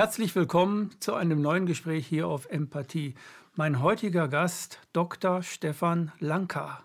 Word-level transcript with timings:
Herzlich 0.00 0.34
willkommen 0.34 0.92
zu 0.98 1.12
einem 1.12 1.42
neuen 1.42 1.66
Gespräch 1.66 2.06
hier 2.06 2.26
auf 2.26 2.46
Empathie. 2.46 3.12
Mein 3.54 3.82
heutiger 3.82 4.28
Gast, 4.28 4.80
Dr. 4.94 5.42
Stefan 5.42 6.10
Lanka. 6.20 6.82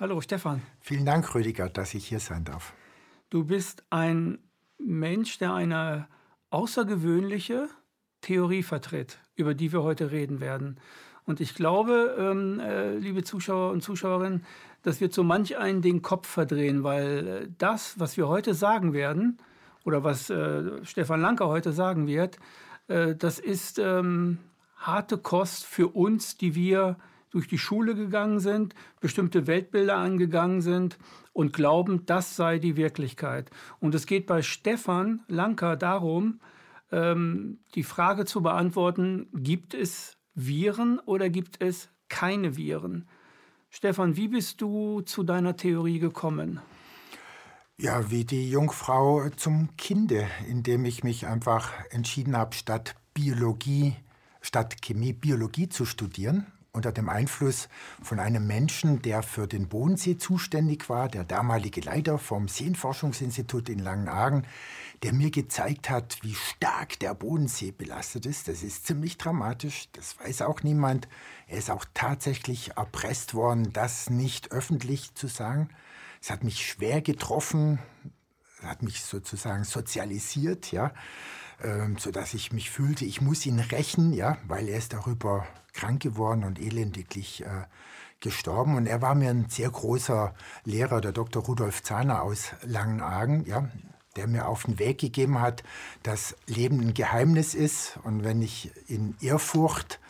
Hallo 0.00 0.20
Stefan. 0.20 0.60
Vielen 0.80 1.06
Dank, 1.06 1.32
Rüdiger, 1.32 1.68
dass 1.68 1.94
ich 1.94 2.08
hier 2.08 2.18
sein 2.18 2.42
darf. 2.42 2.72
Du 3.30 3.44
bist 3.44 3.84
ein 3.90 4.40
Mensch, 4.78 5.38
der 5.38 5.54
eine 5.54 6.08
außergewöhnliche 6.50 7.68
Theorie 8.20 8.64
vertritt, 8.64 9.20
über 9.36 9.54
die 9.54 9.70
wir 9.70 9.84
heute 9.84 10.10
reden 10.10 10.40
werden. 10.40 10.80
Und 11.26 11.38
ich 11.38 11.54
glaube, 11.54 12.16
ähm, 12.18 12.58
äh, 12.58 12.96
liebe 12.96 13.22
Zuschauer 13.22 13.70
und 13.70 13.82
Zuschauerinnen, 13.82 14.44
dass 14.82 15.00
wir 15.00 15.12
zu 15.12 15.22
manch 15.22 15.56
einen 15.56 15.82
den 15.82 16.02
Kopf 16.02 16.26
verdrehen, 16.26 16.82
weil 16.82 17.26
äh, 17.28 17.48
das, 17.58 18.00
was 18.00 18.16
wir 18.16 18.26
heute 18.26 18.54
sagen 18.54 18.92
werden, 18.92 19.38
oder 19.84 20.02
was 20.02 20.30
äh, 20.30 20.84
Stefan 20.84 21.20
Lanker 21.20 21.48
heute 21.48 21.72
sagen 21.72 22.06
wird, 22.06 22.38
äh, 22.88 23.14
das 23.14 23.38
ist 23.38 23.78
ähm, 23.78 24.38
harte 24.76 25.18
Kost 25.18 25.64
für 25.64 25.88
uns, 25.88 26.36
die 26.36 26.54
wir 26.54 26.96
durch 27.30 27.48
die 27.48 27.58
Schule 27.58 27.94
gegangen 27.94 28.38
sind, 28.38 28.74
bestimmte 29.00 29.46
Weltbilder 29.46 29.96
angegangen 29.96 30.62
sind 30.62 30.98
und 31.32 31.52
glauben, 31.52 32.06
das 32.06 32.36
sei 32.36 32.58
die 32.58 32.76
Wirklichkeit. 32.76 33.50
Und 33.80 33.94
es 33.94 34.06
geht 34.06 34.26
bei 34.26 34.40
Stefan 34.40 35.22
Lanker 35.26 35.76
darum, 35.76 36.40
ähm, 36.92 37.58
die 37.74 37.82
Frage 37.82 38.24
zu 38.24 38.40
beantworten, 38.40 39.26
gibt 39.34 39.74
es 39.74 40.16
Viren 40.34 41.00
oder 41.00 41.28
gibt 41.28 41.60
es 41.60 41.90
keine 42.08 42.56
Viren? 42.56 43.08
Stefan, 43.68 44.16
wie 44.16 44.28
bist 44.28 44.60
du 44.60 45.00
zu 45.00 45.24
deiner 45.24 45.56
Theorie 45.56 45.98
gekommen? 45.98 46.60
Ja, 47.76 48.08
wie 48.08 48.24
die 48.24 48.50
Jungfrau 48.50 49.28
zum 49.30 49.76
Kinde, 49.76 50.28
indem 50.48 50.84
ich 50.84 51.02
mich 51.02 51.26
einfach 51.26 51.72
entschieden 51.90 52.36
habe, 52.36 52.54
statt 52.54 52.94
Biologie, 53.14 53.96
statt 54.40 54.80
Chemie, 54.80 55.12
Biologie 55.12 55.68
zu 55.68 55.84
studieren, 55.84 56.46
unter 56.70 56.92
dem 56.92 57.08
Einfluss 57.08 57.68
von 58.00 58.20
einem 58.20 58.46
Menschen, 58.46 59.02
der 59.02 59.24
für 59.24 59.48
den 59.48 59.68
Bodensee 59.68 60.16
zuständig 60.16 60.88
war, 60.88 61.08
der 61.08 61.24
damalige 61.24 61.80
Leiter 61.80 62.18
vom 62.18 62.46
Seenforschungsinstitut 62.46 63.68
in 63.68 63.80
Langenhagen, 63.80 64.46
der 65.02 65.12
mir 65.12 65.32
gezeigt 65.32 65.90
hat, 65.90 66.18
wie 66.22 66.34
stark 66.34 67.00
der 67.00 67.14
Bodensee 67.14 67.72
belastet 67.72 68.24
ist. 68.24 68.46
Das 68.46 68.62
ist 68.62 68.86
ziemlich 68.86 69.18
dramatisch, 69.18 69.88
das 69.94 70.16
weiß 70.20 70.42
auch 70.42 70.62
niemand. 70.62 71.08
Er 71.48 71.58
ist 71.58 71.70
auch 71.70 71.86
tatsächlich 71.92 72.76
erpresst 72.76 73.34
worden, 73.34 73.72
das 73.72 74.10
nicht 74.10 74.52
öffentlich 74.52 75.12
zu 75.16 75.26
sagen. 75.26 75.70
Es 76.24 76.30
hat 76.30 76.42
mich 76.42 76.66
schwer 76.66 77.02
getroffen, 77.02 77.80
hat 78.62 78.82
mich 78.82 79.02
sozusagen 79.02 79.64
sozialisiert, 79.64 80.72
ja, 80.72 80.94
ähm, 81.62 81.98
so 81.98 82.10
dass 82.10 82.32
ich 82.32 82.50
mich 82.50 82.70
fühlte, 82.70 83.04
ich 83.04 83.20
muss 83.20 83.44
ihn 83.44 83.60
rächen, 83.60 84.14
ja, 84.14 84.38
weil 84.48 84.70
er 84.70 84.78
ist 84.78 84.94
darüber 84.94 85.46
krank 85.74 86.00
geworden 86.00 86.44
und 86.44 86.58
elendiglich 86.58 87.44
äh, 87.44 87.64
gestorben. 88.20 88.74
Und 88.74 88.86
er 88.86 89.02
war 89.02 89.14
mir 89.14 89.28
ein 89.28 89.50
sehr 89.50 89.68
großer 89.68 90.34
Lehrer, 90.64 91.02
der 91.02 91.12
Dr. 91.12 91.44
Rudolf 91.44 91.82
Zahner 91.82 92.22
aus 92.22 92.52
Langenhagen, 92.62 93.44
ja, 93.44 93.68
der 94.16 94.26
mir 94.26 94.48
auf 94.48 94.62
den 94.62 94.78
Weg 94.78 95.00
gegeben 95.00 95.42
hat, 95.42 95.62
dass 96.04 96.36
Leben 96.46 96.80
ein 96.80 96.94
Geheimnis 96.94 97.52
ist. 97.52 97.98
Und 98.02 98.24
wenn 98.24 98.40
ich 98.40 98.72
in 98.88 99.14
Ehrfurcht 99.20 100.00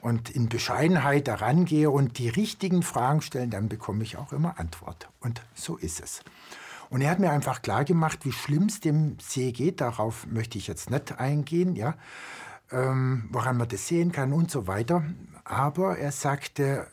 und 0.00 0.30
in 0.30 0.48
Bescheidenheit 0.48 1.28
daran 1.28 1.64
gehe 1.64 1.90
und 1.90 2.18
die 2.18 2.28
richtigen 2.28 2.82
Fragen 2.82 3.20
stelle, 3.20 3.48
dann 3.48 3.68
bekomme 3.68 4.02
ich 4.02 4.16
auch 4.16 4.32
immer 4.32 4.58
Antwort. 4.58 5.08
Und 5.20 5.42
so 5.54 5.76
ist 5.76 6.00
es. 6.00 6.22
Und 6.90 7.02
er 7.02 7.10
hat 7.10 7.18
mir 7.18 7.30
einfach 7.30 7.62
klar 7.62 7.84
gemacht, 7.84 8.20
wie 8.24 8.32
schlimm 8.32 8.64
es 8.64 8.80
dem 8.80 9.18
See 9.20 9.52
geht. 9.52 9.80
Darauf 9.80 10.26
möchte 10.26 10.58
ich 10.58 10.66
jetzt 10.66 10.90
nicht 10.90 11.18
eingehen, 11.18 11.76
ja, 11.76 11.94
ähm, 12.70 13.28
woran 13.30 13.56
man 13.56 13.68
das 13.68 13.86
sehen 13.86 14.12
kann 14.12 14.32
und 14.32 14.50
so 14.50 14.66
weiter. 14.66 15.04
Aber 15.44 15.98
er 15.98 16.12
sagte, 16.12 16.86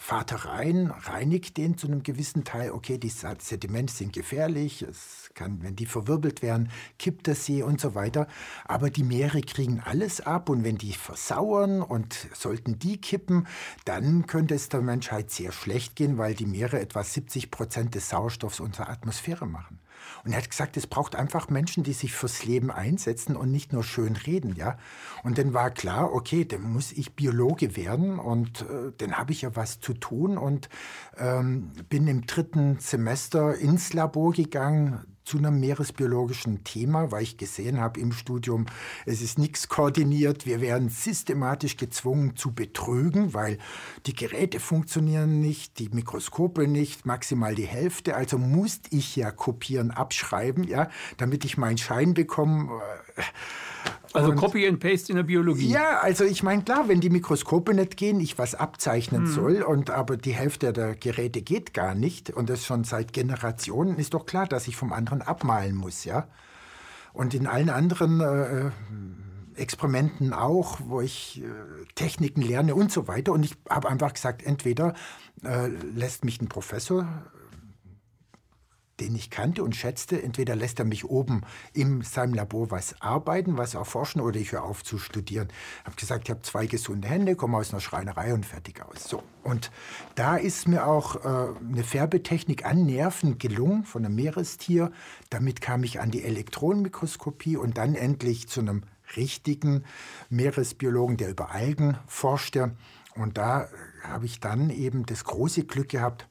Vater 0.00 0.36
rein, 0.44 0.92
reinigt 0.96 1.56
den 1.56 1.76
zu 1.76 1.88
einem 1.88 2.04
gewissen 2.04 2.44
Teil. 2.44 2.70
Okay, 2.70 2.98
die 2.98 3.08
Sedimente 3.10 3.92
sind 3.92 4.12
gefährlich, 4.12 4.82
es 4.82 5.30
kann, 5.34 5.60
wenn 5.62 5.74
die 5.74 5.86
verwirbelt 5.86 6.40
werden, 6.40 6.70
kippt 6.98 7.26
der 7.26 7.34
See 7.34 7.62
und 7.64 7.80
so 7.80 7.96
weiter. 7.96 8.28
Aber 8.64 8.90
die 8.90 9.02
Meere 9.02 9.40
kriegen 9.40 9.80
alles 9.84 10.20
ab 10.20 10.48
und 10.48 10.62
wenn 10.62 10.78
die 10.78 10.92
versauern 10.92 11.82
und 11.82 12.28
sollten 12.32 12.78
die 12.78 13.00
kippen, 13.00 13.48
dann 13.84 14.26
könnte 14.26 14.54
es 14.54 14.68
der 14.68 14.82
Menschheit 14.82 15.32
sehr 15.32 15.50
schlecht 15.50 15.96
gehen, 15.96 16.16
weil 16.16 16.34
die 16.34 16.46
Meere 16.46 16.80
etwa 16.80 17.02
70 17.02 17.50
Prozent 17.50 17.96
des 17.96 18.08
Sauerstoffs 18.08 18.60
unserer 18.60 18.88
Atmosphäre 18.88 19.46
machen. 19.46 19.80
Und 20.24 20.32
er 20.32 20.38
hat 20.38 20.50
gesagt, 20.50 20.76
es 20.76 20.86
braucht 20.86 21.14
einfach 21.14 21.48
Menschen, 21.48 21.82
die 21.82 21.92
sich 21.92 22.12
fürs 22.12 22.44
Leben 22.44 22.70
einsetzen 22.70 23.36
und 23.36 23.50
nicht 23.50 23.72
nur 23.72 23.84
schön 23.84 24.16
reden, 24.16 24.54
ja. 24.56 24.78
Und 25.22 25.38
dann 25.38 25.54
war 25.54 25.70
klar, 25.70 26.12
okay, 26.12 26.44
dann 26.44 26.62
muss 26.62 26.92
ich 26.92 27.14
Biologe 27.14 27.76
werden 27.76 28.18
und 28.18 28.62
äh, 28.62 28.92
dann 28.98 29.16
habe 29.16 29.32
ich 29.32 29.42
ja 29.42 29.56
was 29.56 29.80
zu 29.80 29.94
tun 29.94 30.38
und 30.38 30.68
ähm, 31.16 31.72
bin 31.88 32.06
im 32.08 32.26
dritten 32.26 32.78
Semester 32.80 33.56
ins 33.56 33.92
Labor 33.92 34.32
gegangen, 34.32 35.04
zu 35.28 35.36
einem 35.36 35.60
meeresbiologischen 35.60 36.64
Thema, 36.64 37.12
weil 37.12 37.22
ich 37.22 37.36
gesehen 37.36 37.78
habe 37.80 38.00
im 38.00 38.12
Studium, 38.12 38.64
es 39.04 39.20
ist 39.20 39.38
nichts 39.38 39.68
koordiniert. 39.68 40.46
Wir 40.46 40.62
werden 40.62 40.88
systematisch 40.88 41.76
gezwungen 41.76 42.34
zu 42.34 42.52
betrügen, 42.52 43.34
weil 43.34 43.58
die 44.06 44.14
Geräte 44.14 44.58
funktionieren 44.58 45.40
nicht, 45.40 45.78
die 45.78 45.90
Mikroskope 45.90 46.66
nicht, 46.66 47.04
maximal 47.04 47.54
die 47.54 47.66
Hälfte. 47.66 48.16
Also 48.16 48.38
musste 48.38 48.96
ich 48.96 49.16
ja 49.16 49.30
kopieren, 49.30 49.90
abschreiben, 49.90 50.64
ja, 50.64 50.88
damit 51.18 51.44
ich 51.44 51.58
meinen 51.58 51.78
Schein 51.78 52.14
bekomme. 52.14 52.80
Also 54.12 54.30
und, 54.30 54.36
Copy 54.36 54.66
and 54.66 54.80
Paste 54.80 55.12
in 55.12 55.16
der 55.16 55.22
Biologie. 55.22 55.68
Ja, 55.68 56.00
also 56.00 56.24
ich 56.24 56.42
meine, 56.42 56.62
klar, 56.62 56.88
wenn 56.88 57.00
die 57.00 57.10
Mikroskope 57.10 57.74
nicht 57.74 57.96
gehen, 57.96 58.20
ich 58.20 58.38
was 58.38 58.54
abzeichnen 58.54 59.26
hm. 59.26 59.32
soll, 59.32 59.62
und 59.62 59.90
aber 59.90 60.16
die 60.16 60.32
Hälfte 60.32 60.72
der 60.72 60.94
Geräte 60.94 61.42
geht 61.42 61.74
gar 61.74 61.94
nicht, 61.94 62.30
und 62.30 62.48
das 62.48 62.64
schon 62.64 62.84
seit 62.84 63.12
Generationen, 63.12 63.98
ist 63.98 64.14
doch 64.14 64.26
klar, 64.26 64.46
dass 64.46 64.66
ich 64.66 64.76
vom 64.76 64.92
anderen 64.92 65.22
abmalen 65.22 65.76
muss, 65.76 66.04
ja. 66.04 66.26
Und 67.12 67.34
in 67.34 67.46
allen 67.46 67.68
anderen 67.68 68.20
äh, 68.20 68.70
Experimenten 69.58 70.32
auch, 70.32 70.78
wo 70.84 71.00
ich 71.00 71.42
äh, 71.42 71.46
Techniken 71.94 72.42
lerne 72.42 72.74
und 72.74 72.92
so 72.92 73.08
weiter. 73.08 73.32
Und 73.32 73.44
ich 73.44 73.54
habe 73.68 73.88
einfach 73.88 74.14
gesagt, 74.14 74.42
entweder 74.44 74.94
äh, 75.44 75.66
lässt 75.66 76.24
mich 76.24 76.40
ein 76.40 76.48
Professor 76.48 77.08
den 79.00 79.14
ich 79.14 79.30
kannte 79.30 79.62
und 79.62 79.76
schätzte. 79.76 80.22
Entweder 80.22 80.56
lässt 80.56 80.78
er 80.78 80.84
mich 80.84 81.04
oben 81.04 81.42
in 81.72 82.02
seinem 82.02 82.34
Labor 82.34 82.70
was 82.70 83.00
arbeiten, 83.00 83.56
was 83.56 83.74
erforschen, 83.74 84.20
oder 84.20 84.38
ich 84.38 84.52
höre 84.52 84.64
auf 84.64 84.84
zu 84.84 84.98
studieren. 84.98 85.48
Ich 85.80 85.86
habe 85.86 85.96
gesagt, 85.96 86.24
ich 86.24 86.30
habe 86.30 86.42
zwei 86.42 86.66
gesunde 86.66 87.08
Hände, 87.08 87.36
komme 87.36 87.56
aus 87.56 87.72
einer 87.72 87.80
Schreinerei 87.80 88.34
und 88.34 88.44
fertig 88.44 88.82
aus. 88.82 89.04
So. 89.04 89.22
Und 89.42 89.70
da 90.14 90.36
ist 90.36 90.68
mir 90.68 90.86
auch 90.86 91.16
äh, 91.16 91.58
eine 91.72 91.84
Färbetechnik 91.84 92.66
an 92.66 92.86
Nerven 92.86 93.38
gelungen 93.38 93.84
von 93.84 94.04
einem 94.04 94.14
Meerestier. 94.14 94.92
Damit 95.30 95.60
kam 95.60 95.84
ich 95.84 96.00
an 96.00 96.10
die 96.10 96.24
Elektronenmikroskopie 96.24 97.56
und 97.56 97.78
dann 97.78 97.94
endlich 97.94 98.48
zu 98.48 98.60
einem 98.60 98.82
richtigen 99.16 99.84
Meeresbiologen, 100.28 101.16
der 101.16 101.30
über 101.30 101.50
Algen 101.50 101.96
forschte. 102.06 102.76
Und 103.14 103.38
da 103.38 103.68
habe 104.02 104.26
ich 104.26 104.40
dann 104.40 104.70
eben 104.70 105.06
das 105.06 105.24
große 105.24 105.64
Glück 105.64 105.88
gehabt, 105.88 106.28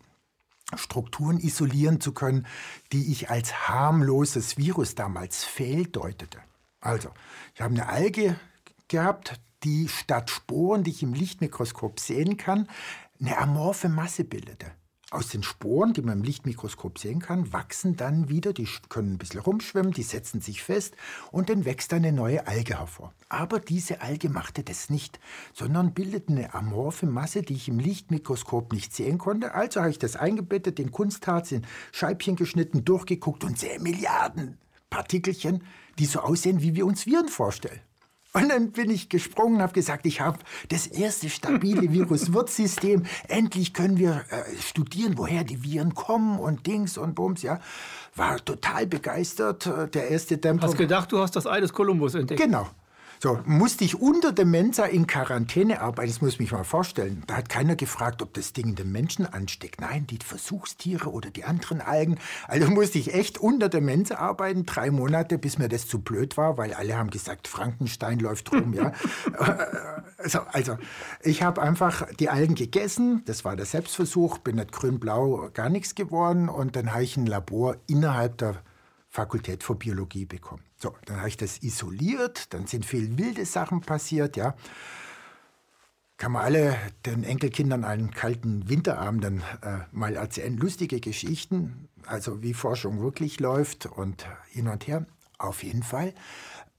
Strukturen 0.75 1.39
isolieren 1.39 2.01
zu 2.01 2.11
können, 2.11 2.45
die 2.91 3.11
ich 3.11 3.29
als 3.29 3.69
harmloses 3.69 4.57
Virus 4.57 4.95
damals 4.95 5.45
fehldeutete. 5.45 6.39
Also, 6.81 7.09
ich 7.55 7.61
habe 7.61 7.73
eine 7.73 7.87
Alge 7.87 8.39
gehabt, 8.87 9.39
die 9.63 9.87
statt 9.87 10.29
Sporen, 10.29 10.83
die 10.83 10.91
ich 10.91 11.03
im 11.03 11.13
Lichtmikroskop 11.13 11.99
sehen 11.99 12.37
kann, 12.37 12.67
eine 13.19 13.37
amorphe 13.37 13.89
Masse 13.89 14.23
bildete. 14.23 14.71
Aus 15.09 15.29
den 15.29 15.41
Sporen, 15.41 15.93
die 15.93 16.01
man 16.01 16.17
im 16.17 16.23
Lichtmikroskop 16.23 16.99
sehen 16.99 17.21
kann, 17.21 17.53
wachsen 17.53 17.95
dann 17.95 18.27
wieder, 18.27 18.51
die 18.51 18.67
können 18.89 19.13
ein 19.13 19.17
bisschen 19.17 19.39
rumschwimmen, 19.39 19.93
die 19.93 20.03
setzen 20.03 20.41
sich 20.41 20.61
fest 20.61 20.97
und 21.31 21.49
dann 21.49 21.63
wächst 21.63 21.93
eine 21.93 22.11
neue 22.11 22.45
Alge 22.45 22.77
hervor. 22.77 23.13
Aber 23.29 23.61
diese 23.61 24.01
Alge 24.01 24.27
machte 24.27 24.63
das 24.63 24.89
nicht, 24.89 25.21
sondern 25.53 25.93
bildete 25.93 26.33
eine 26.33 26.53
amorphe 26.53 27.05
Masse, 27.05 27.41
die 27.41 27.53
ich 27.53 27.69
im 27.69 27.79
Lichtmikroskop 27.79 28.73
nicht 28.73 28.93
sehen 28.93 29.17
konnte. 29.17 29.55
Also 29.55 29.79
habe 29.79 29.91
ich 29.91 29.99
das 29.99 30.17
eingebettet, 30.17 30.77
den 30.77 30.91
Kunstharz 30.91 31.53
in 31.53 31.65
Scheibchen 31.93 32.35
geschnitten, 32.35 32.83
durchgeguckt 32.83 33.45
und 33.45 33.57
sehe 33.57 33.79
Milliarden 33.79 34.57
Partikelchen, 34.89 35.63
die 35.99 36.05
so 36.05 36.19
aussehen, 36.19 36.61
wie 36.61 36.75
wir 36.75 36.85
uns 36.85 37.05
Viren 37.05 37.29
vorstellen. 37.29 37.79
Und 38.37 38.49
dann 38.49 38.71
bin 38.71 38.91
ich 38.91 39.09
gesprungen, 39.09 39.61
habe 39.61 39.73
gesagt, 39.73 40.05
ich 40.05 40.21
habe 40.21 40.37
das 40.69 40.85
erste 40.85 41.29
stabile 41.29 41.91
Virus-Wirtssystem. 41.91 43.03
Endlich 43.27 43.73
können 43.73 43.97
wir 43.97 44.25
äh, 44.29 44.55
studieren, 44.61 45.17
woher 45.17 45.43
die 45.43 45.63
Viren 45.63 45.95
kommen 45.95 46.37
und 46.37 46.67
Dings 46.67 46.97
und 46.97 47.15
Bums, 47.15 47.41
ja. 47.41 47.59
War 48.15 48.37
total 48.43 48.85
begeistert. 48.85 49.65
Äh, 49.65 49.87
der 49.87 50.09
erste 50.09 50.37
Dämpfer. 50.37 50.67
Hast 50.67 50.77
gedacht, 50.77 51.11
du 51.11 51.19
hast 51.19 51.35
das 51.35 51.47
Ei 51.47 51.59
des 51.59 51.73
Kolumbus 51.73 52.13
entdeckt? 52.13 52.39
Genau. 52.39 52.67
So, 53.19 53.39
musste 53.45 53.83
ich 53.83 53.99
unter 53.99 54.31
der 54.31 54.45
Mensa 54.45 54.85
in 54.85 55.07
Quarantäne 55.07 55.81
arbeiten, 55.81 56.09
das 56.09 56.21
muss 56.21 56.33
ich 56.33 56.39
mich 56.39 56.51
mal 56.51 56.63
vorstellen. 56.63 57.23
Da 57.25 57.37
hat 57.37 57.49
keiner 57.49 57.75
gefragt, 57.75 58.21
ob 58.21 58.33
das 58.35 58.53
Ding 58.53 58.75
den 58.75 58.91
Menschen 58.91 59.25
ansteckt. 59.25 59.81
Nein, 59.81 60.05
die 60.05 60.19
Versuchstiere 60.23 61.11
oder 61.11 61.31
die 61.31 61.43
anderen 61.43 61.81
Algen. 61.81 62.19
Also 62.47 62.69
musste 62.69 62.99
ich 62.99 63.13
echt 63.13 63.39
unter 63.39 63.69
der 63.69 63.81
Mensa 63.81 64.17
arbeiten, 64.17 64.65
drei 64.65 64.91
Monate, 64.91 65.39
bis 65.39 65.57
mir 65.57 65.67
das 65.67 65.87
zu 65.87 65.99
blöd 65.99 66.37
war, 66.37 66.57
weil 66.57 66.73
alle 66.73 66.95
haben 66.95 67.09
gesagt, 67.09 67.47
Frankenstein 67.47 68.19
läuft 68.19 68.51
rum, 68.51 68.73
ja. 68.73 68.91
also, 70.17 70.39
also, 70.51 70.77
ich 71.21 71.41
habe 71.41 71.61
einfach 71.61 72.07
die 72.19 72.29
Algen 72.29 72.55
gegessen, 72.55 73.23
das 73.25 73.43
war 73.43 73.55
der 73.55 73.65
Selbstversuch, 73.65 74.37
bin 74.37 74.57
nicht 74.57 74.71
grün-blau, 74.71 75.49
gar 75.53 75.69
nichts 75.69 75.95
geworden 75.95 76.49
und 76.49 76.75
dann 76.75 76.93
habe 76.93 77.03
ich 77.03 77.17
ein 77.17 77.25
Labor 77.25 77.77
innerhalb 77.87 78.37
der 78.37 78.61
Fakultät 79.17 79.63
für 79.63 79.73
Biologie 79.73 80.25
bekommen. 80.25 80.61
So, 80.77 80.95
dann 81.05 81.17
habe 81.17 81.29
ich 81.29 81.37
das 81.37 81.63
isoliert, 81.63 82.53
dann 82.53 82.67
sind 82.67 82.85
viel 82.85 83.17
wilde 83.17 83.47
Sachen 83.47 83.81
passiert, 83.81 84.37
ja. 84.37 84.53
Kann 86.17 86.33
man 86.33 86.43
alle 86.43 86.77
den 87.03 87.23
Enkelkindern 87.23 87.83
einen 87.83 88.11
kalten 88.11 88.69
Winterabend 88.69 89.23
dann 89.23 89.39
äh, 89.63 89.79
mal 89.91 90.15
erzählen. 90.15 90.55
Lustige 90.55 90.99
Geschichten, 90.99 91.89
also 92.05 92.43
wie 92.43 92.53
Forschung 92.53 93.01
wirklich 93.01 93.39
läuft 93.39 93.87
und 93.87 94.27
hin 94.49 94.67
und 94.67 94.85
her. 94.85 95.07
Auf 95.39 95.63
jeden 95.63 95.81
Fall 95.81 96.13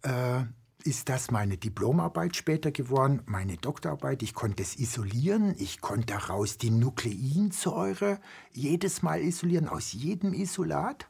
äh, 0.02 0.43
ist 0.85 1.08
das 1.08 1.32
meine 1.32 1.56
Diplomarbeit 1.56 2.37
später 2.37 2.70
geworden, 2.70 3.23
meine 3.26 3.56
Doktorarbeit. 3.56 4.23
Ich 4.23 4.35
konnte 4.35 4.62
es 4.62 4.79
isolieren, 4.79 5.56
ich 5.58 5.81
konnte 5.81 6.06
daraus 6.06 6.56
die 6.56 6.70
Nukleinsäure 6.70 8.20
jedes 8.52 9.02
Mal 9.02 9.23
isolieren, 9.23 9.69
aus 9.69 9.93
jedem 9.93 10.32
Isolat 10.35 11.08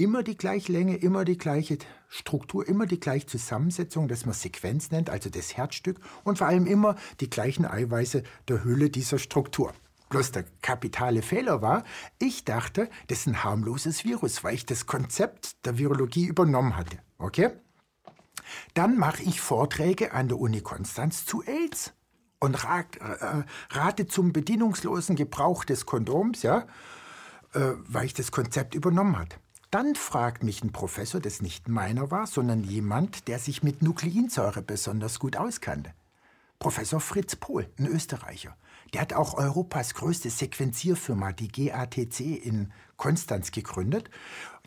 immer 0.00 0.22
die 0.22 0.36
gleiche 0.36 0.72
Länge, 0.72 0.96
immer 0.96 1.24
die 1.24 1.38
gleiche 1.38 1.78
Struktur, 2.08 2.66
immer 2.66 2.86
die 2.86 2.98
gleiche 2.98 3.26
Zusammensetzung, 3.26 4.08
das 4.08 4.24
man 4.24 4.34
Sequenz 4.34 4.90
nennt, 4.90 5.10
also 5.10 5.30
das 5.30 5.56
Herzstück, 5.56 6.00
und 6.24 6.38
vor 6.38 6.46
allem 6.46 6.66
immer 6.66 6.96
die 7.20 7.30
gleichen 7.30 7.64
Eiweiße 7.64 8.22
der 8.48 8.64
Hülle 8.64 8.90
dieser 8.90 9.18
Struktur. 9.18 9.72
Bloß 10.08 10.32
der 10.32 10.44
kapitale 10.60 11.22
Fehler 11.22 11.62
war, 11.62 11.84
ich 12.18 12.44
dachte, 12.44 12.90
das 13.06 13.20
ist 13.20 13.26
ein 13.28 13.44
harmloses 13.44 14.04
Virus, 14.04 14.42
weil 14.42 14.54
ich 14.54 14.66
das 14.66 14.86
Konzept 14.86 15.64
der 15.64 15.78
Virologie 15.78 16.26
übernommen 16.26 16.76
hatte. 16.76 16.98
Okay? 17.18 17.50
Dann 18.74 18.98
mache 18.98 19.22
ich 19.22 19.40
Vorträge 19.40 20.12
an 20.12 20.26
der 20.26 20.40
Uni 20.40 20.62
Konstanz 20.62 21.26
zu 21.26 21.44
AIDS 21.44 21.92
und 22.40 22.64
rat, 22.64 22.96
äh, 22.96 23.44
rate 23.70 24.06
zum 24.06 24.32
bedienungslosen 24.32 25.14
Gebrauch 25.14 25.64
des 25.64 25.86
Kondoms, 25.86 26.42
ja, 26.42 26.66
äh, 27.52 27.72
weil 27.86 28.06
ich 28.06 28.14
das 28.14 28.32
Konzept 28.32 28.74
übernommen 28.74 29.16
hatte. 29.16 29.36
Dann 29.70 29.94
fragt 29.94 30.42
mich 30.42 30.64
ein 30.64 30.72
Professor, 30.72 31.20
das 31.20 31.42
nicht 31.42 31.68
meiner 31.68 32.10
war, 32.10 32.26
sondern 32.26 32.64
jemand, 32.64 33.28
der 33.28 33.38
sich 33.38 33.62
mit 33.62 33.82
Nukleinsäure 33.82 34.62
besonders 34.62 35.20
gut 35.20 35.36
auskannte. 35.36 35.94
Professor 36.58 37.00
Fritz 37.00 37.36
Pohl, 37.36 37.70
ein 37.78 37.86
Österreicher. 37.86 38.56
Der 38.92 39.00
hat 39.00 39.12
auch 39.12 39.34
Europas 39.34 39.94
größte 39.94 40.28
Sequenzierfirma, 40.28 41.32
die 41.32 41.48
GATC, 41.48 42.20
in 42.20 42.72
Konstanz 42.96 43.52
gegründet. 43.52 44.10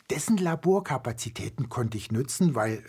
Dessen 0.10 0.38
Laborkapazitäten 0.38 1.68
konnte 1.68 1.98
ich 1.98 2.12
nutzen, 2.12 2.56
weil 2.56 2.84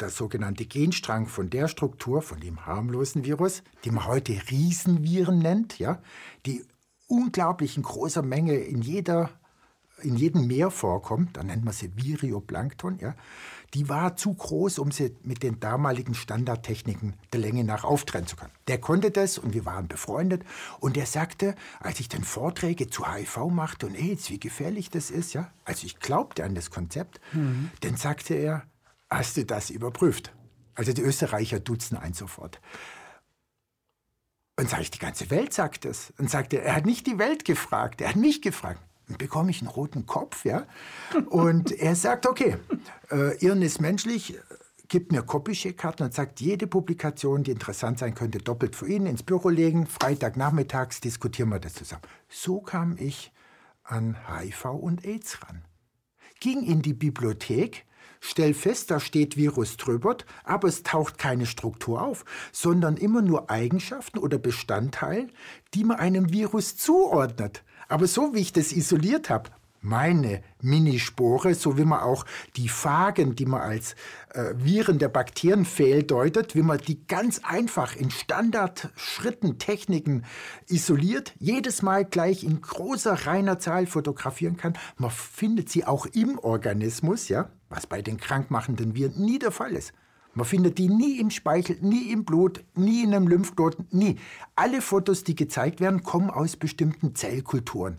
der 0.00 0.10
sogenannte 0.10 0.66
Genstrang 0.66 1.26
von 1.26 1.48
der 1.48 1.68
Struktur, 1.68 2.20
von 2.20 2.40
dem 2.40 2.66
harmlosen 2.66 3.24
Virus, 3.24 3.62
die 3.84 3.90
man 3.90 4.06
heute 4.06 4.34
Riesenviren 4.50 5.38
nennt, 5.38 5.78
ja, 5.78 6.02
die 6.44 6.64
unglaublich 7.06 7.76
in 7.76 7.82
großer 7.82 8.22
Menge 8.22 8.54
in 8.54 8.82
jeder 8.82 9.30
in 10.02 10.16
jedem 10.16 10.46
Meer 10.46 10.70
vorkommt, 10.70 11.36
da 11.36 11.42
nennt 11.42 11.64
man 11.64 11.72
sie 11.72 11.96
Virioplankton, 11.96 12.98
ja, 12.98 13.14
die 13.74 13.88
war 13.88 14.16
zu 14.16 14.34
groß, 14.34 14.78
um 14.78 14.90
sie 14.90 15.16
mit 15.22 15.42
den 15.42 15.60
damaligen 15.60 16.14
Standardtechniken 16.14 17.14
der 17.32 17.40
Länge 17.40 17.64
nach 17.64 17.84
auftrennen 17.84 18.26
zu 18.26 18.36
können. 18.36 18.52
Der 18.68 18.78
konnte 18.78 19.10
das 19.10 19.38
und 19.38 19.54
wir 19.54 19.64
waren 19.64 19.88
befreundet 19.88 20.44
und 20.80 20.96
er 20.96 21.06
sagte, 21.06 21.54
als 21.80 22.00
ich 22.00 22.08
dann 22.08 22.24
Vorträge 22.24 22.88
zu 22.88 23.12
HIV 23.12 23.48
machte 23.50 23.86
und 23.86 23.94
AIDS, 23.94 24.30
wie 24.30 24.38
gefährlich 24.38 24.90
das 24.90 25.10
ist, 25.10 25.32
ja, 25.32 25.50
also 25.64 25.86
ich 25.86 25.98
glaubte 25.98 26.44
an 26.44 26.54
das 26.54 26.70
Konzept, 26.70 27.20
mhm. 27.32 27.70
dann 27.80 27.96
sagte 27.96 28.34
er, 28.34 28.64
hast 29.10 29.36
du 29.36 29.44
das 29.44 29.70
überprüft? 29.70 30.32
Also 30.74 30.92
die 30.92 31.02
Österreicher 31.02 31.60
duzen 31.60 31.96
ein 31.96 32.14
sofort. 32.14 32.60
Und 34.56 34.68
sage 34.70 34.82
ich, 34.82 34.90
die 34.90 34.98
ganze 34.98 35.30
Welt 35.30 35.52
sagt 35.52 35.84
das. 35.84 36.12
Und 36.18 36.30
sagte, 36.30 36.60
er 36.60 36.76
hat 36.76 36.86
nicht 36.86 37.08
die 37.08 37.18
Welt 37.18 37.44
gefragt, 37.44 38.00
er 38.00 38.10
hat 38.10 38.16
mich 38.16 38.40
gefragt 38.40 38.80
bekomme 39.06 39.50
ich 39.50 39.60
einen 39.60 39.68
roten 39.68 40.06
Kopf, 40.06 40.44
ja. 40.44 40.66
Und 41.26 41.72
er 41.72 41.94
sagt, 41.94 42.26
okay, 42.26 42.56
äh, 43.10 43.36
Irren 43.44 43.62
ist 43.62 43.80
menschlich, 43.80 44.38
gibt 44.88 45.12
mir 45.12 45.22
Copycheck-Karten 45.22 46.04
und 46.04 46.14
sagt, 46.14 46.40
jede 46.40 46.66
Publikation, 46.66 47.42
die 47.42 47.50
interessant 47.50 47.98
sein 47.98 48.14
könnte, 48.14 48.38
doppelt 48.38 48.76
für 48.76 48.88
ihn 48.88 49.06
ins 49.06 49.22
Büro 49.22 49.48
legen. 49.48 49.86
Freitagnachmittags 49.86 51.00
diskutieren 51.00 51.48
wir 51.50 51.58
das 51.58 51.74
zusammen. 51.74 52.02
So 52.28 52.60
kam 52.60 52.96
ich 52.98 53.32
an 53.82 54.16
HIV 54.28 54.66
und 54.66 55.04
AIDS 55.04 55.42
ran. 55.42 55.64
Ging 56.40 56.64
in 56.64 56.82
die 56.82 56.94
Bibliothek, 56.94 57.86
stell 58.20 58.54
fest, 58.54 58.90
da 58.90 59.00
steht 59.00 59.36
Virus 59.36 59.76
Tröbert, 59.76 60.26
aber 60.42 60.68
es 60.68 60.82
taucht 60.82 61.18
keine 61.18 61.46
Struktur 61.46 62.02
auf, 62.02 62.24
sondern 62.52 62.96
immer 62.96 63.22
nur 63.22 63.50
Eigenschaften 63.50 64.18
oder 64.18 64.38
Bestandteile, 64.38 65.28
die 65.74 65.84
man 65.84 65.98
einem 65.98 66.32
Virus 66.32 66.76
zuordnet. 66.76 67.62
Aber 67.94 68.08
so 68.08 68.34
wie 68.34 68.40
ich 68.40 68.52
das 68.52 68.72
isoliert 68.72 69.30
habe, 69.30 69.50
meine 69.80 70.42
Minispore, 70.60 71.54
so 71.54 71.78
wie 71.78 71.84
man 71.84 72.00
auch 72.00 72.26
die 72.56 72.68
Phagen, 72.68 73.36
die 73.36 73.46
man 73.46 73.60
als 73.60 73.94
äh, 74.30 74.52
Viren 74.56 74.98
der 74.98 75.10
Bakterien 75.10 75.64
fehldeutet, 75.64 76.56
wie 76.56 76.62
man 76.62 76.78
die 76.78 77.06
ganz 77.06 77.42
einfach 77.44 77.94
in 77.94 78.10
Standardschritten, 78.10 79.60
Techniken 79.60 80.24
isoliert, 80.66 81.34
jedes 81.38 81.82
Mal 81.82 82.04
gleich 82.04 82.42
in 82.42 82.60
großer, 82.62 83.28
reiner 83.28 83.60
Zahl 83.60 83.86
fotografieren 83.86 84.56
kann. 84.56 84.76
Man 84.96 85.12
findet 85.12 85.68
sie 85.68 85.84
auch 85.84 86.06
im 86.06 86.40
Organismus, 86.40 87.28
ja, 87.28 87.48
was 87.68 87.86
bei 87.86 88.02
den 88.02 88.16
krankmachenden 88.16 88.96
Viren 88.96 89.24
nie 89.24 89.38
der 89.38 89.52
Fall 89.52 89.70
ist. 89.70 89.92
Man 90.34 90.46
findet 90.46 90.78
die 90.78 90.88
nie 90.88 91.18
im 91.20 91.30
Speichel, 91.30 91.78
nie 91.80 92.10
im 92.10 92.24
Blut, 92.24 92.64
nie 92.74 93.04
in 93.04 93.14
einem 93.14 93.28
Lymphknoten, 93.28 93.86
nie. 93.90 94.18
Alle 94.56 94.82
Fotos, 94.82 95.24
die 95.24 95.36
gezeigt 95.36 95.80
werden, 95.80 96.02
kommen 96.02 96.30
aus 96.30 96.56
bestimmten 96.56 97.14
Zellkulturen 97.14 97.98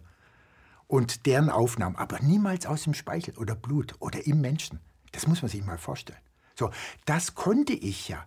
und 0.88 1.26
deren 1.26 1.50
Aufnahmen, 1.50 1.96
aber 1.96 2.20
niemals 2.20 2.66
aus 2.66 2.84
dem 2.84 2.94
Speichel 2.94 3.38
oder 3.38 3.56
Blut 3.56 3.96
oder 4.00 4.26
im 4.28 4.42
Menschen. 4.42 4.80
Das 5.12 5.28
muss 5.28 5.42
man 5.42 5.50
sich 5.50 5.64
mal 5.64 5.78
vorstellen. 5.78 6.20
So, 6.58 6.72
das 7.06 7.36
konnte 7.36 7.74
ich 7.74 8.10
ja. 8.10 8.26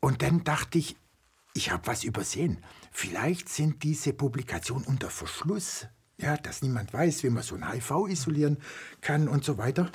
Und 0.00 0.22
dann 0.22 0.42
dachte 0.44 0.78
ich, 0.78 0.96
ich 1.54 1.70
habe 1.70 1.86
was 1.86 2.04
übersehen. 2.04 2.58
Vielleicht 2.90 3.48
sind 3.48 3.82
diese 3.82 4.12
Publikationen 4.12 4.86
unter 4.86 5.10
Verschluss, 5.10 5.86
ja, 6.18 6.36
dass 6.36 6.62
niemand 6.62 6.92
weiß, 6.92 7.22
wie 7.24 7.30
man 7.30 7.42
so 7.42 7.54
ein 7.54 7.70
HIV 7.70 8.08
isolieren 8.08 8.58
kann 9.00 9.28
und 9.28 9.44
so 9.44 9.58
weiter. 9.58 9.90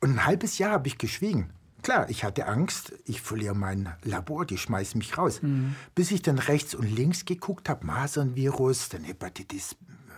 Und 0.00 0.10
ein 0.10 0.26
halbes 0.26 0.58
Jahr 0.58 0.72
habe 0.72 0.88
ich 0.88 0.98
geschwiegen. 0.98 1.52
Klar, 1.82 2.08
ich 2.08 2.24
hatte 2.24 2.46
Angst, 2.46 2.92
ich 3.04 3.20
verliere 3.20 3.54
mein 3.54 3.92
Labor, 4.02 4.46
die 4.46 4.58
schmeißen 4.58 4.98
mich 4.98 5.18
raus. 5.18 5.42
Mhm. 5.42 5.74
Bis 5.94 6.10
ich 6.10 6.22
dann 6.22 6.38
rechts 6.38 6.74
und 6.74 6.84
links 6.84 7.24
geguckt 7.24 7.68
habe, 7.68 7.84
Masernvirus, 7.86 8.88
dann 8.88 9.04
Hepatitis 9.04 9.76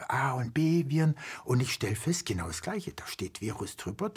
A 0.09 0.33
und 0.33 0.55
B-Viren 0.55 1.15
und 1.45 1.61
ich 1.61 1.73
stelle 1.73 1.97
fest, 1.97 2.27
genau 2.27 2.47
das 2.47 2.63
Gleiche. 2.63 2.93
Da 2.93 3.07
steht 3.07 3.41
Virus 3.41 3.77
drüber, 3.77 4.13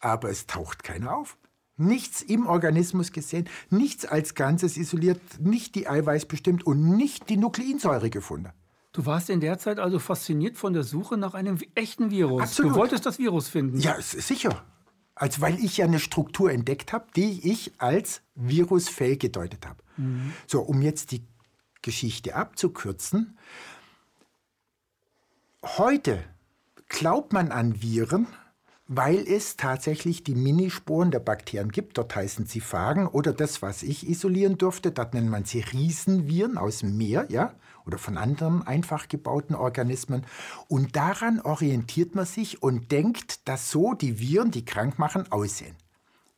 aber 0.00 0.30
es 0.30 0.46
taucht 0.46 0.82
keiner 0.82 1.16
auf. 1.16 1.36
Nichts 1.76 2.22
im 2.22 2.46
Organismus 2.46 3.10
gesehen, 3.10 3.48
nichts 3.68 4.06
als 4.06 4.34
Ganzes 4.34 4.76
isoliert, 4.76 5.20
nicht 5.40 5.74
die 5.74 5.88
Eiweiß 5.88 6.26
bestimmt 6.26 6.64
und 6.64 6.96
nicht 6.96 7.28
die 7.28 7.36
Nukleinsäure 7.36 8.10
gefunden. 8.10 8.50
Du 8.92 9.06
warst 9.06 9.28
in 9.28 9.40
der 9.40 9.58
Zeit 9.58 9.80
also 9.80 9.98
fasziniert 9.98 10.56
von 10.56 10.72
der 10.72 10.84
Suche 10.84 11.16
nach 11.16 11.34
einem 11.34 11.58
echten 11.74 12.12
Virus. 12.12 12.42
Absolut. 12.42 12.72
Du 12.72 12.76
wolltest 12.76 13.06
das 13.06 13.18
Virus 13.18 13.48
finden. 13.48 13.80
Ja, 13.80 14.00
sicher. 14.00 14.64
Also 15.14 15.40
weil 15.40 15.62
ich 15.62 15.76
ja 15.76 15.84
eine 15.84 16.00
Struktur 16.00 16.50
entdeckt 16.50 16.92
habe, 16.92 17.06
die 17.14 17.50
ich 17.50 17.72
als 17.78 18.22
virusfähig 18.34 19.20
gedeutet 19.20 19.66
habe. 19.66 19.82
Mhm. 19.96 20.32
So, 20.46 20.60
um 20.60 20.82
jetzt 20.82 21.12
die 21.12 21.22
Geschichte 21.82 22.34
abzukürzen. 22.34 23.38
Heute 25.62 26.24
glaubt 26.88 27.32
man 27.32 27.52
an 27.52 27.80
Viren, 27.80 28.26
weil 28.88 29.18
es 29.26 29.56
tatsächlich 29.56 30.24
die 30.24 30.34
Minisporen 30.34 31.10
der 31.10 31.20
Bakterien 31.20 31.70
gibt. 31.70 31.98
Dort 31.98 32.14
heißen 32.16 32.46
sie 32.46 32.60
Phagen 32.60 33.06
oder 33.06 33.32
das, 33.32 33.62
was 33.62 33.82
ich 33.82 34.08
isolieren 34.08 34.58
durfte, 34.58 34.92
dort 34.92 35.14
nennt 35.14 35.30
man 35.30 35.44
sie 35.44 35.60
Riesenviren 35.60 36.58
aus 36.58 36.78
dem 36.78 36.96
Meer, 36.96 37.26
ja 37.30 37.54
oder 37.86 37.98
von 37.98 38.16
anderen 38.16 38.66
einfach 38.66 39.08
gebauten 39.08 39.54
Organismen. 39.54 40.26
Und 40.68 40.96
daran 40.96 41.40
orientiert 41.40 42.14
man 42.14 42.26
sich 42.26 42.62
und 42.62 42.90
denkt, 42.92 43.48
dass 43.48 43.70
so 43.70 43.94
die 43.94 44.18
Viren, 44.18 44.50
die 44.50 44.64
krank 44.64 44.98
machen, 44.98 45.30
aussehen. 45.30 45.76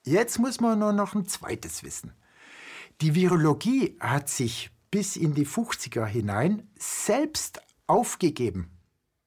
Jetzt 0.05 0.39
muss 0.39 0.61
man 0.61 0.79
nur 0.79 0.93
noch 0.93 1.15
ein 1.15 1.27
zweites 1.27 1.83
wissen. 1.83 2.13
Die 3.01 3.15
Virologie 3.15 3.97
hat 4.01 4.29
sich 4.29 4.71
bis 4.91 5.17
in 5.17 5.35
die 5.35 5.47
50er 5.47 6.07
hinein 6.07 6.71
selbst 6.79 7.61
aufgegeben, 7.87 8.71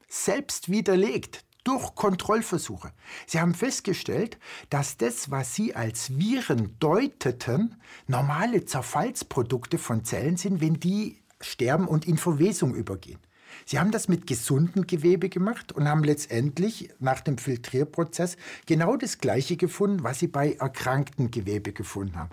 selbst 0.08 0.70
widerlegt 0.70 1.46
durch 1.64 1.94
Kontrollversuche. 1.94 2.92
Sie 3.28 3.40
haben 3.40 3.54
festgestellt, 3.54 4.40
dass 4.70 4.98
das, 4.98 5.30
was 5.30 5.54
Sie 5.54 5.76
als 5.76 6.18
Viren 6.18 6.78
deuteten, 6.80 7.76
normale 8.08 8.66
Zerfallsprodukte 8.66 9.78
von 9.78 10.04
Zellen 10.04 10.38
sind, 10.38 10.62
wenn 10.62 10.80
die 10.80 11.22
sterben 11.41 11.88
und 11.88 12.08
in 12.08 12.17
Verwesung 12.17 12.75
übergehen. 12.75 13.19
Sie 13.65 13.79
haben 13.79 13.91
das 13.91 14.08
mit 14.08 14.27
gesundem 14.27 14.88
Gewebe 14.88 15.29
gemacht 15.29 15.72
und 15.72 15.88
haben 15.88 16.03
letztendlich 16.03 16.89
nach 17.00 17.22
dem 17.22 17.38
Filtrierprozess 17.38 18.38
genau 18.65 18.96
das 18.96 19.17
Gleiche 19.19 19.58
gefunden, 19.58 20.03
was 20.03 20.19
Sie 20.19 20.27
bei 20.27 20.53
erkranktem 20.53 21.31
Gewebe 21.31 21.74
gefunden 21.74 22.15
haben. 22.17 22.29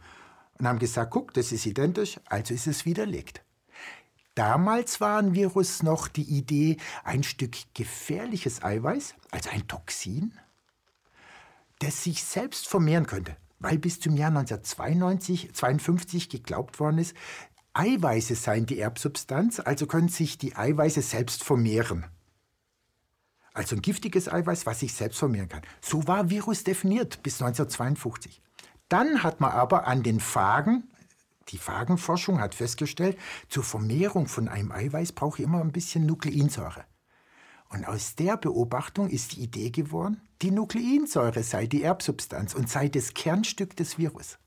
Und 0.58 0.66
haben 0.66 0.78
gesagt, 0.78 1.10
guck, 1.10 1.34
das 1.34 1.52
ist 1.52 1.66
identisch, 1.66 2.18
also 2.26 2.54
ist 2.54 2.66
es 2.66 2.86
widerlegt. 2.86 3.42
Damals 4.34 5.00
war 5.00 5.18
ein 5.18 5.34
Virus 5.34 5.82
noch 5.82 6.08
die 6.08 6.22
Idee, 6.22 6.76
ein 7.04 7.22
Stück 7.22 7.56
gefährliches 7.75 8.62
Eiweiß, 8.62 9.14
also 9.30 9.50
ein 9.50 9.66
Toxin, 9.66 10.32
das 11.78 12.04
sich 12.04 12.22
selbst 12.22 12.68
vermehren 12.68 13.06
könnte. 13.06 13.36
Weil 13.58 13.78
bis 13.78 13.98
zum 13.98 14.16
Jahr 14.16 14.28
1952 14.28 15.54
52 15.54 16.28
geglaubt 16.28 16.78
worden 16.78 16.98
ist, 16.98 17.14
Eiweiße 17.76 18.35
seien 18.35 18.64
die 18.64 18.78
Erbsubstanz, 18.78 19.61
also 19.61 19.87
können 19.87 20.09
sich 20.09 20.38
die 20.38 20.56
Eiweiße 20.56 21.02
selbst 21.02 21.45
vermehren. 21.45 22.06
Also 23.52 23.76
ein 23.76 23.83
giftiges 23.83 24.33
Eiweiß, 24.33 24.64
was 24.64 24.80
sich 24.80 24.95
selbst 24.95 25.18
vermehren 25.18 25.50
kann. 25.50 25.62
So 25.83 26.06
war 26.06 26.30
Virus 26.30 26.64
definiert 26.64 27.23
bis 27.23 27.35
1952. 27.42 28.40
Dann 28.88 29.23
hat 29.23 29.40
man 29.40 29.52
aber 29.52 29.87
an 29.87 30.02
den 30.02 30.21
Phagen, 30.21 30.90
die 31.49 31.59
Phagenforschung 31.59 32.40
hat 32.40 32.54
festgestellt, 32.54 33.18
zur 33.50 33.62
Vermehrung 33.62 34.26
von 34.26 34.49
einem 34.49 34.73
Eiweiß 34.73 35.12
brauche 35.12 35.42
ich 35.42 35.45
immer 35.45 35.61
ein 35.61 35.73
bisschen 35.73 36.06
Nukleinsäure. 36.06 36.85
Und 37.68 37.87
aus 37.87 38.14
der 38.14 38.38
Beobachtung 38.38 39.11
ist 39.11 39.33
die 39.33 39.42
Idee 39.42 39.71
geworden, 39.71 40.23
die 40.40 40.50
Nukleinsäure 40.50 41.42
sei 41.42 41.66
die 41.66 41.83
Erbsubstanz 41.83 42.54
und 42.54 42.71
sei 42.71 42.88
das 42.88 43.12
Kernstück 43.12 43.76
des 43.76 43.99
Virus. 43.99 44.38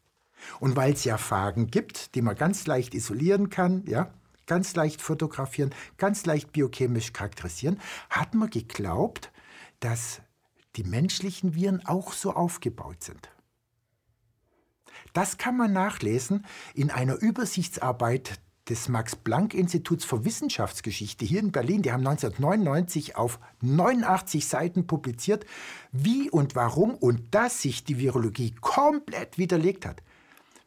Und 0.60 0.75
weil 0.75 0.93
es 0.93 1.03
ja 1.03 1.17
Phagen 1.17 1.67
gibt, 1.67 2.15
die 2.15 2.22
man 2.22 2.36
ganz 2.36 2.67
leicht 2.67 2.93
isolieren 2.93 3.50
kann, 3.50 3.84
ja, 3.86 4.12
ganz 4.46 4.75
leicht 4.75 5.01
fotografieren, 5.01 5.74
ganz 5.98 6.25
leicht 6.25 6.51
biochemisch 6.51 7.13
charakterisieren, 7.13 7.79
hat 8.10 8.34
man 8.34 8.50
geglaubt, 8.50 9.31
dass 9.79 10.22
die 10.75 10.84
menschlichen 10.84 11.55
Viren 11.55 11.86
auch 11.86 12.13
so 12.13 12.34
aufgebaut 12.34 13.03
sind. 13.03 13.29
Das 15.13 15.38
kann 15.38 15.58
man 15.58 15.74
nachlesen 15.74 16.46
in 16.74 16.91
einer 16.91 17.15
Übersichtsarbeit 17.15 18.39
des 18.69 18.88
Max-Planck-Instituts 18.88 20.05
für 20.05 20.25
Wissenschaftsgeschichte 20.25 21.25
hier 21.25 21.39
in 21.39 21.51
Berlin. 21.51 21.81
Die 21.81 21.91
haben 21.91 22.05
1999 22.05 23.15
auf 23.15 23.39
89 23.62 24.48
Seiten 24.48 24.86
publiziert, 24.86 25.46
wie 25.91 26.29
und 26.29 26.55
warum 26.55 26.93
und 26.96 27.34
dass 27.34 27.62
sich 27.62 27.84
die 27.84 27.98
Virologie 27.98 28.53
komplett 28.62 29.38
widerlegt 29.38 29.86
hat. 29.86 30.03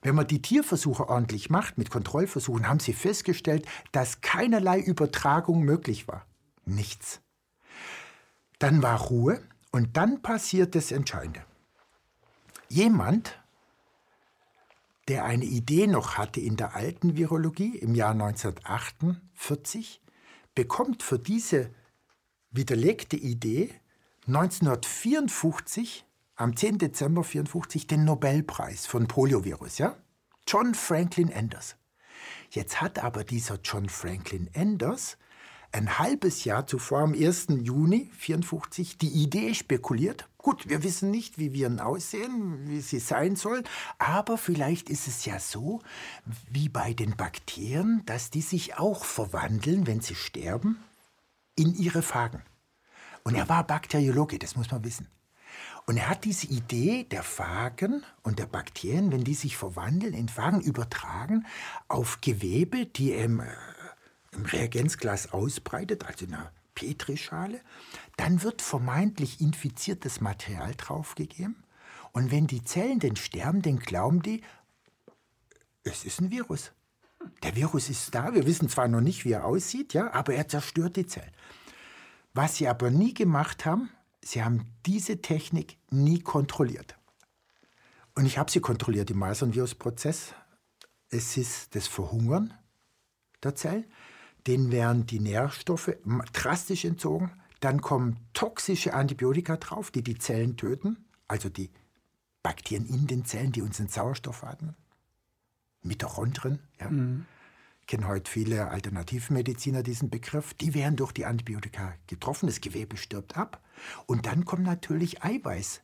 Wenn 0.02 0.14
man 0.14 0.26
die 0.26 0.42
Tierversuche 0.42 1.08
ordentlich 1.08 1.48
macht, 1.48 1.78
mit 1.78 1.90
Kontrollversuchen, 1.90 2.68
haben 2.68 2.80
sie 2.80 2.92
festgestellt, 2.92 3.66
dass 3.92 4.20
keinerlei 4.20 4.80
Übertragung 4.80 5.62
möglich 5.62 6.08
war. 6.08 6.26
Nichts. 6.64 7.20
Dann 8.58 8.82
war 8.82 9.00
Ruhe 9.00 9.42
und 9.70 9.96
dann 9.96 10.22
passiert 10.22 10.74
das 10.74 10.92
Entscheidende. 10.92 11.44
Jemand 12.68 13.42
der 15.08 15.24
eine 15.24 15.44
Idee 15.44 15.86
noch 15.86 16.16
hatte 16.16 16.40
in 16.40 16.56
der 16.56 16.76
alten 16.76 17.16
Virologie 17.16 17.76
im 17.76 17.94
Jahr 17.94 18.12
1948, 18.12 20.00
bekommt 20.54 21.02
für 21.02 21.18
diese 21.18 21.70
widerlegte 22.50 23.16
Idee 23.16 23.74
1954, 24.26 26.04
am 26.36 26.56
10. 26.56 26.78
Dezember 26.78 27.20
1954, 27.20 27.86
den 27.86 28.04
Nobelpreis 28.04 28.86
von 28.86 29.06
Poliovirus, 29.06 29.78
ja? 29.78 29.96
John 30.46 30.74
Franklin 30.74 31.32
Anders. 31.32 31.76
Jetzt 32.50 32.80
hat 32.80 32.98
aber 32.98 33.24
dieser 33.24 33.58
John 33.62 33.88
Franklin 33.88 34.50
Anders 34.54 35.18
ein 35.72 35.98
halbes 35.98 36.44
Jahr 36.44 36.66
zuvor, 36.66 37.00
am 37.00 37.14
1. 37.14 37.46
Juni 37.62 38.10
1954, 38.12 38.98
die 38.98 39.08
Idee 39.08 39.54
spekuliert. 39.54 40.28
Gut, 40.36 40.68
wir 40.68 40.82
wissen 40.82 41.10
nicht, 41.10 41.38
wie 41.38 41.52
Viren 41.54 41.80
aussehen, 41.80 42.68
wie 42.68 42.80
sie 42.80 42.98
sein 42.98 43.36
sollen, 43.36 43.64
aber 43.98 44.36
vielleicht 44.36 44.90
ist 44.90 45.08
es 45.08 45.24
ja 45.24 45.38
so, 45.38 45.80
wie 46.50 46.68
bei 46.68 46.92
den 46.92 47.16
Bakterien, 47.16 48.02
dass 48.04 48.30
die 48.30 48.42
sich 48.42 48.76
auch 48.78 49.04
verwandeln, 49.04 49.86
wenn 49.86 50.00
sie 50.00 50.14
sterben, 50.14 50.78
in 51.56 51.74
ihre 51.74 52.02
Phagen. 52.02 52.42
Und 53.24 53.34
er 53.34 53.48
war 53.48 53.66
Bakteriologe, 53.66 54.38
das 54.38 54.56
muss 54.56 54.70
man 54.70 54.84
wissen. 54.84 55.08
Und 55.86 55.96
er 55.96 56.08
hat 56.08 56.24
diese 56.24 56.46
Idee 56.46 57.04
der 57.04 57.22
Phagen 57.22 58.04
und 58.22 58.38
der 58.38 58.46
Bakterien, 58.46 59.10
wenn 59.10 59.24
die 59.24 59.34
sich 59.34 59.56
verwandeln 59.56 60.14
in 60.14 60.28
Phagen, 60.28 60.60
übertragen 60.60 61.44
auf 61.88 62.20
Gewebe, 62.20 62.86
die 62.86 63.12
im 63.12 63.42
im 64.32 64.44
Reagenzglas 64.46 65.32
ausbreitet, 65.32 66.06
also 66.06 66.24
in 66.24 66.34
einer 66.34 66.52
Petrischale, 66.74 67.60
dann 68.16 68.42
wird 68.42 68.62
vermeintlich 68.62 69.40
infiziertes 69.40 70.20
Material 70.20 70.74
draufgegeben. 70.74 71.62
Und 72.12 72.30
wenn 72.30 72.46
die 72.46 72.64
Zellen 72.64 72.98
denn 72.98 73.16
sterben, 73.16 73.62
dann 73.62 73.78
glauben 73.78 74.22
die, 74.22 74.42
es 75.84 76.04
ist 76.04 76.20
ein 76.20 76.30
Virus. 76.30 76.72
Der 77.42 77.54
Virus 77.54 77.88
ist 77.88 78.14
da, 78.14 78.34
wir 78.34 78.46
wissen 78.46 78.68
zwar 78.68 78.88
noch 78.88 79.00
nicht, 79.00 79.24
wie 79.24 79.32
er 79.32 79.44
aussieht, 79.44 79.94
ja, 79.94 80.12
aber 80.12 80.34
er 80.34 80.48
zerstört 80.48 80.96
die 80.96 81.06
Zellen. 81.06 81.30
Was 82.34 82.56
sie 82.56 82.68
aber 82.68 82.90
nie 82.90 83.14
gemacht 83.14 83.64
haben, 83.64 83.90
sie 84.22 84.42
haben 84.42 84.66
diese 84.86 85.20
Technik 85.20 85.78
nie 85.90 86.20
kontrolliert. 86.20 86.96
Und 88.14 88.26
ich 88.26 88.38
habe 88.38 88.50
sie 88.50 88.60
kontrolliert 88.60 89.10
im 89.10 89.18
Masernvirusprozess. 89.18 90.34
Es 91.08 91.36
ist 91.36 91.74
das 91.74 91.86
Verhungern 91.86 92.54
der 93.42 93.54
Zellen 93.54 93.84
denen 94.46 94.72
werden 94.72 95.06
die 95.06 95.20
Nährstoffe 95.20 95.96
drastisch 96.32 96.84
entzogen. 96.84 97.32
Dann 97.60 97.80
kommen 97.80 98.16
toxische 98.32 98.94
Antibiotika 98.94 99.56
drauf, 99.56 99.90
die 99.90 100.02
die 100.02 100.18
Zellen 100.18 100.56
töten, 100.56 101.04
also 101.28 101.48
die 101.48 101.70
Bakterien 102.42 102.86
in 102.86 103.06
den 103.06 103.24
Zellen, 103.24 103.52
die 103.52 103.62
unseren 103.62 103.88
Sauerstoff 103.88 104.42
atmen. 104.42 104.74
Mitochondrien, 105.82 106.58
ja. 106.80 106.90
Mhm. 106.90 107.26
Kennen 107.88 108.06
heute 108.06 108.30
viele 108.30 108.68
Alternativmediziner 108.68 109.82
diesen 109.82 110.08
Begriff. 110.08 110.54
Die 110.54 110.72
werden 110.72 110.94
durch 110.94 111.10
die 111.10 111.26
Antibiotika 111.26 111.94
getroffen, 112.06 112.46
das 112.46 112.60
Gewebe 112.60 112.96
stirbt 112.96 113.36
ab. 113.36 113.60
Und 114.06 114.26
dann 114.26 114.44
kommt 114.44 114.64
natürlich 114.64 115.22
Eiweiß, 115.22 115.82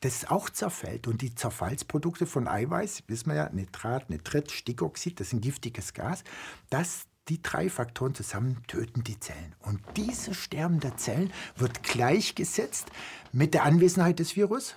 das 0.00 0.30
auch 0.30 0.50
zerfällt. 0.50 1.06
Und 1.06 1.22
die 1.22 1.34
Zerfallsprodukte 1.34 2.26
von 2.26 2.48
Eiweiß, 2.48 3.04
wissen 3.06 3.30
wir 3.30 3.36
ja, 3.36 3.50
Nitrat, 3.50 4.10
Nitrit, 4.10 4.50
Stickoxid, 4.50 5.20
das 5.20 5.28
ist 5.28 5.32
ein 5.34 5.40
giftiges 5.40 5.94
Gas, 5.94 6.24
das 6.70 7.06
die 7.28 7.40
drei 7.40 7.70
Faktoren 7.70 8.14
zusammen 8.14 8.62
töten 8.66 9.02
die 9.02 9.18
Zellen. 9.18 9.54
Und 9.60 9.80
dieses 9.96 10.36
Sterben 10.36 10.80
der 10.80 10.96
Zellen 10.96 11.32
wird 11.56 11.82
gleichgesetzt 11.82 12.88
mit 13.32 13.54
der 13.54 13.64
Anwesenheit 13.64 14.18
des 14.18 14.36
Virus, 14.36 14.74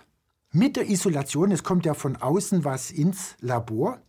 mit 0.52 0.78
der 0.78 0.90
Isolation. 0.90 1.52
Es 1.52 1.64
kommt 1.64 1.86
ja 1.86 1.94
von 1.94 2.16
außen 2.16 2.64
was 2.64 2.90
ins 2.90 3.36
Labor. 3.42 4.00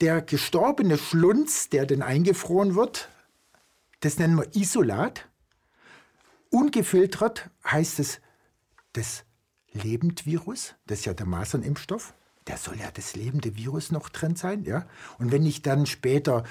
Der 0.00 0.20
gestorbene 0.20 0.98
Schlunz, 0.98 1.70
der 1.70 1.86
dann 1.86 2.02
eingefroren 2.02 2.74
wird, 2.74 3.08
das 4.00 4.18
nennen 4.18 4.36
wir 4.36 4.54
Isolat. 4.54 5.26
Ungefiltert 6.54 7.50
heißt 7.66 7.98
es 7.98 8.20
das 8.92 9.24
Lebendvirus, 9.72 10.76
das 10.86 11.00
ist 11.00 11.04
ja 11.06 11.12
der 11.12 11.26
Masernimpfstoff. 11.26 12.14
Da 12.44 12.56
soll 12.56 12.78
ja 12.78 12.92
das 12.92 13.16
lebende 13.16 13.56
Virus 13.56 13.90
noch 13.90 14.08
drin 14.08 14.36
sein, 14.36 14.62
ja. 14.62 14.86
Und 15.18 15.32
wenn 15.32 15.44
ich 15.44 15.62
dann 15.62 15.84
später 15.84 16.44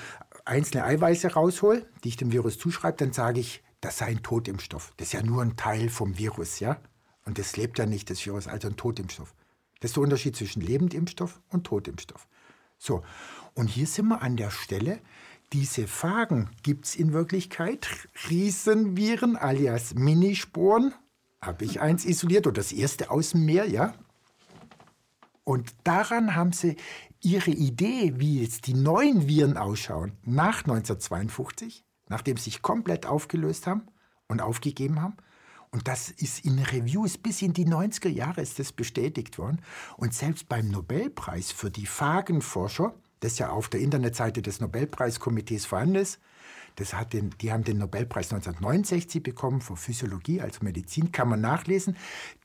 einzelne 0.43 0.83
Eiweiße 0.83 1.31
raushole, 1.33 1.88
die 2.03 2.10
ich 2.10 2.17
dem 2.17 2.33
Virus 2.33 2.60
zuschreibe, 2.60 2.98
dann 2.98 3.13
sage 3.13 3.39
ich, 3.39 3.63
das 3.79 4.00
sei 4.00 4.07
ein 4.07 4.22
Totimpfstoff. 4.24 4.91
Das 4.98 5.07
ist 5.07 5.13
ja 5.13 5.24
nur 5.24 5.41
ein 5.41 5.55
Teil 5.55 5.88
vom 5.88 6.17
Virus, 6.17 6.60
ja? 6.60 6.81
Und 7.24 7.38
das 7.39 7.55
lebt 7.55 7.79
ja 7.79 7.86
nicht, 7.86 8.10
das 8.10 8.25
Virus, 8.25 8.50
also 8.50 8.67
ein 8.67 8.75
Totimpfstoff. 8.75 9.33
Das 9.79 9.91
ist 9.91 9.95
der 9.95 10.03
Unterschied 10.03 10.36
zwischen 10.36 10.62
Lebendimpfstoff 10.62 11.39
und 11.48 11.63
Totimpfstoff. 11.63 12.27
So, 12.77 13.03
und 13.53 13.67
hier 13.67 13.88
sind 13.88 14.07
wir 14.07 14.22
an 14.22 14.36
der 14.36 14.50
Stelle, 14.50 15.00
diese 15.53 15.88
Phagen 15.88 16.50
gibt 16.63 16.86
es 16.86 16.95
in 16.95 17.13
Wirklichkeit, 17.13 17.88
Riesenviren 18.29 19.38
alias 19.38 19.93
Minisporen, 19.93 20.93
habe 21.41 21.65
ich 21.65 21.79
eins 21.79 22.05
isoliert, 22.05 22.48
oder 22.48 22.55
das 22.55 22.72
erste 22.72 23.12
aus 23.12 23.31
dem 23.31 23.45
Meer, 23.45 23.69
ja? 23.69 23.93
Und 25.43 25.75
daran 25.83 26.36
haben 26.36 26.53
sie 26.53 26.77
ihre 27.22 27.51
Idee, 27.51 28.13
wie 28.17 28.41
jetzt 28.41 28.65
die 28.65 28.74
neuen 28.74 29.27
Viren 29.27 29.57
ausschauen, 29.57 30.13
nach 30.24 30.60
1952, 30.60 31.86
nachdem 32.10 32.38
sie 32.38 32.45
sich 32.45 32.62
komplett 32.62 33.05
aufgelöst 33.05 33.67
haben 33.67 33.83
und 34.27 34.41
aufgegeben 34.41 35.01
haben, 35.01 35.17
und 35.74 35.88
das 35.88 36.12
ist 36.12 36.45
in 36.45 36.60
Reviews 36.60 37.17
bis 37.17 37.41
in 37.41 37.53
die 37.53 37.65
90er 37.65 38.07
Jahre 38.07 38.41
ist 38.41 38.60
das 38.60 38.72
bestätigt 38.72 39.39
worden. 39.39 39.60
Und 39.98 40.13
selbst 40.13 40.48
beim 40.48 40.67
Nobelpreis 40.67 41.51
für 41.51 41.72
die 41.72 41.88
Phagenforscher, 41.88 42.93
das 43.24 43.39
ja 43.39 43.50
auf 43.50 43.70
der 43.70 43.80
Internetseite 43.80 44.42
des 44.42 44.60
Nobelpreiskomitees 44.60 45.65
vorhanden 45.65 45.96
ist. 45.96 46.20
Das 46.75 46.94
hat 46.94 47.13
den, 47.13 47.30
die 47.39 47.51
haben 47.51 47.63
den 47.63 47.77
Nobelpreis 47.77 48.34
1969 48.34 49.22
bekommen 49.22 49.62
für 49.62 49.75
Physiologie, 49.75 50.42
also 50.42 50.60
Medizin, 50.63 51.12
kann 51.12 51.30
man 51.30 51.39
nachlesen. 51.39 51.96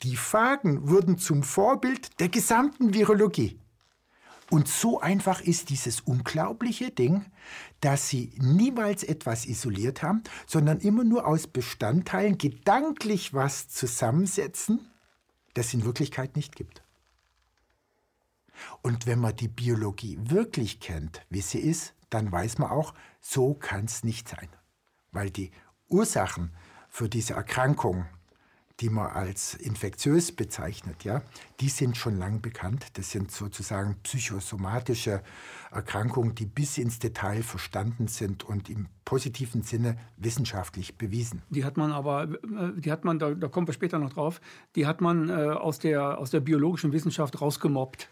Die 0.03 0.17
Phagen 0.17 0.89
wurden 0.89 1.19
zum 1.19 1.43
Vorbild 1.43 2.21
der 2.21 2.29
gesamten 2.29 2.93
Virologie. 2.93 3.59
Und 4.51 4.69
so 4.69 5.01
einfach 5.01 5.41
ist 5.41 5.69
dieses 5.71 6.01
unglaubliche 6.01 6.91
Ding, 6.91 7.27
dass 7.81 8.09
sie 8.09 8.33
niemals 8.39 9.03
etwas 9.03 9.47
isoliert 9.47 10.03
haben, 10.03 10.23
sondern 10.47 10.79
immer 10.79 11.05
nur 11.05 11.27
aus 11.27 11.47
Bestandteilen 11.47 12.39
gedanklich 12.39 13.35
was 13.35 13.69
zusammensetzen, 13.69 14.91
das 15.55 15.75
in 15.75 15.85
Wirklichkeit 15.85 16.37
nicht 16.37 16.57
gibt. 16.57 16.83
Und 18.83 19.07
wenn 19.07 19.21
man 19.21 19.37
die 19.37 19.49
Biologie 19.49 20.19
wirklich 20.23 20.81
kennt, 20.81 21.23
wie 21.31 21.41
sie 21.41 21.61
ist, 21.61 21.95
dann 22.11 22.33
weiß 22.33 22.59
man 22.59 22.71
auch, 22.71 22.95
so 23.21 23.55
kann 23.55 23.85
es 23.85 24.05
nicht 24.05 24.29
sein. 24.29 24.49
Weil 25.13 25.31
die 25.31 25.51
Ursachen 25.89 26.53
für 26.89 27.09
diese 27.09 27.35
Erkrankung, 27.35 28.07
die 28.81 28.91
man 28.91 29.09
als 29.09 29.55
infektiös 29.55 30.31
bezeichnet, 30.31 31.03
ja, 31.03 31.23
die 31.61 31.69
sind 31.69 31.97
schon 31.97 32.17
lang 32.17 32.41
bekannt. 32.41 32.87
Das 32.95 33.11
sind 33.11 33.33
sozusagen 33.33 33.97
psychosomatische 34.05 35.23
Erkrankungen, 35.73 36.35
die 36.35 36.47
bis 36.47 36.79
ins 36.79 37.01
Detail 37.01 37.43
verstanden 37.43 38.07
sind 38.07 38.45
und 38.45 38.71
im 38.71 38.87
positiven 39.05 39.63
Sinne 39.63 39.99
wissenschaftlich 40.17 40.97
bewiesen. 40.97 41.43
Die 41.51 41.65
hat 41.65 41.77
man 41.77 41.91
aber, 41.91 42.25
äh, 42.25 42.81
die 42.81 42.93
hat 42.93 43.05
man, 43.05 43.19
da, 43.19 43.35
da 43.35 43.49
kommen 43.49 43.67
wir 43.67 43.75
später 43.75 43.99
noch 43.99 44.13
drauf, 44.13 44.41
die 44.77 44.87
hat 44.87 45.01
man 45.01 45.29
äh, 45.29 45.33
aus, 45.33 45.81
der, 45.81 46.19
aus 46.19 46.31
der 46.31 46.41
biologischen 46.41 46.93
Wissenschaft 46.93 47.41
rausgemobbt. 47.41 48.09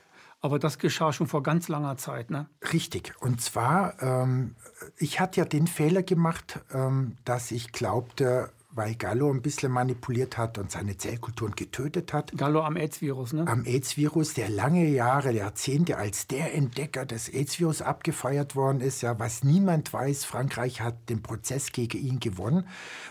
Aber 0.47 0.61
das 0.61 0.79
geschah 0.79 1.13
schon 1.13 1.27
vor 1.27 1.43
ganz 1.43 1.67
langer 1.67 1.97
Zeit, 1.97 2.31
ne? 2.31 2.47
Richtig. 2.73 3.13
Und 3.19 3.41
zwar, 3.41 4.01
ähm, 4.01 4.55
ich 4.97 5.19
hatte 5.19 5.41
ja 5.41 5.45
den 5.45 5.67
Fehler 5.67 6.05
gemacht, 6.05 6.61
ähm, 6.73 7.17
dass 7.25 7.51
ich 7.51 7.73
glaubte, 7.73 8.53
weil 8.71 8.95
Gallo 8.95 9.29
ein 9.29 9.43
bisschen 9.43 9.73
manipuliert 9.73 10.39
hat 10.39 10.59
und 10.59 10.71
seine 10.71 10.97
Zellkulturen 10.97 11.57
getötet 11.57 12.13
hat. 12.13 12.31
Gallo 12.37 12.61
am 12.61 12.77
AIDS-Virus, 12.77 13.33
ne? 13.33 13.45
Am 13.49 13.65
AIDS-Virus, 13.65 14.35
der 14.35 14.49
lange 14.49 14.87
Jahre, 14.87 15.33
Jahrzehnte 15.33 15.97
als 15.97 16.29
der 16.29 16.55
Entdecker 16.55 17.07
des 17.07 17.29
AIDS-Virus 17.29 17.83
abgefeiert 17.83 18.55
worden 18.55 18.81
ist. 18.81 19.03
Ja, 19.03 19.19
was 19.19 19.43
niemand 19.43 19.93
weiß, 19.93 20.25
Frankreich 20.25 20.81
hat 20.81 21.09
den 21.09 21.25
Prozess 21.25 21.73
gegen 21.73 21.99
ihn 21.99 22.21
gewonnen, 22.21 22.69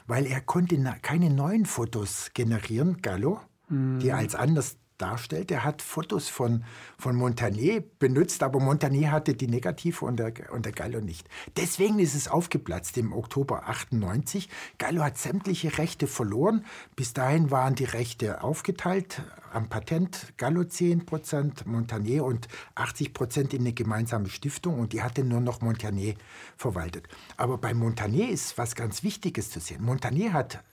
weil 0.08 0.26
er 0.26 0.40
konnte 0.40 0.82
keine 1.02 1.30
neuen 1.32 1.66
Fotos 1.66 2.32
generieren, 2.34 3.02
Gallo, 3.02 3.42
mhm. 3.68 4.00
die 4.00 4.14
als 4.14 4.36
anders 4.36 4.78
darstellt. 4.98 5.52
Er 5.52 5.64
hat 5.64 5.82
Fotos 5.82 6.30
von, 6.30 6.64
von 6.98 7.16
Montagnier 7.16 7.84
benutzt, 8.00 8.44
aber 8.44 8.60
Montagnier 8.60 9.12
hatte 9.12 9.34
die 9.34 9.48
Negative 9.48 10.06
und 10.06 10.18
der, 10.18 10.34
und 10.52 10.66
der 10.66 10.72
Gallo 10.74 11.02
nicht. 11.02 11.28
Deswegen 11.58 12.00
ist 12.00 12.16
es 12.16 12.28
aufgeplatzt 12.28 12.98
im 12.98 13.14
Oktober 13.14 13.68
98. 13.68 14.50
Gallo 14.78 15.04
hat 15.04 15.18
sämtliche 15.18 15.78
Rechte 15.78 16.08
verloren. 16.08 16.66
Bis 16.96 17.14
dahin 17.14 17.52
waren 17.52 17.76
die 17.76 17.86
Rechte 17.86 18.44
aufgeteilt 18.44 19.22
am 19.52 19.70
Patent. 19.70 20.34
Gallo 20.38 20.64
10 20.64 21.06
Prozent, 21.06 21.66
Montagnier 21.66 22.24
und 22.26 22.48
80 22.76 23.14
Prozent 23.14 23.54
in 23.54 23.62
eine 23.62 23.74
gemeinsame 23.74 24.30
Stiftung 24.30 24.80
und 24.80 24.94
die 24.94 25.02
hatte 25.02 25.24
nur 25.24 25.42
noch 25.42 25.62
Montagnier 25.62 26.16
verwaltet. 26.58 27.08
Aber 27.38 27.58
bei 27.58 27.74
Montagnier 27.74 28.30
ist 28.30 28.58
was 28.58 28.76
ganz 28.76 29.04
Wichtiges 29.04 29.50
zu 29.50 29.60
sehen. 29.60 29.84
Montagnier 29.84 30.34
hat 30.34 30.64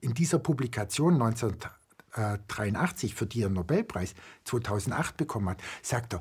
in 0.00 0.14
dieser 0.14 0.38
Publikation 0.38 1.18
19 1.18 1.56
1983, 2.12 3.14
für 3.14 3.26
die 3.26 3.42
er 3.42 3.46
einen 3.46 3.56
Nobelpreis 3.56 4.14
2008 4.44 5.16
bekommen 5.16 5.50
hat, 5.50 5.62
sagt 5.82 6.14
er, 6.14 6.20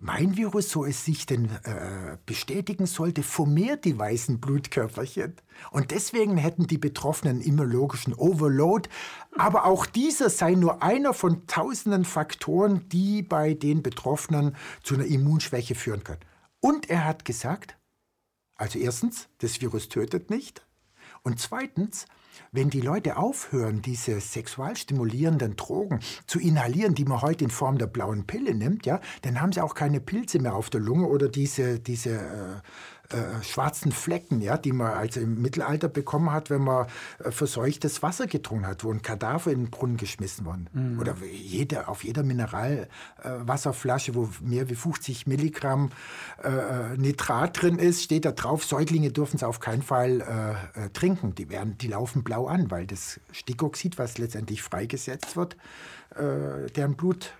mein 0.00 0.36
Virus, 0.36 0.68
so 0.68 0.84
es 0.84 1.04
sich 1.04 1.24
denn 1.24 1.46
äh, 1.64 2.18
bestätigen 2.26 2.84
sollte, 2.84 3.22
vermehrt 3.22 3.86
die 3.86 3.98
weißen 3.98 4.38
Blutkörperchen. 4.38 5.34
Und 5.70 5.92
deswegen 5.92 6.36
hätten 6.36 6.66
die 6.66 6.76
Betroffenen 6.76 7.40
immunologischen 7.40 8.12
Overload. 8.12 8.90
Aber 9.34 9.64
auch 9.64 9.86
dieser 9.86 10.28
sei 10.28 10.56
nur 10.56 10.82
einer 10.82 11.14
von 11.14 11.46
tausenden 11.46 12.04
Faktoren, 12.04 12.86
die 12.90 13.22
bei 13.22 13.54
den 13.54 13.82
Betroffenen 13.82 14.56
zu 14.82 14.94
einer 14.94 15.06
Immunschwäche 15.06 15.74
führen 15.74 16.04
können. 16.04 16.20
Und 16.60 16.90
er 16.90 17.06
hat 17.06 17.24
gesagt, 17.24 17.78
also 18.56 18.78
erstens, 18.78 19.28
das 19.38 19.60
Virus 19.62 19.88
tötet 19.88 20.28
nicht. 20.28 20.66
Und 21.22 21.40
zweitens, 21.40 22.06
wenn 22.52 22.70
die 22.70 22.80
Leute 22.80 23.16
aufhören, 23.16 23.82
diese 23.82 24.20
sexualstimulierenden 24.20 25.56
Drogen 25.56 26.00
zu 26.26 26.38
inhalieren, 26.38 26.94
die 26.94 27.04
man 27.04 27.22
heute 27.22 27.44
in 27.44 27.50
Form 27.50 27.78
der 27.78 27.86
blauen 27.86 28.26
Pille 28.26 28.54
nimmt, 28.54 28.86
ja, 28.86 29.00
dann 29.22 29.40
haben 29.40 29.52
sie 29.52 29.60
auch 29.60 29.74
keine 29.74 30.00
Pilze 30.00 30.38
mehr 30.38 30.54
auf 30.54 30.70
der 30.70 30.80
Lunge 30.80 31.06
oder 31.06 31.28
diese, 31.28 31.80
diese 31.80 32.10
äh, 32.10 32.60
äh, 33.14 33.42
schwarzen 33.42 33.92
Flecken, 33.92 34.40
ja, 34.40 34.56
die 34.56 34.72
man 34.72 34.92
also 34.92 35.20
im 35.20 35.40
Mittelalter 35.40 35.88
bekommen 35.88 36.32
hat, 36.32 36.50
wenn 36.50 36.62
man 36.62 36.86
äh, 37.18 37.30
verseuchtes 37.30 38.02
Wasser 38.02 38.26
getrunken 38.26 38.66
hat, 38.66 38.84
wo 38.84 38.90
ein 38.90 39.02
Kadaver 39.02 39.50
in 39.52 39.64
den 39.64 39.70
Brunnen 39.70 39.96
geschmissen 39.96 40.44
worden. 40.44 40.68
Mhm. 40.72 40.98
Oder 40.98 41.16
jede, 41.32 41.88
auf 41.88 42.04
jeder 42.04 42.22
Mineralwasserflasche, 42.22 44.12
äh, 44.12 44.14
wo 44.14 44.28
mehr 44.40 44.68
wie 44.68 44.74
50 44.74 45.26
Milligramm 45.26 45.90
äh, 46.42 46.96
Nitrat 46.96 47.62
drin 47.62 47.78
ist, 47.78 48.02
steht 48.02 48.24
da 48.24 48.32
drauf, 48.32 48.64
Säuglinge 48.64 49.12
dürfen 49.12 49.36
es 49.36 49.42
auf 49.42 49.60
keinen 49.60 49.82
Fall 49.82 50.20
äh, 50.74 50.88
trinken. 50.90 51.34
Die, 51.34 51.50
werden, 51.50 51.78
die 51.78 51.88
laufen 51.88 52.24
blau 52.24 52.46
an, 52.46 52.70
weil 52.70 52.86
das 52.86 53.20
Stickoxid, 53.32 53.98
was 53.98 54.18
letztendlich 54.18 54.62
freigesetzt 54.62 55.36
wird, 55.36 55.56
deren 56.16 56.94
Blut 56.94 57.32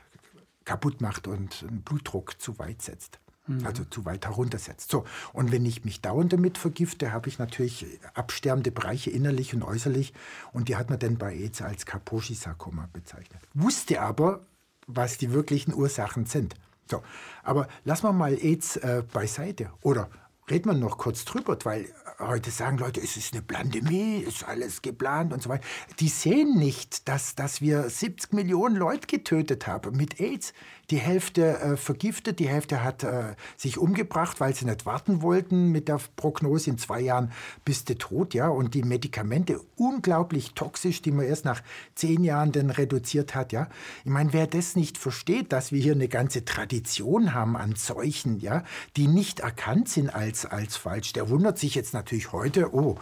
kaputt 0.64 1.00
macht 1.00 1.28
und 1.28 1.62
den 1.62 1.82
Blutdruck 1.82 2.40
zu 2.40 2.58
weit 2.58 2.82
setzt. 2.82 3.20
Mhm. 3.46 3.66
Also 3.66 3.84
zu 3.84 4.04
weit 4.04 4.24
heruntersetzt. 4.26 4.90
So, 4.90 5.04
und 5.32 5.52
wenn 5.52 5.66
ich 5.66 5.84
mich 5.84 6.00
dauernd 6.00 6.32
damit 6.32 6.56
vergifte, 6.56 7.12
habe 7.12 7.28
ich 7.28 7.38
natürlich 7.38 7.86
absterbende 8.14 8.70
Bereiche 8.70 9.10
innerlich 9.10 9.54
und 9.54 9.62
äußerlich. 9.62 10.14
Und 10.52 10.68
die 10.68 10.76
hat 10.76 10.88
man 10.88 10.98
dann 10.98 11.18
bei 11.18 11.34
AIDS 11.34 11.60
als 11.60 11.84
Kaposhi-Sarkoma 11.84 12.88
bezeichnet. 12.92 13.40
Wusste 13.52 14.00
aber, 14.00 14.40
was 14.86 15.18
die 15.18 15.32
wirklichen 15.32 15.74
Ursachen 15.74 16.26
sind. 16.26 16.54
So, 16.90 17.02
aber 17.42 17.68
lassen 17.84 18.04
wir 18.04 18.12
mal 18.12 18.34
AIDS 18.34 18.76
äh, 18.76 19.02
beiseite. 19.12 19.70
Oder 19.82 20.08
reden 20.50 20.70
wir 20.70 20.74
noch 20.74 20.98
kurz 20.98 21.24
drüber, 21.24 21.56
weil 21.64 21.88
heute 22.18 22.50
sagen 22.50 22.78
Leute, 22.78 23.00
es 23.00 23.16
ist 23.16 23.32
eine 23.32 23.42
Pandemie, 23.42 24.18
ist 24.18 24.44
alles 24.44 24.82
geplant 24.82 25.32
und 25.32 25.42
so 25.42 25.48
weiter. 25.48 25.66
Die 26.00 26.08
sehen 26.08 26.56
nicht, 26.56 27.08
dass, 27.08 27.34
dass 27.34 27.60
wir 27.60 27.88
70 27.88 28.32
Millionen 28.32 28.76
Leute 28.76 29.06
getötet 29.06 29.66
haben 29.66 29.96
mit 29.96 30.20
AIDS. 30.20 30.52
Die 30.90 30.98
Hälfte 30.98 31.58
äh, 31.60 31.76
vergiftet, 31.78 32.38
die 32.38 32.48
Hälfte 32.48 32.84
hat 32.84 33.04
äh, 33.04 33.34
sich 33.56 33.78
umgebracht, 33.78 34.38
weil 34.40 34.54
sie 34.54 34.66
nicht 34.66 34.84
warten 34.84 35.22
wollten 35.22 35.72
mit 35.72 35.88
der 35.88 35.98
Prognose, 36.16 36.68
in 36.70 36.78
zwei 36.78 37.00
Jahren 37.00 37.32
bist 37.64 37.88
du 37.88 37.96
tot. 37.96 38.34
Ja? 38.34 38.48
Und 38.48 38.74
die 38.74 38.82
Medikamente 38.82 39.60
unglaublich 39.76 40.52
toxisch, 40.52 41.00
die 41.00 41.10
man 41.10 41.24
erst 41.24 41.46
nach 41.46 41.62
zehn 41.94 42.22
Jahren 42.22 42.52
dann 42.52 42.68
reduziert 42.68 43.34
hat. 43.34 43.52
Ja? 43.52 43.68
Ich 44.04 44.10
meine, 44.10 44.34
wer 44.34 44.46
das 44.46 44.76
nicht 44.76 44.98
versteht, 44.98 45.52
dass 45.52 45.72
wir 45.72 45.80
hier 45.80 45.94
eine 45.94 46.08
ganze 46.08 46.44
Tradition 46.44 47.32
haben 47.32 47.56
an 47.56 47.76
Seuchen, 47.76 48.38
ja, 48.40 48.62
die 48.96 49.08
nicht 49.08 49.40
erkannt 49.40 49.88
sind 49.88 50.14
als, 50.14 50.33
als 50.44 50.76
falsch, 50.76 51.12
der 51.12 51.28
wundert 51.28 51.58
sich 51.58 51.74
jetzt 51.74 51.94
natürlich 51.94 52.32
heute, 52.32 52.74
oh, 52.74 52.96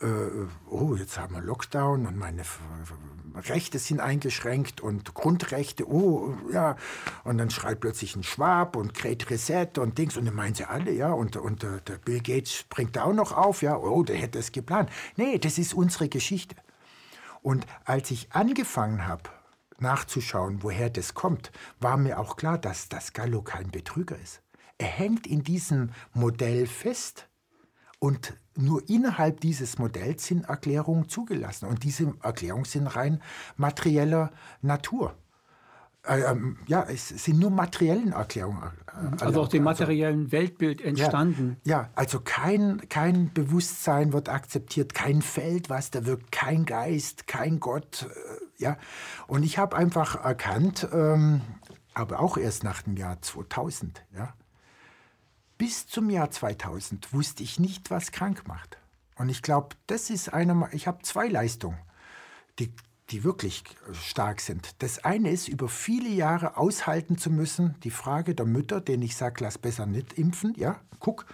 äh, 0.00 0.06
oh, 0.70 0.94
jetzt 0.94 1.18
haben 1.18 1.34
wir 1.34 1.42
Lockdown 1.42 2.06
und 2.06 2.16
meine 2.16 2.42
Rechte 3.34 3.78
sind 3.78 4.00
eingeschränkt 4.00 4.80
und 4.80 5.14
Grundrechte, 5.14 5.88
oh, 5.88 6.34
ja. 6.52 6.76
Und 7.24 7.38
dann 7.38 7.50
schreit 7.50 7.80
plötzlich 7.80 8.16
ein 8.16 8.22
Schwab 8.22 8.76
und 8.76 8.94
Great 8.94 9.28
Reset 9.30 9.78
und 9.78 9.98
Dings 9.98 10.16
und 10.16 10.24
dann 10.24 10.34
meinen 10.34 10.54
sie 10.54 10.64
alle, 10.64 10.92
ja. 10.92 11.12
Und, 11.12 11.36
und 11.36 11.64
äh, 11.64 11.80
der 11.86 11.98
Bill 11.98 12.20
Gates 12.20 12.52
springt 12.52 12.96
da 12.96 13.04
auch 13.04 13.12
noch 13.12 13.32
auf, 13.32 13.62
ja. 13.62 13.76
Oh, 13.76 14.02
der 14.02 14.16
hätte 14.16 14.38
es 14.38 14.52
geplant. 14.52 14.90
Nee, 15.16 15.38
das 15.38 15.58
ist 15.58 15.74
unsere 15.74 16.08
Geschichte. 16.08 16.56
Und 17.42 17.66
als 17.84 18.10
ich 18.10 18.32
angefangen 18.32 19.06
habe, 19.06 19.30
nachzuschauen, 19.78 20.62
woher 20.62 20.90
das 20.90 21.14
kommt, 21.14 21.52
war 21.80 21.96
mir 21.96 22.18
auch 22.18 22.36
klar, 22.36 22.58
dass 22.58 22.88
das 22.88 23.12
Gallo 23.12 23.42
kein 23.42 23.70
Betrüger 23.70 24.18
ist. 24.18 24.40
Er 24.78 24.88
hängt 24.88 25.26
in 25.26 25.42
diesem 25.42 25.90
Modell 26.12 26.66
fest 26.66 27.28
und 27.98 28.34
nur 28.56 28.88
innerhalb 28.88 29.40
dieses 29.40 29.78
Modells 29.78 30.26
sind 30.26 30.48
Erklärungen 30.48 31.08
zugelassen. 31.08 31.66
Und 31.66 31.82
diese 31.84 32.14
Erklärungen 32.22 32.64
sind 32.64 32.86
rein 32.86 33.22
materieller 33.56 34.32
Natur. 34.62 35.14
Äh, 36.06 36.20
ähm, 36.20 36.58
ja, 36.66 36.84
es 36.88 37.08
sind 37.08 37.38
nur 37.38 37.50
materiellen 37.50 38.12
Erklärungen. 38.12 38.62
Äh, 38.62 39.24
also 39.24 39.42
auch 39.42 39.48
dem 39.48 39.66
also 39.66 39.82
materiellen 39.82 40.30
Weltbild 40.30 40.80
entstanden. 40.80 41.56
Ja, 41.64 41.82
ja, 41.82 41.90
also 41.94 42.20
kein, 42.20 42.88
kein 42.88 43.32
Bewusstsein 43.32 44.12
wird 44.12 44.28
akzeptiert, 44.28 44.94
kein 44.94 45.20
Feld, 45.20 45.68
was 45.68 45.90
da 45.90 46.06
wirkt, 46.06 46.30
kein 46.30 46.64
Geist, 46.64 47.26
kein 47.26 47.60
Gott. 47.60 48.08
Äh, 48.08 48.62
ja, 48.62 48.76
und 49.26 49.42
ich 49.42 49.58
habe 49.58 49.76
einfach 49.76 50.22
erkannt, 50.24 50.88
ähm, 50.92 51.40
aber 51.92 52.20
auch 52.20 52.36
erst 52.36 52.62
nach 52.62 52.82
dem 52.82 52.96
Jahr 52.96 53.20
2000, 53.20 54.04
ja, 54.14 54.32
bis 55.58 55.86
zum 55.86 56.10
Jahr 56.10 56.30
2000 56.30 57.12
wusste 57.12 57.42
ich 57.42 57.58
nicht, 57.58 57.90
was 57.90 58.12
krank 58.12 58.46
macht. 58.46 58.78
Und 59.16 59.28
ich 59.28 59.42
glaube, 59.42 59.76
das 59.86 60.10
ist 60.10 60.32
eine, 60.32 60.68
ich 60.72 60.86
habe 60.86 61.02
zwei 61.02 61.28
Leistungen. 61.28 61.78
Die 62.58 62.72
die 63.10 63.22
wirklich 63.22 63.62
stark 63.92 64.40
sind. 64.40 64.74
Das 64.80 65.04
eine 65.04 65.30
ist, 65.30 65.48
über 65.48 65.68
viele 65.68 66.08
Jahre 66.08 66.56
aushalten 66.56 67.18
zu 67.18 67.30
müssen, 67.30 67.76
die 67.84 67.90
Frage 67.90 68.34
der 68.34 68.46
Mütter, 68.46 68.80
denen 68.80 69.02
ich 69.02 69.16
sage, 69.16 69.44
lass 69.44 69.58
besser 69.58 69.86
nicht 69.86 70.14
impfen. 70.14 70.54
Ja, 70.56 70.80
guck, 70.98 71.26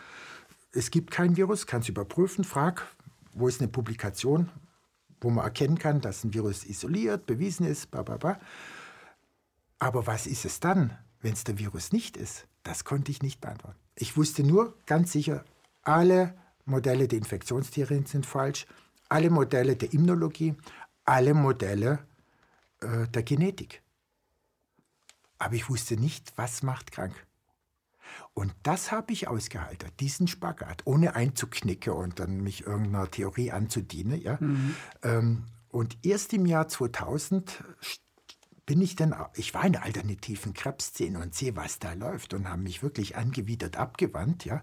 es 0.73 0.91
gibt 0.91 1.11
kein 1.11 1.37
Virus, 1.37 1.67
kannst 1.67 1.89
überprüfen, 1.89 2.45
frag, 2.45 2.87
wo 3.33 3.49
ist 3.49 3.61
eine 3.61 3.69
Publikation, 3.69 4.51
wo 5.21 5.31
man 5.31 5.45
erkennen 5.45 5.79
kann, 5.79 6.01
dass 6.01 6.25
ein 6.25 6.35
Virus 6.35 6.65
isoliert, 6.65 7.27
bewiesen 7.27 7.67
ist, 7.67 7.91
bla 7.91 8.03
bla 8.03 8.19
bla. 8.19 8.41
Aber 9.79 10.07
was 10.07 10.27
ist 10.27 10.45
es 10.45 10.61
dann, 10.61 10.97
wenn 11.21 11.33
es 11.33 11.45
der 11.45 11.59
Virus 11.59 11.93
nicht 11.93 12.17
ist? 12.17 12.47
Das 12.63 12.85
konnte 12.85 13.11
ich 13.11 13.23
nicht 13.23 13.41
beantworten. 13.41 13.82
Ich 13.95 14.17
wusste 14.17 14.43
nur 14.43 14.75
ganz 14.87 15.13
sicher, 15.13 15.45
alle 15.83 16.35
Modelle 16.65 17.09
der 17.09 17.19
Infektionstheorien 17.19 18.07
sind 18.07 18.27
falsch, 18.27 18.67
alle 19.09 19.31
Modelle 19.31 19.77
der 19.77 19.93
Immunologie, 19.93 20.55
alle 21.05 21.35
Modelle 21.35 21.99
äh, 22.81 23.07
der 23.09 23.23
Genetik. 23.23 23.83
Aber 25.39 25.55
ich 25.55 25.69
wusste 25.69 25.97
nicht, 25.97 26.33
was 26.37 26.63
macht 26.63 26.93
krank. 26.93 27.15
Und 28.35 28.55
das 28.63 28.93
habe 28.93 29.13
ich 29.13 29.29
ausgehalten, 29.29 29.91
diesen 30.01 30.29
Spagat, 30.29 30.83
ohne 30.85 31.15
einzuknicken 31.15 31.93
und 31.93 32.21
dann 32.21 32.43
mich 32.43 32.67
irgendeiner 32.67 33.11
Theorie 33.11 33.51
anzudienen. 33.51 34.21
Ja? 34.21 34.39
Mhm. 34.41 34.75
Ähm, 35.03 35.45
und 35.69 35.99
erst 36.03 36.33
im 36.33 36.47
Jahr 36.47 36.69
2000 36.69 37.65
bin 38.67 38.81
ich 38.81 38.97
dann, 38.97 39.15
ich 39.35 39.55
war 39.55 39.65
in 39.65 39.73
der 39.73 39.83
alternativen 39.83 40.55
Krebsszene 40.55 41.19
und 41.19 41.35
sehe, 41.35 41.57
was 41.57 41.79
da 41.79 41.95
läuft 41.95 42.33
und 42.35 42.49
habe 42.49 42.63
mich 42.63 42.83
wirklich 42.83 43.17
angewidert 43.17 43.77
abgewandt, 43.77 44.45
ja, 44.45 44.63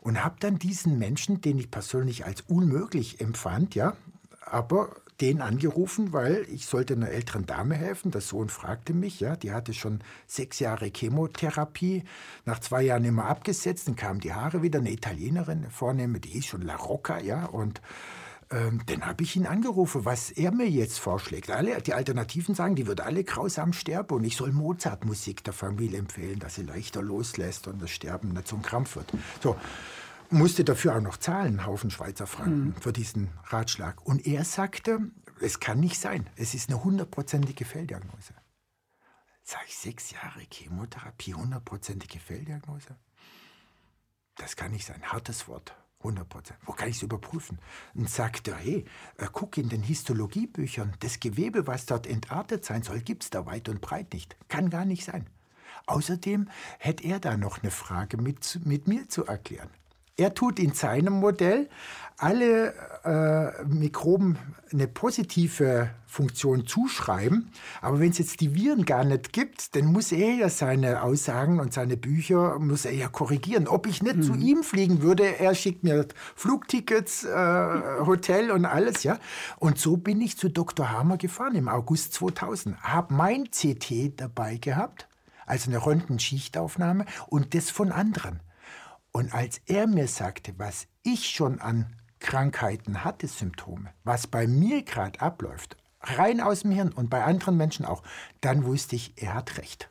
und 0.00 0.22
habe 0.22 0.36
dann 0.40 0.58
diesen 0.58 0.98
Menschen, 0.98 1.40
den 1.40 1.58
ich 1.58 1.70
persönlich 1.70 2.26
als 2.26 2.42
unmöglich 2.42 3.20
empfand, 3.20 3.74
ja, 3.74 3.96
aber 4.42 4.96
den 5.20 5.40
angerufen, 5.40 6.12
weil 6.12 6.46
ich 6.48 6.66
sollte 6.66 6.94
einer 6.94 7.08
älteren 7.08 7.44
Dame 7.44 7.74
helfen. 7.74 8.12
Der 8.12 8.20
Sohn 8.20 8.48
fragte 8.48 8.94
mich, 8.94 9.18
ja, 9.18 9.34
die 9.34 9.52
hatte 9.52 9.74
schon 9.74 10.00
sechs 10.26 10.60
Jahre 10.60 10.92
Chemotherapie, 10.94 12.04
nach 12.44 12.60
zwei 12.60 12.82
Jahren 12.82 13.04
immer 13.04 13.24
abgesetzt, 13.24 13.88
dann 13.88 13.96
kamen 13.96 14.20
die 14.20 14.32
Haare 14.32 14.62
wieder, 14.62 14.78
eine 14.78 14.92
Italienerin, 14.92 15.70
Vornehme, 15.70 16.20
die 16.20 16.30
hieß 16.30 16.46
schon 16.46 16.62
La 16.62 16.76
Rocca, 16.76 17.18
ja, 17.18 17.46
und 17.46 17.80
ähm, 18.50 18.80
dann 18.86 19.04
habe 19.04 19.24
ich 19.24 19.36
ihn 19.36 19.46
angerufen, 19.46 20.04
was 20.04 20.30
er 20.30 20.52
mir 20.52 20.68
jetzt 20.68 20.98
vorschlägt. 20.98 21.50
Alle, 21.50 21.80
die 21.82 21.94
Alternativen 21.94 22.54
sagen, 22.54 22.76
die 22.76 22.86
wird 22.86 23.00
alle 23.00 23.24
grausam 23.24 23.72
sterben 23.72 24.16
und 24.16 24.24
ich 24.24 24.36
soll 24.36 24.52
Mozart-Musik 24.52 25.44
der 25.44 25.52
Familie 25.52 25.98
empfehlen, 25.98 26.38
dass 26.38 26.54
sie 26.54 26.62
leichter 26.62 27.02
loslässt 27.02 27.68
und 27.68 27.82
das 27.82 27.90
Sterben 27.90 28.32
nicht 28.32 28.48
zum 28.48 28.62
Krampf 28.62 28.96
wird. 28.96 29.12
So, 29.42 29.56
musste 30.30 30.64
dafür 30.64 30.96
auch 30.96 31.00
noch 31.00 31.18
zahlen, 31.18 31.58
einen 31.58 31.66
Haufen 31.66 31.90
Schweizer 31.90 32.26
Franken, 32.26 32.68
mhm. 32.68 32.74
für 32.80 32.92
diesen 32.92 33.30
Ratschlag. 33.44 34.04
Und 34.06 34.26
er 34.26 34.44
sagte, 34.44 35.00
es 35.40 35.60
kann 35.60 35.80
nicht 35.80 35.98
sein, 35.98 36.28
es 36.36 36.54
ist 36.54 36.70
eine 36.70 36.82
hundertprozentige 36.82 37.64
Fehldiagnose. 37.64 38.34
Sag 39.42 39.62
ich, 39.66 39.76
sechs 39.76 40.10
Jahre 40.10 40.40
Chemotherapie, 40.50 41.34
hundertprozentige 41.34 42.18
Fehldiagnose? 42.18 42.96
Das 44.36 44.56
kann 44.56 44.72
nicht 44.72 44.86
sein, 44.86 45.02
hartes 45.02 45.48
Wort. 45.48 45.74
100 45.98 46.28
Prozent. 46.28 46.58
Wo 46.64 46.72
kann 46.72 46.88
ich 46.88 46.96
es 46.96 47.02
überprüfen? 47.02 47.58
Und 47.94 48.08
sagt 48.08 48.48
er, 48.48 48.56
hey, 48.56 48.84
äh, 49.16 49.26
guck 49.32 49.58
in 49.58 49.68
den 49.68 49.82
Histologiebüchern, 49.82 50.94
das 51.00 51.20
Gewebe, 51.20 51.66
was 51.66 51.86
dort 51.86 52.06
entartet 52.06 52.64
sein 52.64 52.82
soll, 52.82 53.00
gibt 53.00 53.24
es 53.24 53.30
da 53.30 53.46
weit 53.46 53.68
und 53.68 53.80
breit 53.80 54.12
nicht. 54.12 54.36
Kann 54.48 54.70
gar 54.70 54.84
nicht 54.84 55.04
sein. 55.04 55.26
Außerdem 55.86 56.48
hätte 56.78 57.04
er 57.04 57.18
da 57.18 57.36
noch 57.36 57.62
eine 57.62 57.70
Frage 57.70 58.16
mit, 58.16 58.60
mit 58.64 58.86
mir 58.86 59.08
zu 59.08 59.24
erklären. 59.24 59.70
Er 60.18 60.34
tut 60.34 60.58
in 60.58 60.74
seinem 60.74 61.14
Modell 61.14 61.68
alle 62.16 62.74
äh, 63.04 63.64
Mikroben 63.64 64.36
eine 64.72 64.88
positive 64.88 65.90
Funktion 66.06 66.66
zuschreiben. 66.66 67.52
Aber 67.80 68.00
wenn 68.00 68.10
es 68.10 68.18
jetzt 68.18 68.40
die 68.40 68.52
Viren 68.52 68.84
gar 68.84 69.04
nicht 69.04 69.32
gibt, 69.32 69.76
dann 69.76 69.86
muss 69.86 70.10
er 70.10 70.34
ja 70.34 70.48
seine 70.48 71.02
Aussagen 71.02 71.60
und 71.60 71.72
seine 71.72 71.96
Bücher 71.96 72.58
muss 72.58 72.84
er 72.84 72.94
ja 72.94 73.06
korrigieren. 73.06 73.68
Ob 73.68 73.86
ich 73.86 74.02
nicht 74.02 74.16
mhm. 74.16 74.22
zu 74.22 74.34
ihm 74.34 74.64
fliegen 74.64 75.02
würde, 75.02 75.38
er 75.38 75.54
schickt 75.54 75.84
mir 75.84 76.08
Flugtickets, 76.34 77.22
äh, 77.22 78.00
Hotel 78.04 78.50
und 78.50 78.64
alles, 78.64 79.04
ja. 79.04 79.20
Und 79.58 79.78
so 79.78 79.96
bin 79.96 80.20
ich 80.20 80.36
zu 80.36 80.48
Dr. 80.48 80.90
Hammer 80.90 81.16
gefahren 81.16 81.54
im 81.54 81.68
August 81.68 82.14
2000. 82.14 82.82
Habe 82.82 83.14
mein 83.14 83.44
CT 83.52 84.20
dabei 84.20 84.56
gehabt, 84.56 85.06
also 85.46 85.70
eine 85.70 85.86
Röntgenschichtaufnahme 85.86 87.04
und 87.28 87.54
das 87.54 87.70
von 87.70 87.92
anderen. 87.92 88.40
Und 89.12 89.32
als 89.32 89.60
er 89.66 89.86
mir 89.86 90.08
sagte, 90.08 90.54
was 90.58 90.86
ich 91.02 91.28
schon 91.28 91.60
an 91.60 91.94
Krankheiten 92.20 93.04
hatte, 93.04 93.26
Symptome, 93.26 93.90
was 94.04 94.26
bei 94.26 94.46
mir 94.46 94.82
gerade 94.82 95.20
abläuft, 95.20 95.76
rein 96.00 96.40
aus 96.40 96.60
dem 96.60 96.72
Hirn 96.72 96.92
und 96.92 97.10
bei 97.10 97.24
anderen 97.24 97.56
Menschen 97.56 97.84
auch, 97.84 98.02
dann 98.40 98.64
wusste 98.64 98.96
ich, 98.96 99.14
er 99.16 99.34
hat 99.34 99.58
recht. 99.58 99.90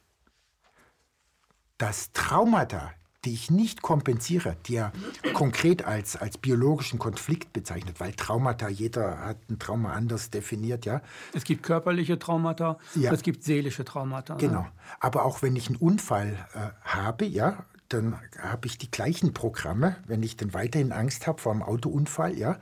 Das 1.77 2.11
Traumata, 2.11 2.91
die 3.25 3.33
ich 3.33 3.51
nicht 3.51 3.81
kompensiere, 3.81 4.55
die 4.65 4.75
er 4.75 4.91
konkret 5.33 5.83
als, 5.85 6.15
als 6.15 6.37
biologischen 6.37 6.97
Konflikt 6.97 7.53
bezeichnet, 7.53 7.99
weil 7.99 8.13
Traumata, 8.13 8.69
jeder 8.69 9.19
hat 9.19 9.37
ein 9.49 9.59
Trauma 9.59 9.93
anders 9.93 10.29
definiert, 10.29 10.85
ja. 10.85 11.01
Es 11.33 11.43
gibt 11.43 11.63
körperliche 11.63 12.17
Traumata, 12.17 12.77
ja. 12.95 13.11
es 13.11 13.21
gibt 13.21 13.43
seelische 13.43 13.85
Traumata. 13.85 14.35
Genau. 14.35 14.65
Aber 14.99 15.25
auch 15.25 15.41
wenn 15.41 15.55
ich 15.55 15.67
einen 15.67 15.77
Unfall 15.77 16.47
äh, 16.53 16.69
habe, 16.87 17.25
ja, 17.25 17.65
dann 17.89 18.19
habe 18.39 18.67
ich 18.67 18.77
die 18.77 18.91
gleichen 18.91 19.33
Programme, 19.33 19.97
wenn 20.05 20.23
ich 20.23 20.37
dann 20.37 20.53
weiterhin 20.53 20.91
Angst 20.91 21.27
habe 21.27 21.41
vor 21.41 21.51
einem 21.51 21.63
Autounfall, 21.63 22.37
ja. 22.37 22.59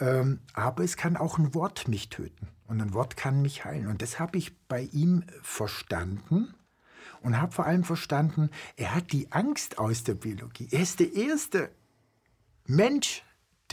Ähm, 0.00 0.40
aber 0.54 0.82
es 0.82 0.96
kann 0.96 1.16
auch 1.16 1.38
ein 1.38 1.54
Wort 1.54 1.88
mich 1.88 2.08
töten 2.08 2.48
und 2.66 2.80
ein 2.80 2.94
Wort 2.94 3.16
kann 3.16 3.42
mich 3.42 3.64
heilen. 3.64 3.86
Und 3.86 4.02
das 4.02 4.18
habe 4.18 4.38
ich 4.38 4.58
bei 4.66 4.82
ihm 4.92 5.24
verstanden 5.42 6.54
und 7.22 7.40
habe 7.40 7.52
vor 7.52 7.66
allem 7.66 7.84
verstanden, 7.84 8.50
er 8.76 8.94
hat 8.94 9.12
die 9.12 9.30
Angst 9.32 9.78
aus 9.78 10.04
der 10.04 10.14
Biologie. 10.14 10.68
Er 10.70 10.80
ist 10.80 11.00
der 11.00 11.14
erste 11.14 11.70
Mensch, 12.66 13.22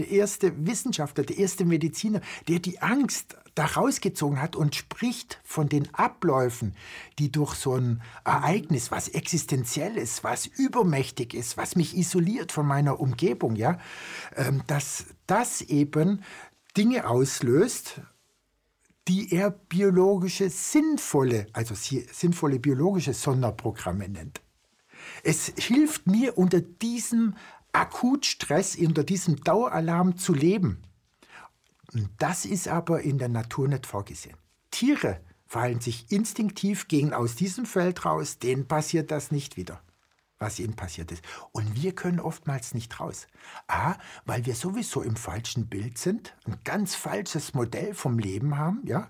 der 0.01 0.11
erste 0.11 0.65
Wissenschaftler, 0.65 1.23
der 1.23 1.37
erste 1.37 1.65
Mediziner, 1.65 2.21
der 2.47 2.59
die 2.59 2.81
Angst 2.81 3.37
da 3.55 3.65
rausgezogen 3.65 4.41
hat 4.41 4.55
und 4.55 4.75
spricht 4.75 5.39
von 5.43 5.67
den 5.67 5.93
Abläufen, 5.93 6.75
die 7.19 7.31
durch 7.31 7.55
so 7.55 7.75
ein 7.75 8.01
Ereignis, 8.23 8.91
was 8.91 9.09
existenziell 9.09 9.97
ist, 9.97 10.23
was 10.23 10.45
übermächtig 10.45 11.33
ist, 11.33 11.57
was 11.57 11.75
mich 11.75 11.97
isoliert 11.97 12.51
von 12.51 12.65
meiner 12.65 12.99
Umgebung, 12.99 13.55
ja, 13.55 13.79
ähm, 14.35 14.63
dass 14.67 15.05
das 15.27 15.61
eben 15.61 16.23
Dinge 16.77 17.07
auslöst, 17.07 18.01
die 19.07 19.33
er 19.33 19.51
biologische 19.51 20.49
sinnvolle, 20.49 21.47
also 21.53 21.75
sinnvolle 21.75 22.59
biologische 22.59 23.13
Sonderprogramme 23.13 24.07
nennt. 24.07 24.41
Es 25.23 25.51
hilft 25.57 26.07
mir 26.07 26.37
unter 26.37 26.61
diesem 26.61 27.35
Akutstress, 27.73 28.75
unter 28.75 29.03
diesem 29.03 29.43
Daueralarm 29.43 30.17
zu 30.17 30.33
leben. 30.33 30.83
Das 32.17 32.45
ist 32.45 32.67
aber 32.67 33.01
in 33.01 33.17
der 33.17 33.29
Natur 33.29 33.67
nicht 33.67 33.85
vorgesehen. 33.85 34.37
Tiere 34.71 35.19
verhalten 35.45 35.81
sich 35.81 36.11
instinktiv, 36.11 36.87
gehen 36.87 37.13
aus 37.13 37.35
diesem 37.35 37.65
Feld 37.65 38.05
raus, 38.05 38.39
denen 38.39 38.67
passiert 38.67 39.11
das 39.11 39.31
nicht 39.31 39.57
wieder, 39.57 39.81
was 40.39 40.59
ihnen 40.59 40.77
passiert 40.77 41.11
ist. 41.11 41.23
Und 41.51 41.75
wir 41.75 41.93
können 41.93 42.21
oftmals 42.21 42.73
nicht 42.73 42.99
raus. 43.01 43.27
A, 43.67 43.95
weil 44.25 44.45
wir 44.45 44.55
sowieso 44.55 45.01
im 45.01 45.17
falschen 45.17 45.67
Bild 45.67 45.97
sind, 45.97 46.35
ein 46.45 46.57
ganz 46.63 46.95
falsches 46.95 47.53
Modell 47.53 47.93
vom 47.93 48.17
Leben 48.17 48.57
haben, 48.57 48.81
ja. 48.85 49.09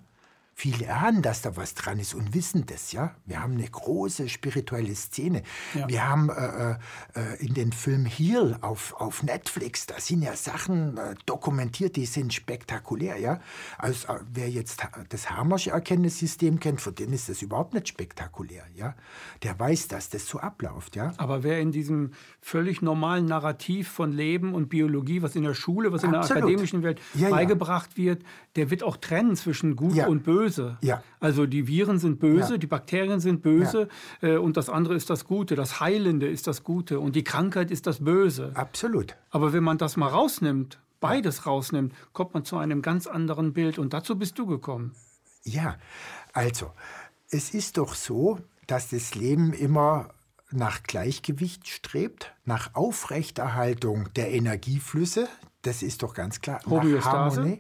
Viele 0.62 0.94
ahnen, 0.94 1.24
dass 1.24 1.42
da 1.42 1.58
was 1.58 1.74
dran 1.74 1.98
ist 1.98 2.14
und 2.14 2.36
wissen 2.36 2.68
das, 2.68 2.92
ja. 2.92 3.16
Wir 3.26 3.42
haben 3.42 3.54
eine 3.54 3.68
große 3.68 4.30
spirituelle 4.30 4.94
Szene. 4.94 5.42
Ja. 5.74 5.90
Wir 5.90 6.08
haben 6.08 6.30
äh, 6.30 6.74
äh, 7.20 7.44
in 7.44 7.56
den 7.56 7.72
Film 7.72 8.06
Heal 8.06 8.60
auf, 8.62 8.94
auf 9.00 9.24
Netflix, 9.24 9.88
da 9.88 10.00
sind 10.00 10.22
ja 10.22 10.36
Sachen 10.36 10.98
äh, 10.98 11.16
dokumentiert, 11.26 11.96
die 11.96 12.06
sind 12.06 12.32
spektakulär, 12.32 13.18
ja. 13.18 13.40
Also 13.80 14.08
äh, 14.10 14.20
wer 14.32 14.52
jetzt 14.52 14.86
das 15.10 15.32
Hamersche 15.32 15.72
Erkenntnissystem 15.72 16.60
kennt, 16.60 16.80
für 16.80 16.92
den 16.92 17.12
ist 17.12 17.28
das 17.28 17.42
überhaupt 17.42 17.74
nicht 17.74 17.88
spektakulär, 17.88 18.66
ja. 18.76 18.94
Der 19.42 19.60
weiß, 19.60 19.88
dass 19.88 20.10
das 20.10 20.28
so 20.28 20.38
abläuft, 20.38 20.96
ja. 20.96 21.12
Aber 21.18 21.42
wer 21.42 21.60
in 21.60 21.72
diesem 21.72 22.12
völlig 22.40 22.84
normalen 22.84 23.26
Narrativ 23.26 23.90
von 23.90 24.12
Leben 24.12 24.54
und 24.54 24.70
Biologie, 24.70 25.24
was 25.24 25.36
in 25.36 25.42
der 25.42 25.56
Schule, 25.56 25.92
was 25.92 26.04
in 26.04 26.14
Absolut. 26.14 26.30
der 26.30 26.38
akademischen 26.38 26.84
Welt 26.84 27.02
ja, 27.16 27.32
beigebracht 27.32 27.94
ja. 27.96 28.04
wird, 28.04 28.24
der 28.56 28.70
wird 28.70 28.84
auch 28.84 28.98
trennen 28.98 29.36
zwischen 29.36 29.76
Gut 29.76 29.98
und 30.06 30.22
Böse 30.24 30.51
böse. 30.52 30.78
Ja. 30.82 31.04
Also 31.20 31.46
die 31.46 31.68
Viren 31.68 32.00
sind 32.00 32.20
böse, 32.20 32.54
ja. 32.54 32.58
die 32.58 32.68
Bakterien 32.68 33.20
sind 33.20 33.42
böse 33.42 33.88
ja. 34.22 34.30
äh, 34.30 34.38
und 34.38 34.58
das 34.58 34.70
andere 34.70 34.96
ist 34.96 35.10
das 35.10 35.26
Gute. 35.26 35.56
Das 35.56 35.80
Heilende 35.80 36.28
ist 36.28 36.48
das 36.48 36.64
Gute 36.64 37.00
und 37.00 37.16
die 37.16 37.24
Krankheit 37.24 37.72
ist 37.72 37.88
das 37.88 38.04
Böse. 38.04 38.52
Absolut. 38.56 39.16
Aber 39.30 39.54
wenn 39.54 39.64
man 39.64 39.78
das 39.78 39.98
mal 39.98 40.08
rausnimmt, 40.08 40.80
beides 41.00 41.46
rausnimmt, 41.46 41.94
kommt 42.14 42.34
man 42.34 42.46
zu 42.46 42.58
einem 42.58 42.82
ganz 42.82 43.08
anderen 43.08 43.54
Bild 43.54 43.80
und 43.80 43.94
dazu 43.94 44.18
bist 44.18 44.38
du 44.38 44.46
gekommen. 44.46 44.94
Ja, 45.44 45.78
also 46.34 46.72
es 47.30 47.54
ist 47.54 47.78
doch 47.78 47.96
so, 47.96 48.40
dass 48.68 48.90
das 48.90 49.16
Leben 49.16 49.54
immer 49.54 50.10
nach 50.52 50.84
Gleichgewicht 50.84 51.68
strebt, 51.68 52.34
nach 52.46 52.76
Aufrechterhaltung 52.76 54.10
der 54.16 54.32
Energieflüsse, 54.32 55.28
das 55.62 55.82
ist 55.82 56.04
doch 56.04 56.14
ganz 56.14 56.42
klar. 56.42 56.60
Homöostase? 56.66 57.60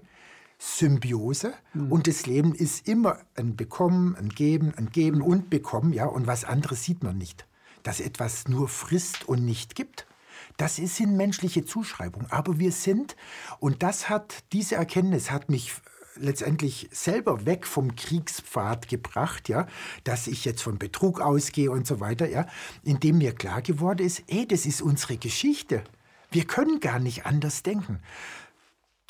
Symbiose 0.63 1.55
mhm. 1.73 1.91
und 1.91 2.05
das 2.05 2.27
Leben 2.27 2.53
ist 2.53 2.87
immer 2.87 3.17
ein 3.35 3.55
Bekommen, 3.55 4.15
ein 4.15 4.29
Geben, 4.29 4.71
ein 4.77 4.91
Geben 4.91 5.23
und 5.23 5.49
Bekommen, 5.49 5.91
ja, 5.91 6.05
und 6.05 6.27
was 6.27 6.45
anderes 6.45 6.83
sieht 6.83 7.01
man 7.01 7.17
nicht. 7.17 7.47
Dass 7.81 7.99
etwas 7.99 8.47
nur 8.47 8.67
frisst 8.67 9.27
und 9.27 9.43
nicht 9.43 9.73
gibt. 9.73 10.05
Das 10.57 10.75
sind 10.75 11.17
menschliche 11.17 11.65
Zuschreibungen. 11.65 12.29
Aber 12.29 12.59
wir 12.59 12.71
sind, 12.71 13.15
und 13.59 13.81
das 13.81 14.07
hat, 14.07 14.43
diese 14.53 14.75
Erkenntnis 14.75 15.31
hat 15.31 15.49
mich 15.49 15.73
letztendlich 16.15 16.89
selber 16.91 17.47
weg 17.47 17.65
vom 17.65 17.95
Kriegspfad 17.95 18.87
gebracht, 18.87 19.49
ja, 19.49 19.65
dass 20.03 20.27
ich 20.27 20.45
jetzt 20.45 20.61
von 20.61 20.77
Betrug 20.77 21.21
ausgehe 21.21 21.71
und 21.71 21.87
so 21.87 21.99
weiter, 21.99 22.29
ja, 22.29 22.45
indem 22.83 23.17
mir 23.17 23.33
klar 23.33 23.63
geworden 23.63 24.05
ist, 24.05 24.21
ey, 24.27 24.47
das 24.47 24.67
ist 24.67 24.83
unsere 24.83 25.17
Geschichte. 25.17 25.83
Wir 26.29 26.45
können 26.45 26.79
gar 26.79 26.99
nicht 26.99 27.25
anders 27.25 27.63
denken. 27.63 27.99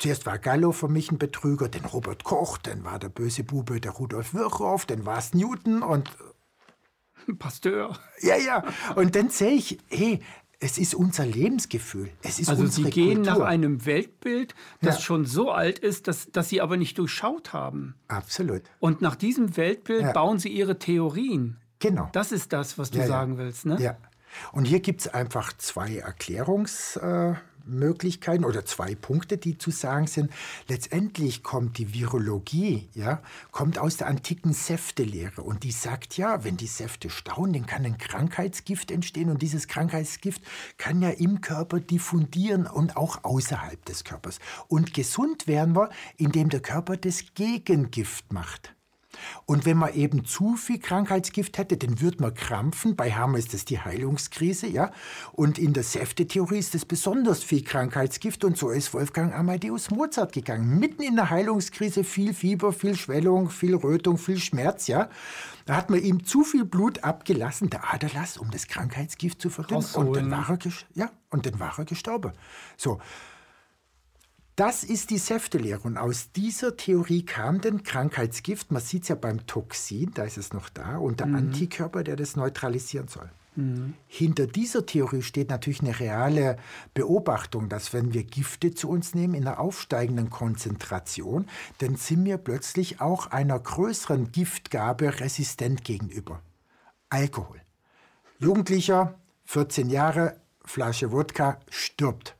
Zuerst 0.02 0.26
war 0.26 0.36
Gallo 0.36 0.72
für 0.72 0.88
mich 0.88 1.12
ein 1.12 1.18
Betrüger, 1.18 1.68
dann 1.68 1.84
Robert 1.84 2.24
Koch, 2.24 2.58
dann 2.58 2.82
war 2.82 2.98
der 2.98 3.08
böse 3.08 3.44
Bube 3.44 3.80
der 3.80 3.92
Rudolf 3.92 4.34
Virchow, 4.34 4.84
dann 4.84 5.06
war 5.06 5.18
es 5.18 5.32
Newton 5.32 5.84
und 5.84 6.10
Pasteur. 7.38 7.96
Ja, 8.20 8.36
ja. 8.36 8.64
Und 8.96 9.14
dann 9.14 9.30
sehe 9.30 9.52
ich, 9.52 9.78
hey, 9.88 10.18
es 10.58 10.76
ist 10.76 10.96
unser 10.96 11.24
Lebensgefühl. 11.24 12.10
Es 12.24 12.40
ist 12.40 12.48
also 12.48 12.64
unsere 12.64 12.88
Sie 12.88 12.90
gehen 12.90 13.22
Kultur. 13.22 13.32
nach 13.32 13.46
einem 13.46 13.86
Weltbild, 13.86 14.56
das 14.80 14.96
ja. 14.96 15.02
schon 15.02 15.24
so 15.24 15.52
alt 15.52 15.78
ist, 15.78 16.08
dass, 16.08 16.32
dass 16.32 16.48
Sie 16.48 16.60
aber 16.60 16.76
nicht 16.76 16.98
durchschaut 16.98 17.52
haben. 17.52 17.94
Absolut. 18.08 18.62
Und 18.80 19.02
nach 19.02 19.14
diesem 19.14 19.56
Weltbild 19.56 20.02
ja. 20.02 20.12
bauen 20.12 20.40
Sie 20.40 20.48
Ihre 20.48 20.80
Theorien. 20.80 21.58
Genau. 21.78 22.08
Das 22.10 22.32
ist 22.32 22.52
das, 22.52 22.76
was 22.76 22.90
du 22.90 22.98
ja, 22.98 23.06
sagen 23.06 23.38
willst, 23.38 23.66
ne? 23.66 23.80
Ja. 23.80 23.96
Und 24.50 24.64
hier 24.64 24.80
gibt 24.80 25.02
es 25.02 25.06
einfach 25.06 25.52
zwei 25.58 25.98
Erklärungs... 25.98 26.96
Möglichkeiten 27.64 28.44
oder 28.44 28.64
zwei 28.64 28.94
Punkte, 28.94 29.38
die 29.38 29.58
zu 29.58 29.70
sagen 29.70 30.06
sind. 30.06 30.30
Letztendlich 30.68 31.42
kommt 31.42 31.78
die 31.78 31.94
Virologie, 31.94 32.88
ja, 32.94 33.22
kommt 33.50 33.78
aus 33.78 33.96
der 33.96 34.08
antiken 34.08 34.52
Säftelehre 34.52 35.42
und 35.42 35.62
die 35.64 35.72
sagt 35.72 36.16
ja, 36.16 36.44
wenn 36.44 36.56
die 36.56 36.66
Säfte 36.66 37.10
stauen, 37.10 37.52
dann 37.52 37.66
kann 37.66 37.84
ein 37.84 37.98
Krankheitsgift 37.98 38.90
entstehen 38.90 39.30
und 39.30 39.42
dieses 39.42 39.68
Krankheitsgift 39.68 40.42
kann 40.78 41.02
ja 41.02 41.10
im 41.10 41.40
Körper 41.40 41.80
diffundieren 41.80 42.66
und 42.66 42.96
auch 42.96 43.24
außerhalb 43.24 43.84
des 43.84 44.04
Körpers. 44.04 44.38
Und 44.68 44.94
gesund 44.94 45.46
werden 45.46 45.76
wir, 45.76 45.90
indem 46.16 46.48
der 46.48 46.60
Körper 46.60 46.96
das 46.96 47.34
Gegengift 47.34 48.32
macht. 48.32 48.74
Und 49.46 49.66
wenn 49.66 49.76
man 49.76 49.94
eben 49.94 50.24
zu 50.24 50.56
viel 50.56 50.78
Krankheitsgift 50.78 51.58
hätte, 51.58 51.76
dann 51.76 52.00
würde 52.00 52.22
man 52.22 52.34
krampfen. 52.34 52.96
Bei 52.96 53.12
Hammer 53.12 53.38
ist 53.38 53.54
das 53.54 53.64
die 53.64 53.78
Heilungskrise, 53.78 54.66
ja. 54.66 54.90
Und 55.32 55.58
in 55.58 55.72
der 55.72 55.82
Säftetheorie 55.82 56.58
ist 56.58 56.74
es 56.74 56.84
besonders 56.84 57.42
viel 57.42 57.62
Krankheitsgift. 57.62 58.44
Und 58.44 58.56
so 58.56 58.70
ist 58.70 58.94
Wolfgang 58.94 59.34
Amadeus 59.34 59.90
Mozart 59.90 60.32
gegangen. 60.32 60.78
Mitten 60.78 61.02
in 61.02 61.16
der 61.16 61.30
Heilungskrise 61.30 62.04
viel 62.04 62.34
Fieber, 62.34 62.72
viel 62.72 62.96
Schwellung, 62.96 63.50
viel 63.50 63.74
Rötung, 63.74 64.18
viel 64.18 64.38
Schmerz, 64.38 64.86
ja. 64.86 65.08
Da 65.64 65.76
hat 65.76 65.90
man 65.90 66.02
ihm 66.02 66.24
zu 66.24 66.42
viel 66.42 66.64
Blut 66.64 67.04
abgelassen, 67.04 67.70
der 67.70 67.92
Aderlass, 67.92 68.36
um 68.36 68.50
das 68.50 68.66
Krankheitsgift 68.66 69.40
zu 69.40 69.48
verdünnen. 69.50 69.84
Und 69.94 70.16
dann 70.16 70.30
war 70.30 70.50
er, 70.50 70.58
ja, 70.94 71.10
und 71.30 71.46
dann 71.46 71.60
war 71.60 71.78
er 71.78 71.84
gestorben. 71.84 72.32
So. 72.76 73.00
Das 74.62 74.84
ist 74.84 75.10
die 75.10 75.18
Säftelehre. 75.18 75.80
Und 75.80 75.96
aus 75.96 76.30
dieser 76.30 76.76
Theorie 76.76 77.24
kam 77.24 77.60
dann 77.60 77.82
Krankheitsgift. 77.82 78.70
Man 78.70 78.80
sieht 78.80 79.02
es 79.02 79.08
ja 79.08 79.16
beim 79.16 79.44
Toxin, 79.48 80.12
da 80.14 80.22
ist 80.22 80.38
es 80.38 80.52
noch 80.52 80.68
da, 80.68 80.98
und 80.98 81.18
der 81.18 81.26
mhm. 81.26 81.34
Antikörper, 81.34 82.04
der 82.04 82.14
das 82.14 82.36
neutralisieren 82.36 83.08
soll. 83.08 83.28
Mhm. 83.56 83.94
Hinter 84.06 84.46
dieser 84.46 84.86
Theorie 84.86 85.22
steht 85.22 85.50
natürlich 85.50 85.80
eine 85.80 85.98
reale 85.98 86.58
Beobachtung, 86.94 87.68
dass 87.68 87.92
wenn 87.92 88.14
wir 88.14 88.22
Gifte 88.22 88.72
zu 88.72 88.88
uns 88.88 89.16
nehmen 89.16 89.34
in 89.34 89.48
einer 89.48 89.58
aufsteigenden 89.58 90.30
Konzentration, 90.30 91.48
dann 91.78 91.96
sind 91.96 92.24
wir 92.24 92.36
plötzlich 92.36 93.00
auch 93.00 93.26
einer 93.32 93.58
größeren 93.58 94.30
Giftgabe 94.30 95.18
resistent 95.18 95.82
gegenüber. 95.82 96.40
Alkohol. 97.08 97.60
Jugendlicher, 98.38 99.18
14 99.46 99.90
Jahre, 99.90 100.36
Flasche 100.64 101.10
Wodka, 101.10 101.58
stirbt, 101.68 102.36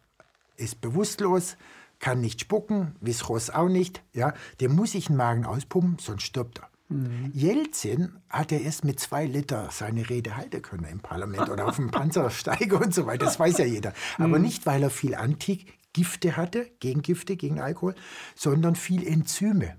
ist 0.55 0.81
bewusstlos, 0.81 1.57
kann 2.03 2.21
nicht 2.21 2.41
spucken, 2.41 2.97
Visros 3.01 3.49
auch 3.49 3.69
nicht. 3.69 4.03
Ja, 4.13 4.35
dem 4.61 4.75
muss 4.75 4.95
ich 4.95 5.07
den 5.07 5.17
Magen 5.17 5.47
auspumpen, 5.47 5.99
sonst 5.99 6.25
stirbt 6.25 6.59
er. 6.59 6.69
Mhm. 6.89 7.31
Jelzin 7.33 8.19
hat 8.29 8.51
ja 8.51 8.59
erst 8.59 8.85
mit 8.85 9.01
zwei 9.01 9.25
Liter 9.25 9.69
seine 9.71 10.11
Rede 10.11 10.37
halten 10.37 10.61
können 10.61 10.85
im 10.85 11.01
Parlament 11.01 11.49
oder 11.49 11.69
auf 11.69 11.77
dem 11.77 11.91
Panzersteiger 11.93 12.81
und 12.81 12.93
so 12.93 13.07
weiter. 13.07 13.25
Das 13.25 13.39
weiß 13.39 13.57
ja 13.59 13.65
jeder. 13.65 13.95
Aber 14.19 14.39
mhm. 14.39 14.45
nicht, 14.45 14.67
weil 14.67 14.83
er 14.83 14.91
viel 14.91 15.15
Antigifte 15.15 16.37
hatte, 16.37 16.71
Gegengifte 16.81 17.37
gegen 17.37 17.61
Alkohol, 17.61 17.95
sondern 18.35 18.75
viel 18.75 19.07
Enzyme. 19.07 19.77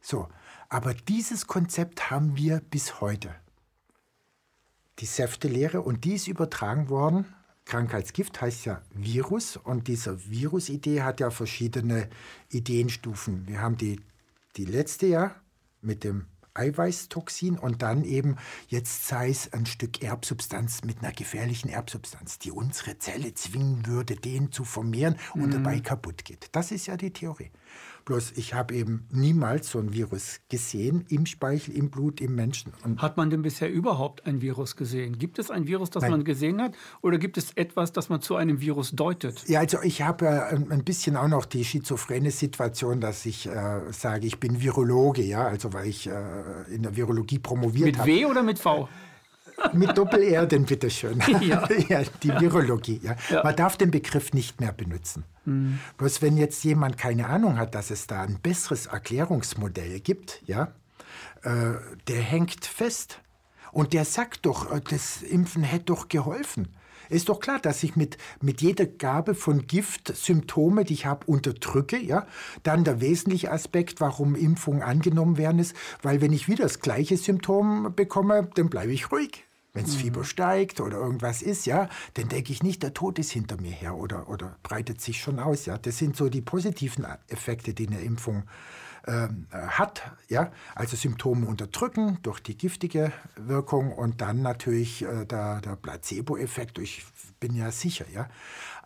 So, 0.00 0.28
aber 0.68 0.92
dieses 0.92 1.46
Konzept 1.46 2.10
haben 2.10 2.36
wir 2.36 2.60
bis 2.60 3.00
heute. 3.00 3.32
Die 4.98 5.06
Säftelehre 5.06 5.82
und 5.82 6.04
die 6.04 6.14
ist 6.14 6.26
übertragen 6.26 6.88
worden 6.88 7.26
Krankheitsgift 7.68 8.40
heißt 8.40 8.64
ja 8.64 8.82
Virus 8.94 9.56
und 9.56 9.88
diese 9.88 10.28
Virusidee 10.28 11.02
hat 11.02 11.20
ja 11.20 11.30
verschiedene 11.30 12.08
Ideenstufen. 12.50 13.46
Wir 13.46 13.60
haben 13.60 13.76
die, 13.76 14.00
die 14.56 14.64
letzte 14.64 15.06
ja 15.06 15.34
mit 15.80 16.02
dem 16.02 16.26
Eiweißtoxin 16.54 17.56
und 17.58 17.82
dann 17.82 18.04
eben, 18.04 18.36
jetzt 18.66 19.06
sei 19.06 19.28
es 19.28 19.52
ein 19.52 19.66
Stück 19.66 20.02
Erbsubstanz 20.02 20.82
mit 20.82 20.98
einer 20.98 21.12
gefährlichen 21.12 21.68
Erbsubstanz, 21.68 22.38
die 22.38 22.50
unsere 22.50 22.98
Zelle 22.98 23.34
zwingen 23.34 23.86
würde, 23.86 24.16
den 24.16 24.50
zu 24.50 24.64
vermehren 24.64 25.16
und 25.34 25.48
mhm. 25.48 25.50
dabei 25.52 25.80
kaputt 25.80 26.24
geht. 26.24 26.48
Das 26.52 26.72
ist 26.72 26.86
ja 26.86 26.96
die 26.96 27.12
Theorie. 27.12 27.50
Bloß 28.08 28.32
ich 28.36 28.54
habe 28.54 28.74
eben 28.74 29.06
niemals 29.10 29.68
so 29.68 29.78
ein 29.78 29.92
Virus 29.92 30.40
gesehen 30.48 31.04
im 31.10 31.26
Speichel, 31.26 31.76
im 31.76 31.90
Blut, 31.90 32.22
im 32.22 32.34
Menschen. 32.34 32.72
Und 32.82 33.02
hat 33.02 33.18
man 33.18 33.28
denn 33.28 33.42
bisher 33.42 33.70
überhaupt 33.70 34.24
ein 34.24 34.40
Virus 34.40 34.76
gesehen? 34.76 35.18
Gibt 35.18 35.38
es 35.38 35.50
ein 35.50 35.66
Virus, 35.66 35.90
das 35.90 36.00
Nein. 36.04 36.12
man 36.12 36.24
gesehen 36.24 36.62
hat? 36.62 36.72
Oder 37.02 37.18
gibt 37.18 37.36
es 37.36 37.52
etwas, 37.52 37.92
das 37.92 38.08
man 38.08 38.22
zu 38.22 38.36
einem 38.36 38.62
Virus 38.62 38.92
deutet? 38.92 39.46
Ja, 39.46 39.60
also 39.60 39.82
ich 39.82 40.00
habe 40.00 40.24
ja 40.24 40.46
ein 40.46 40.84
bisschen 40.84 41.18
auch 41.18 41.28
noch 41.28 41.44
die 41.44 41.66
schizophrene 41.66 42.30
Situation, 42.30 43.02
dass 43.02 43.26
ich 43.26 43.46
äh, 43.46 43.80
sage, 43.90 44.26
ich 44.26 44.40
bin 44.40 44.62
Virologe, 44.62 45.22
ja, 45.22 45.46
also 45.46 45.74
weil 45.74 45.88
ich 45.88 46.06
äh, 46.06 46.12
in 46.74 46.84
der 46.84 46.96
Virologie 46.96 47.40
promoviert 47.40 47.98
habe. 47.98 48.10
Mit 48.10 48.20
W 48.20 48.24
oder 48.24 48.42
mit 48.42 48.58
V? 48.58 48.88
Mit 49.72 49.96
Doppel-R, 49.96 50.46
denn 50.46 50.64
bitteschön. 50.64 51.22
Ja. 51.40 51.68
ja, 51.88 52.02
die 52.22 52.28
Virologie. 52.28 53.00
Ja. 53.02 53.16
ja. 53.30 53.42
Man 53.42 53.54
darf 53.54 53.76
den 53.76 53.90
Begriff 53.90 54.32
nicht 54.32 54.60
mehr 54.60 54.72
benutzen. 54.72 55.24
Mhm. 55.44 55.78
Bloß 55.96 56.20
wenn 56.20 56.36
jetzt 56.36 56.64
jemand 56.64 56.98
keine 56.98 57.26
Ahnung 57.26 57.58
hat, 57.58 57.74
dass 57.74 57.90
es 57.90 58.06
da 58.06 58.22
ein 58.22 58.38
besseres 58.42 58.86
Erklärungsmodell 58.86 60.00
gibt, 60.00 60.42
ja, 60.46 60.72
äh, 61.42 61.74
der 62.08 62.20
hängt 62.20 62.64
fest. 62.64 63.20
Und 63.72 63.92
der 63.92 64.04
sagt 64.04 64.46
doch, 64.46 64.72
äh, 64.72 64.80
das 64.90 65.22
Impfen 65.22 65.62
hätte 65.62 65.86
doch 65.86 66.08
geholfen. 66.08 66.68
Ist 67.08 67.28
doch 67.30 67.40
klar, 67.40 67.58
dass 67.58 67.82
ich 67.82 67.96
mit, 67.96 68.18
mit 68.42 68.60
jeder 68.60 68.86
Gabe 68.86 69.34
von 69.34 69.66
Gift 69.66 70.14
Symptome, 70.14 70.84
die 70.84 70.94
ich 70.94 71.06
habe, 71.06 71.26
unterdrücke. 71.26 71.98
Ja? 71.98 72.26
Dann 72.62 72.84
der 72.84 73.00
wesentliche 73.00 73.50
Aspekt, 73.50 74.00
warum 74.00 74.34
Impfungen 74.34 74.82
angenommen 74.82 75.38
werden, 75.38 75.58
ist, 75.58 75.74
weil 76.02 76.20
wenn 76.20 76.32
ich 76.32 76.48
wieder 76.48 76.64
das 76.64 76.80
gleiche 76.80 77.16
Symptom 77.16 77.94
bekomme, 77.94 78.48
dann 78.54 78.68
bleibe 78.68 78.92
ich 78.92 79.10
ruhig. 79.10 79.47
Wenn 79.74 79.84
das 79.84 79.94
mhm. 79.96 80.00
Fieber 80.00 80.24
steigt 80.24 80.80
oder 80.80 80.96
irgendwas 80.96 81.42
ist, 81.42 81.66
ja, 81.66 81.88
dann 82.14 82.28
denke 82.28 82.52
ich 82.52 82.62
nicht, 82.62 82.82
der 82.82 82.94
Tod 82.94 83.18
ist 83.18 83.30
hinter 83.30 83.60
mir 83.60 83.72
her 83.72 83.96
oder, 83.96 84.28
oder 84.28 84.56
breitet 84.62 85.00
sich 85.00 85.20
schon 85.20 85.38
aus. 85.38 85.66
Ja. 85.66 85.78
Das 85.78 85.98
sind 85.98 86.16
so 86.16 86.28
die 86.28 86.40
positiven 86.40 87.06
Effekte, 87.28 87.74
die 87.74 87.86
eine 87.86 88.00
Impfung 88.00 88.44
ähm, 89.08 89.46
hat. 89.52 90.02
Ja? 90.28 90.52
Also 90.74 90.96
Symptome 90.96 91.46
unterdrücken 91.46 92.18
durch 92.22 92.40
die 92.40 92.58
giftige 92.58 93.12
Wirkung 93.36 93.92
und 93.92 94.20
dann 94.20 94.42
natürlich 94.42 95.02
äh, 95.02 95.24
der, 95.24 95.60
der 95.60 95.76
Placebo-Effekt. 95.76 96.78
Ich 96.78 97.06
bin 97.40 97.54
ja 97.54 97.70
sicher. 97.70 98.04
Ja? 98.12 98.28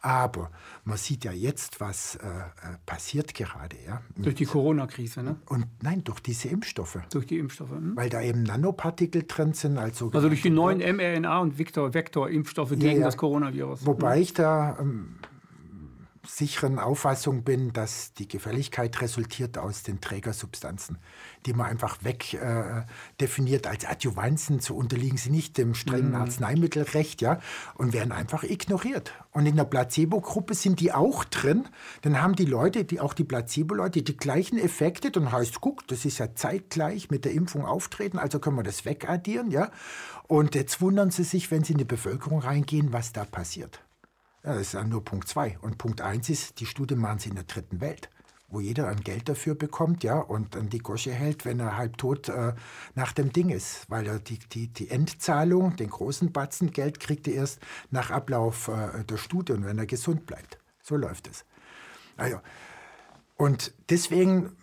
Aber 0.02 0.50
man 0.84 0.96
sieht 0.96 1.24
ja 1.24 1.30
jetzt, 1.30 1.80
was 1.80 2.16
äh, 2.16 2.26
äh 2.26 2.76
passiert 2.84 3.34
gerade. 3.34 3.76
Ja? 3.86 4.02
Durch 4.16 4.34
die 4.34 4.46
Corona-Krise, 4.46 5.22
ne? 5.22 5.36
Und 5.46 5.66
nein, 5.80 6.02
durch 6.02 6.18
diese 6.18 6.48
Impfstoffe. 6.48 6.98
Durch 7.10 7.26
die 7.26 7.38
Impfstoffe. 7.38 7.70
Hm? 7.70 7.96
Weil 7.96 8.10
da 8.10 8.20
eben 8.20 8.42
Nanopartikel 8.42 9.24
drin 9.28 9.54
sind. 9.54 9.78
Also, 9.78 10.10
also 10.12 10.28
durch 10.28 10.42
die 10.42 10.50
neuen 10.50 10.82
mRNA- 10.82 11.40
und 11.40 11.56
Vektor-Impfstoffe 11.58 12.70
gegen 12.70 12.98
ja, 12.98 13.04
das 13.04 13.16
Coronavirus. 13.16 13.86
Wobei 13.86 14.16
hm? 14.16 14.22
ich 14.22 14.34
da 14.34 14.76
ähm, 14.80 15.14
sicheren 16.24 16.78
Auffassung 16.78 17.42
bin, 17.42 17.72
dass 17.72 18.12
die 18.14 18.28
Gefälligkeit 18.28 19.00
resultiert 19.00 19.58
aus 19.58 19.82
den 19.82 20.00
Trägersubstanzen, 20.00 20.98
die 21.46 21.52
man 21.52 21.66
einfach 21.66 21.98
wegdefiniert 22.04 23.66
äh, 23.66 23.68
als 23.68 23.84
Adjuvanzen. 23.84 24.60
So 24.60 24.76
unterliegen 24.76 25.16
sie 25.16 25.30
nicht 25.30 25.58
dem 25.58 25.74
strengen 25.74 26.10
mhm. 26.10 26.16
Arzneimittelrecht 26.16 27.22
ja, 27.22 27.40
und 27.74 27.92
werden 27.92 28.12
einfach 28.12 28.44
ignoriert. 28.44 29.12
Und 29.32 29.46
in 29.46 29.56
der 29.56 29.64
Placebo-Gruppe 29.64 30.54
sind 30.54 30.78
die 30.78 30.92
auch 30.92 31.24
drin. 31.24 31.68
Dann 32.02 32.22
haben 32.22 32.36
die 32.36 32.44
Leute, 32.44 32.84
die, 32.84 33.00
auch 33.00 33.14
die 33.14 33.24
Placebo-Leute, 33.24 34.02
die 34.02 34.16
gleichen 34.16 34.58
Effekte. 34.58 35.10
Dann 35.10 35.32
heißt, 35.32 35.60
guck, 35.60 35.86
das 35.88 36.04
ist 36.04 36.18
ja 36.18 36.34
zeitgleich 36.34 37.10
mit 37.10 37.24
der 37.24 37.32
Impfung 37.32 37.64
auftreten, 37.64 38.18
also 38.18 38.38
können 38.38 38.56
wir 38.56 38.62
das 38.62 38.84
wegaddieren. 38.84 39.50
Ja? 39.50 39.70
Und 40.28 40.54
jetzt 40.54 40.80
wundern 40.80 41.10
sie 41.10 41.24
sich, 41.24 41.50
wenn 41.50 41.64
sie 41.64 41.72
in 41.72 41.78
die 41.78 41.84
Bevölkerung 41.84 42.40
reingehen, 42.40 42.92
was 42.92 43.12
da 43.12 43.24
passiert. 43.24 43.81
Ja, 44.44 44.54
das 44.54 44.62
ist 44.62 44.74
ja 44.74 44.84
nur 44.84 45.04
Punkt 45.04 45.28
2. 45.28 45.58
Und 45.60 45.78
Punkt 45.78 46.00
1 46.00 46.28
ist, 46.28 46.60
die 46.60 46.66
Studie 46.66 46.96
machen 46.96 47.18
sie 47.20 47.28
in 47.28 47.36
der 47.36 47.44
dritten 47.44 47.80
Welt. 47.80 48.10
wo 48.52 48.60
jeder 48.60 48.88
ein 48.88 49.00
Geld 49.00 49.30
dafür 49.30 49.54
bekommt, 49.54 50.04
ja, 50.04 50.18
und 50.18 50.54
dann 50.54 50.68
die 50.68 50.80
Gosche 50.80 51.10
hält, 51.10 51.46
wenn 51.46 51.58
er 51.58 51.76
halb 51.78 51.96
tot 51.96 52.28
äh, 52.28 52.52
nach 52.94 53.12
dem 53.12 53.32
Ding 53.32 53.48
ist, 53.48 53.86
weil 53.88 54.06
er 54.06 54.18
die, 54.18 54.38
die, 54.38 54.68
die 54.68 54.90
Endzahlung, 54.90 55.76
den 55.76 55.88
großen 55.88 56.32
Batzen 56.32 56.70
Geld 56.70 57.00
kriegt 57.00 57.26
er 57.28 57.34
erst 57.34 57.60
nach 57.90 58.10
Ablauf 58.10 58.68
äh, 58.68 59.04
der 59.04 59.16
Studie 59.16 59.54
und 59.54 59.64
wenn 59.64 59.78
er 59.78 59.86
gesund 59.86 60.26
bleibt. 60.26 60.58
So 60.82 60.96
läuft 60.96 61.28
es. 61.28 61.46
Also, 62.18 62.40
und 63.36 63.72
deswegen 63.88 64.54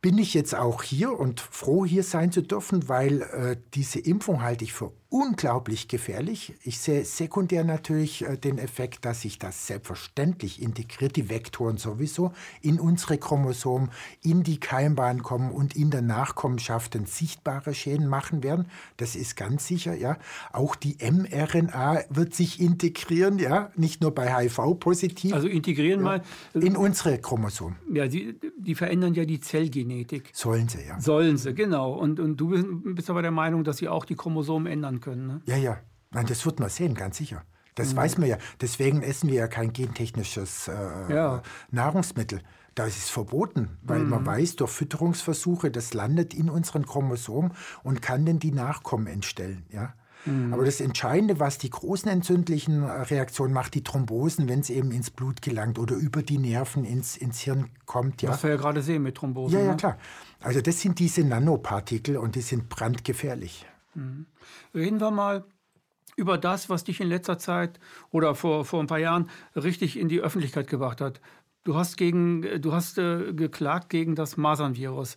bin 0.00 0.16
ich 0.16 0.32
jetzt 0.32 0.54
auch 0.54 0.82
hier 0.84 1.18
und 1.18 1.40
froh, 1.40 1.84
hier 1.84 2.04
sein 2.04 2.30
zu 2.30 2.42
dürfen, 2.42 2.88
weil 2.88 3.22
äh, 3.22 3.56
diese 3.74 3.98
Impfung 3.98 4.42
halte 4.42 4.62
ich 4.62 4.72
für 4.72 4.92
unglaublich 5.10 5.88
gefährlich. 5.88 6.54
Ich 6.62 6.78
sehe 6.78 7.04
sekundär 7.04 7.64
natürlich 7.64 8.24
äh, 8.24 8.38
den 8.38 8.58
Effekt, 8.58 9.04
dass 9.04 9.22
sich 9.22 9.40
das 9.40 9.66
selbstverständlich 9.66 10.62
integriert, 10.62 11.16
die 11.16 11.28
Vektoren 11.28 11.78
sowieso, 11.78 12.32
in 12.62 12.78
unsere 12.78 13.18
Chromosomen, 13.18 13.90
in 14.22 14.44
die 14.44 14.60
Keimbahn 14.60 15.24
kommen 15.24 15.50
und 15.50 15.74
in 15.76 15.90
der 15.90 16.02
Nachkommenschaft 16.02 16.96
sichtbare 17.06 17.74
Schäden 17.74 18.06
machen 18.06 18.44
werden. 18.44 18.66
Das 18.98 19.16
ist 19.16 19.36
ganz 19.36 19.66
sicher, 19.66 19.94
ja. 19.94 20.16
Auch 20.52 20.76
die 20.76 20.96
mRNA 21.00 22.02
wird 22.08 22.34
sich 22.34 22.60
integrieren, 22.60 23.40
ja, 23.40 23.70
nicht 23.74 24.00
nur 24.02 24.14
bei 24.14 24.32
HIV-positiv. 24.32 25.34
Also 25.34 25.48
integrieren 25.48 26.00
ja, 26.00 26.04
mal. 26.04 26.22
In 26.54 26.76
unsere 26.76 27.18
Chromosomen. 27.18 27.76
Ja, 27.92 28.06
die, 28.06 28.38
die 28.56 28.76
verändern 28.76 29.14
ja 29.14 29.24
die 29.24 29.40
Zellgenetik. 29.40 30.30
Sollen 30.32 30.68
sie, 30.68 30.86
ja. 30.86 31.00
Sollen 31.00 31.36
sie, 31.36 31.52
genau. 31.52 31.94
Und, 31.94 32.20
und 32.20 32.36
du 32.36 32.50
bist 32.94 33.10
aber 33.10 33.22
der 33.22 33.32
Meinung, 33.32 33.64
dass 33.64 33.78
sie 33.78 33.88
auch 33.88 34.04
die 34.04 34.14
Chromosomen 34.14 34.70
ändern 34.70 34.99
können. 35.00 35.26
Ne? 35.26 35.40
Ja, 35.46 35.56
ja. 35.56 35.78
Nein, 36.12 36.26
das 36.26 36.44
wird 36.44 36.60
man 36.60 36.68
sehen, 36.68 36.94
ganz 36.94 37.16
sicher. 37.16 37.44
Das 37.74 37.92
mhm. 37.92 37.96
weiß 37.96 38.18
man 38.18 38.28
ja. 38.28 38.38
Deswegen 38.60 39.02
essen 39.02 39.28
wir 39.28 39.36
ja 39.36 39.48
kein 39.48 39.72
gentechnisches 39.72 40.68
äh, 40.68 41.14
ja. 41.14 41.42
Nahrungsmittel. 41.70 42.40
Da 42.74 42.86
ist 42.86 42.98
es 42.98 43.10
verboten, 43.10 43.78
weil 43.82 44.00
mhm. 44.00 44.10
man 44.10 44.26
weiß, 44.26 44.56
durch 44.56 44.70
Fütterungsversuche, 44.70 45.70
das 45.70 45.92
landet 45.92 46.34
in 46.34 46.48
unseren 46.48 46.86
Chromosomen 46.86 47.52
und 47.82 48.00
kann 48.00 48.24
dann 48.24 48.38
die 48.38 48.52
Nachkommen 48.52 49.06
entstellen. 49.06 49.64
Ja? 49.70 49.94
Mhm. 50.24 50.52
Aber 50.52 50.64
das 50.64 50.80
Entscheidende, 50.80 51.40
was 51.40 51.58
die 51.58 51.70
großen 51.70 52.10
entzündlichen 52.10 52.84
Reaktionen 52.84 53.52
macht, 53.52 53.74
die 53.74 53.82
Thrombosen, 53.82 54.48
wenn 54.48 54.60
es 54.60 54.70
eben 54.70 54.92
ins 54.92 55.10
Blut 55.10 55.42
gelangt 55.42 55.78
oder 55.78 55.96
über 55.96 56.22
die 56.22 56.38
Nerven 56.38 56.84
ins, 56.84 57.16
ins 57.16 57.40
Hirn 57.40 57.70
kommt. 57.86 58.22
Ja. 58.22 58.30
Was 58.30 58.42
wir 58.42 58.50
ja 58.50 58.56
gerade 58.56 58.82
sehen 58.82 59.02
mit 59.02 59.16
Thrombosen. 59.16 59.58
Ja, 59.58 59.64
ja, 59.64 59.70
ne? 59.72 59.76
klar. 59.76 59.98
Also 60.40 60.60
das 60.60 60.80
sind 60.80 60.98
diese 60.98 61.24
Nanopartikel 61.24 62.16
und 62.16 62.34
die 62.34 62.42
sind 62.42 62.68
brandgefährlich. 62.68 63.66
Mhm. 63.94 64.26
Reden 64.74 65.00
wir 65.00 65.10
mal 65.10 65.44
über 66.16 66.38
das, 66.38 66.68
was 66.68 66.84
dich 66.84 67.00
in 67.00 67.08
letzter 67.08 67.38
Zeit 67.38 67.80
oder 68.10 68.34
vor, 68.34 68.64
vor 68.64 68.80
ein 68.80 68.86
paar 68.86 68.98
Jahren 68.98 69.30
richtig 69.56 69.98
in 69.98 70.08
die 70.08 70.20
Öffentlichkeit 70.20 70.68
gebracht 70.68 71.00
hat. 71.00 71.20
Du 71.64 71.76
hast, 71.76 71.96
gegen, 71.96 72.60
du 72.60 72.72
hast 72.72 72.98
äh, 72.98 73.32
geklagt 73.32 73.90
gegen 73.90 74.14
das 74.14 74.36
Masernvirus. 74.36 75.16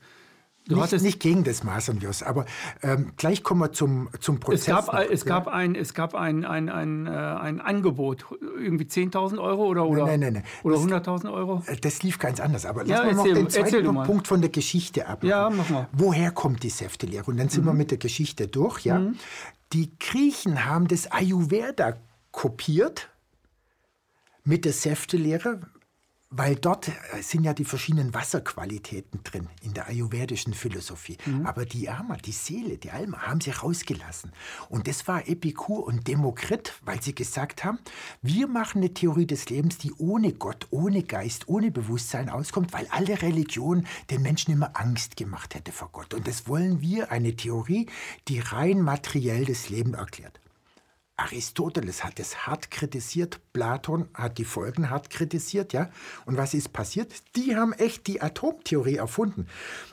Du 0.65 0.77
nicht, 0.77 1.01
nicht 1.01 1.19
gegen 1.19 1.43
das 1.43 1.65
Masernvirus, 1.65 2.23
aber 2.23 2.45
ähm, 2.81 3.11
gleich 3.17 3.43
kommen 3.43 3.59
wir 3.59 3.73
zum, 3.73 4.07
zum 4.21 4.39
Prozess. 4.39 4.61
Es 4.61 4.65
gab, 4.67 4.93
noch, 4.93 4.99
es 4.99 5.25
gab, 5.25 5.47
ein, 5.47 5.75
es 5.75 5.93
gab 5.93 6.15
ein, 6.15 6.45
ein, 6.45 6.69
ein, 6.69 7.05
äh, 7.05 7.09
ein 7.09 7.59
Angebot, 7.59 8.25
irgendwie 8.39 8.85
10.000 8.85 9.41
Euro 9.41 9.65
oder, 9.65 9.85
oder, 9.85 10.05
nein, 10.05 10.21
nein, 10.21 10.33
nein, 10.33 10.43
oder 10.63 10.77
100.000 10.77 11.33
Euro? 11.33 11.63
Äh, 11.65 11.75
das 11.75 12.01
lief 12.01 12.17
ganz 12.17 12.39
anders. 12.39 12.65
Aber 12.65 12.85
ja, 12.85 13.03
lassen 13.03 13.25
wir 13.25 13.33
noch 13.33 13.41
den 13.41 13.49
zweiten 13.49 13.93
Punkt 14.03 14.27
von 14.27 14.39
der 14.39 14.51
Geschichte 14.51 15.05
ab. 15.05 15.25
Ja, 15.25 15.49
mach 15.49 15.69
mal. 15.69 15.89
Woher 15.91 16.31
kommt 16.31 16.63
die 16.63 16.69
Säftelehre? 16.69 17.25
Und 17.25 17.37
dann 17.37 17.49
sind 17.49 17.63
mhm. 17.63 17.69
wir 17.69 17.73
mit 17.73 17.91
der 17.91 17.97
Geschichte 17.97 18.47
durch. 18.47 18.85
Ja? 18.85 18.99
Mhm. 18.99 19.17
Die 19.73 19.91
Griechen 19.99 20.65
haben 20.65 20.87
das 20.87 21.11
Ayurveda 21.11 21.97
kopiert 22.31 23.09
mit 24.45 24.65
der 24.65 24.73
Säftelehre, 24.73 25.59
weil 26.35 26.55
dort 26.55 26.87
äh, 26.87 27.21
sind 27.21 27.43
ja 27.43 27.53
die 27.53 27.65
verschiedenen 27.65 28.13
Wasserqualitäten 28.13 29.23
drin 29.23 29.47
in 29.61 29.73
der 29.73 29.87
ayurvedischen 29.87 30.53
Philosophie. 30.53 31.17
Mhm. 31.25 31.45
Aber 31.45 31.65
die 31.65 31.89
Ama, 31.89 32.17
die 32.17 32.31
Seele, 32.31 32.77
die 32.77 32.89
Alma, 32.89 33.19
haben 33.21 33.39
sie 33.39 33.51
rausgelassen. 33.51 34.31
Und 34.69 34.87
das 34.87 35.07
war 35.07 35.27
Epikur 35.27 35.85
und 35.85 36.07
Demokrit, 36.07 36.73
weil 36.83 37.01
sie 37.01 37.13
gesagt 37.13 37.63
haben, 37.63 37.77
wir 38.21 38.47
machen 38.47 38.79
eine 38.79 38.93
Theorie 38.93 39.27
des 39.27 39.49
Lebens, 39.49 39.77
die 39.77 39.93
ohne 39.93 40.33
Gott, 40.33 40.67
ohne 40.71 41.03
Geist, 41.03 41.47
ohne 41.47 41.69
Bewusstsein 41.69 42.29
auskommt, 42.29 42.73
weil 42.73 42.87
alle 42.89 43.21
Religion 43.21 43.85
den 44.09 44.23
Menschen 44.23 44.53
immer 44.53 44.71
Angst 44.73 45.15
gemacht 45.15 45.53
hätte 45.53 45.71
vor 45.71 45.89
Gott. 45.91 46.13
Und 46.13 46.27
das 46.27 46.47
wollen 46.47 46.81
wir, 46.81 47.11
eine 47.11 47.35
Theorie, 47.35 47.87
die 48.27 48.39
rein 48.39 48.81
materiell 48.81 49.45
das 49.45 49.69
Leben 49.69 49.93
erklärt. 49.93 50.39
Aristoteles 51.15 52.03
hat 52.03 52.19
es 52.19 52.47
hart 52.47 52.71
kritisiert, 52.71 53.39
Platon 53.53 54.09
hat 54.13 54.37
die 54.39 54.45
Folgen 54.45 54.89
hart 54.89 55.09
kritisiert, 55.09 55.71
ja. 55.73 55.89
Und 56.25 56.37
was 56.37 56.53
ist 56.53 56.73
passiert? 56.73 57.13
Die 57.35 57.55
haben 57.55 57.73
echt 57.73 58.07
die 58.07 58.21
Atomtheorie 58.21 58.95
erfunden. 58.95 59.47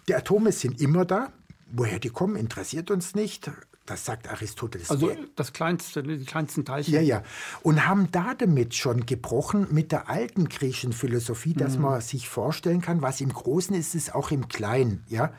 Die 0.08 0.14
Atome 0.14 0.52
sind 0.52 0.80
immer 0.80 1.04
da. 1.04 1.32
Woher 1.72 1.98
die 1.98 2.08
kommen, 2.08 2.36
interessiert 2.36 2.90
uns 2.90 3.14
nicht. 3.14 3.50
Das 3.86 4.04
sagt 4.04 4.30
Aristoteles. 4.30 4.90
Also 4.90 5.12
das 5.36 5.52
kleinste, 5.52 6.02
die 6.02 6.24
kleinsten 6.24 6.64
Teilchen. 6.64 6.94
Ja, 6.94 7.00
ja. 7.00 7.22
Und 7.62 7.86
haben 7.86 8.10
da 8.12 8.34
damit 8.34 8.74
schon 8.74 9.04
gebrochen 9.04 9.66
mit 9.72 9.92
der 9.92 10.08
alten 10.08 10.48
griechischen 10.48 10.92
Philosophie, 10.92 11.54
dass 11.54 11.76
mhm. 11.76 11.82
man 11.82 12.00
sich 12.00 12.28
vorstellen 12.28 12.80
kann, 12.80 13.02
was 13.02 13.20
im 13.20 13.32
Großen 13.32 13.74
ist, 13.74 13.94
ist 13.94 14.14
auch 14.14 14.30
im 14.30 14.48
Kleinen, 14.48 15.04
ja. 15.08 15.32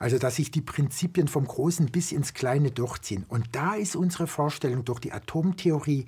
Also, 0.00 0.18
dass 0.18 0.36
sich 0.36 0.50
die 0.50 0.62
Prinzipien 0.62 1.28
vom 1.28 1.46
Großen 1.46 1.86
bis 1.92 2.10
ins 2.10 2.32
Kleine 2.32 2.70
durchziehen. 2.70 3.26
Und 3.28 3.50
da 3.52 3.74
ist 3.74 3.94
unsere 3.94 4.26
Vorstellung 4.26 4.84
durch 4.84 4.98
die 4.98 5.12
Atomtheorie 5.12 6.06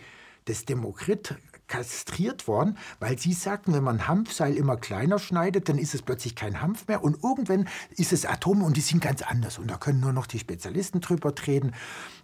des 0.48 0.64
Demokrit 0.64 1.36
kastriert 1.68 2.48
worden, 2.48 2.76
weil 3.00 3.18
sie 3.18 3.32
sagten, 3.32 3.72
wenn 3.72 3.84
man 3.84 4.08
Hanfseil 4.08 4.56
immer 4.56 4.76
kleiner 4.76 5.18
schneidet, 5.18 5.68
dann 5.68 5.78
ist 5.78 5.94
es 5.94 6.02
plötzlich 6.02 6.34
kein 6.34 6.60
Hanf 6.60 6.88
mehr 6.88 7.04
und 7.04 7.22
irgendwann 7.22 7.68
ist 7.96 8.12
es 8.12 8.26
Atome 8.26 8.64
und 8.64 8.76
die 8.76 8.82
sind 8.82 9.02
ganz 9.02 9.22
anders 9.22 9.58
und 9.58 9.70
da 9.70 9.76
können 9.76 10.00
nur 10.00 10.12
noch 10.12 10.26
die 10.26 10.38
Spezialisten 10.38 11.00
drüber 11.00 11.34
treten. 11.34 11.72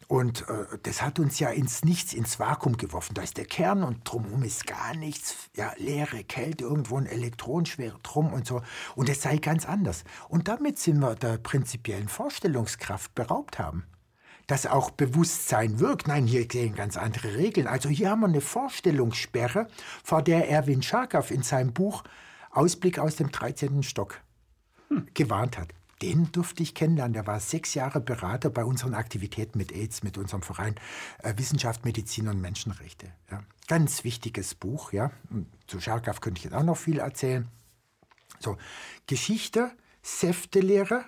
Und 0.08 0.48
äh, 0.48 0.78
das 0.82 1.02
hat 1.02 1.18
uns 1.18 1.38
ja 1.38 1.50
ins 1.50 1.84
Nichts, 1.84 2.14
ins 2.14 2.40
Vakuum 2.40 2.78
geworfen. 2.78 3.12
Da 3.12 3.22
ist 3.22 3.36
der 3.36 3.44
Kern 3.44 3.82
und 3.82 4.10
drumherum 4.10 4.42
ist 4.42 4.66
gar 4.66 4.94
nichts. 4.94 5.36
Ja, 5.54 5.72
leere 5.76 6.24
Kälte, 6.24 6.64
irgendwo 6.64 6.96
ein 6.96 7.04
Elektron 7.04 7.66
schwer 7.66 7.92
drum 8.02 8.32
und 8.32 8.46
so. 8.46 8.62
Und 8.96 9.10
es 9.10 9.20
sei 9.20 9.36
ganz 9.36 9.66
anders. 9.66 10.04
Und 10.30 10.48
damit 10.48 10.78
sind 10.78 11.00
wir 11.00 11.14
der 11.14 11.36
prinzipiellen 11.36 12.08
Vorstellungskraft 12.08 13.14
beraubt 13.14 13.58
haben. 13.58 13.84
Dass 14.46 14.64
auch 14.64 14.90
Bewusstsein 14.90 15.78
wirkt. 15.78 16.08
Nein, 16.08 16.26
hier 16.26 16.46
gehen 16.46 16.74
ganz 16.74 16.96
andere 16.96 17.36
Regeln. 17.36 17.66
Also 17.66 17.90
hier 17.90 18.08
haben 18.08 18.20
wir 18.20 18.28
eine 18.28 18.40
Vorstellungssperre, 18.40 19.68
vor 20.02 20.22
der 20.22 20.48
Erwin 20.48 20.82
Scharkaff 20.82 21.30
in 21.30 21.42
seinem 21.42 21.74
Buch 21.74 22.02
Ausblick 22.50 22.98
aus 22.98 23.16
dem 23.16 23.30
13. 23.30 23.82
Stock 23.82 24.22
hm. 24.88 25.06
gewarnt 25.12 25.58
hat 25.58 25.68
den 26.02 26.30
durfte 26.32 26.62
ich 26.62 26.74
kennenlernen. 26.74 27.12
Der 27.12 27.26
war 27.26 27.40
sechs 27.40 27.74
Jahre 27.74 28.00
Berater 28.00 28.50
bei 28.50 28.64
unseren 28.64 28.94
Aktivitäten 28.94 29.58
mit 29.58 29.72
AIDS, 29.72 30.02
mit 30.02 30.18
unserem 30.18 30.42
Verein 30.42 30.76
äh, 31.22 31.34
Wissenschaft, 31.36 31.84
Medizin 31.84 32.28
und 32.28 32.40
Menschenrechte. 32.40 33.12
Ja. 33.30 33.42
Ganz 33.66 34.04
wichtiges 34.04 34.54
Buch. 34.54 34.92
Ja. 34.92 35.10
Zu 35.66 35.80
Scharkaff 35.80 36.20
könnte 36.20 36.38
ich 36.38 36.44
jetzt 36.44 36.54
auch 36.54 36.62
noch 36.62 36.76
viel 36.76 36.98
erzählen. 36.98 37.48
So, 38.38 38.56
Geschichte, 39.06 39.72
Säftelehre 40.02 41.04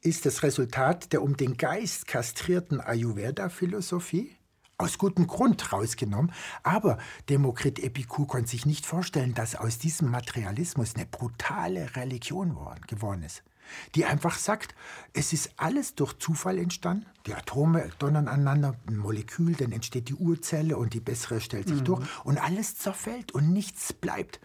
ist 0.00 0.24
das 0.24 0.42
Resultat 0.42 1.12
der 1.12 1.22
um 1.22 1.36
den 1.36 1.56
Geist 1.56 2.06
kastrierten 2.06 2.80
Ayurveda-Philosophie 2.80 4.36
aus 4.78 4.98
gutem 4.98 5.26
Grund 5.26 5.72
rausgenommen. 5.72 6.32
Aber 6.62 6.98
Demokrit 7.28 7.78
Epikur 7.78 8.26
konnte 8.26 8.50
sich 8.50 8.66
nicht 8.66 8.86
vorstellen, 8.86 9.34
dass 9.34 9.56
aus 9.56 9.78
diesem 9.78 10.10
Materialismus 10.10 10.94
eine 10.94 11.06
brutale 11.06 11.96
Religion 11.96 12.56
geworden 12.86 13.22
ist 13.22 13.42
die 13.94 14.04
einfach 14.04 14.36
sagt, 14.38 14.74
es 15.12 15.32
ist 15.32 15.50
alles 15.56 15.94
durch 15.94 16.18
Zufall 16.18 16.58
entstanden. 16.58 17.06
Die 17.26 17.34
Atome 17.34 17.90
donnern 17.98 18.28
aneinander, 18.28 18.76
ein 18.86 18.96
Molekül, 18.96 19.54
dann 19.54 19.72
entsteht 19.72 20.08
die 20.08 20.14
Urzelle 20.14 20.76
und 20.76 20.94
die 20.94 21.00
bessere 21.00 21.40
stellt 21.40 21.68
sich 21.68 21.80
mhm. 21.80 21.84
durch 21.84 22.24
und 22.24 22.38
alles 22.38 22.76
zerfällt 22.76 23.32
und 23.32 23.52
nichts 23.52 23.92
bleibt. 23.92 24.40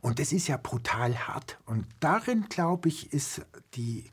Und 0.00 0.18
das 0.18 0.32
ist 0.32 0.48
ja 0.48 0.56
brutal 0.56 1.16
hart. 1.28 1.58
Und 1.64 1.86
darin, 2.00 2.46
glaube 2.48 2.88
ich, 2.88 3.12
ist 3.12 3.42
die 3.74 4.10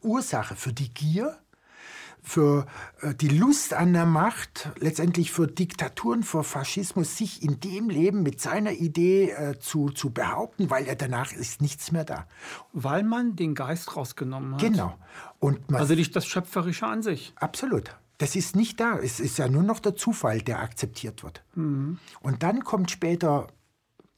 Ursache 0.00 0.56
für 0.56 0.72
die 0.72 0.92
Gier, 0.92 1.38
für 2.28 2.66
äh, 3.00 3.14
die 3.14 3.28
Lust 3.28 3.72
an 3.74 3.92
der 3.92 4.06
Macht, 4.06 4.70
letztendlich 4.78 5.32
für 5.32 5.46
Diktaturen, 5.46 6.22
für 6.22 6.44
Faschismus, 6.44 7.16
sich 7.16 7.42
in 7.42 7.60
dem 7.60 7.88
Leben 7.88 8.22
mit 8.22 8.40
seiner 8.40 8.72
Idee 8.72 9.30
äh, 9.30 9.58
zu, 9.58 9.88
zu 9.90 10.10
behaupten, 10.10 10.70
weil 10.70 10.86
er 10.86 10.96
danach 10.96 11.32
ist 11.32 11.62
nichts 11.62 11.90
mehr 11.90 12.04
da. 12.04 12.26
Weil 12.72 13.02
man 13.02 13.34
den 13.34 13.54
Geist 13.54 13.96
rausgenommen 13.96 14.54
hat. 14.54 14.60
Genau. 14.60 14.96
Und 15.38 15.60
also 15.74 15.94
nicht 15.94 16.14
das 16.14 16.26
Schöpferische 16.26 16.86
an 16.86 17.02
sich. 17.02 17.32
Absolut. 17.36 17.96
Das 18.18 18.34
ist 18.34 18.56
nicht 18.56 18.80
da. 18.80 18.98
Es 18.98 19.20
ist 19.20 19.38
ja 19.38 19.48
nur 19.48 19.62
noch 19.62 19.78
der 19.78 19.94
Zufall, 19.94 20.42
der 20.42 20.60
akzeptiert 20.60 21.22
wird. 21.22 21.42
Mhm. 21.54 21.98
Und 22.20 22.42
dann 22.42 22.64
kommt 22.64 22.90
später 22.90 23.46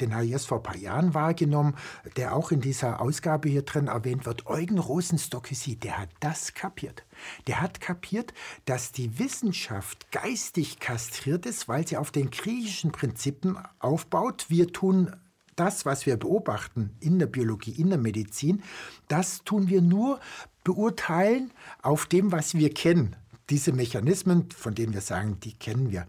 den 0.00 0.14
habe 0.14 0.26
ich 0.26 0.32
erst 0.32 0.48
vor 0.48 0.58
ein 0.58 0.62
paar 0.62 0.76
Jahren 0.76 1.14
wahrgenommen, 1.14 1.74
der 2.16 2.34
auch 2.34 2.50
in 2.50 2.60
dieser 2.60 3.00
Ausgabe 3.00 3.48
hier 3.48 3.62
drin 3.62 3.88
erwähnt 3.88 4.26
wird, 4.26 4.46
Eugen 4.46 4.78
Rosenstock-Hussy, 4.78 5.76
der 5.76 5.98
hat 5.98 6.10
das 6.20 6.54
kapiert. 6.54 7.04
Der 7.46 7.60
hat 7.60 7.80
kapiert, 7.80 8.32
dass 8.64 8.92
die 8.92 9.18
Wissenschaft 9.18 10.10
geistig 10.10 10.80
kastriert 10.80 11.46
ist, 11.46 11.68
weil 11.68 11.86
sie 11.86 11.96
auf 11.96 12.10
den 12.10 12.30
griechischen 12.30 12.92
Prinzipien 12.92 13.58
aufbaut. 13.78 14.46
Wir 14.48 14.72
tun 14.72 15.14
das, 15.56 15.84
was 15.84 16.06
wir 16.06 16.16
beobachten 16.16 16.96
in 17.00 17.18
der 17.18 17.26
Biologie, 17.26 17.72
in 17.72 17.90
der 17.90 17.98
Medizin, 17.98 18.62
das 19.08 19.44
tun 19.44 19.68
wir 19.68 19.82
nur 19.82 20.18
beurteilen 20.64 21.52
auf 21.82 22.06
dem, 22.06 22.32
was 22.32 22.54
wir 22.54 22.72
kennen. 22.72 23.16
Diese 23.50 23.72
Mechanismen, 23.72 24.50
von 24.50 24.74
denen 24.74 24.94
wir 24.94 25.00
sagen, 25.00 25.38
die 25.40 25.52
kennen 25.52 25.90
wir. 25.90 26.06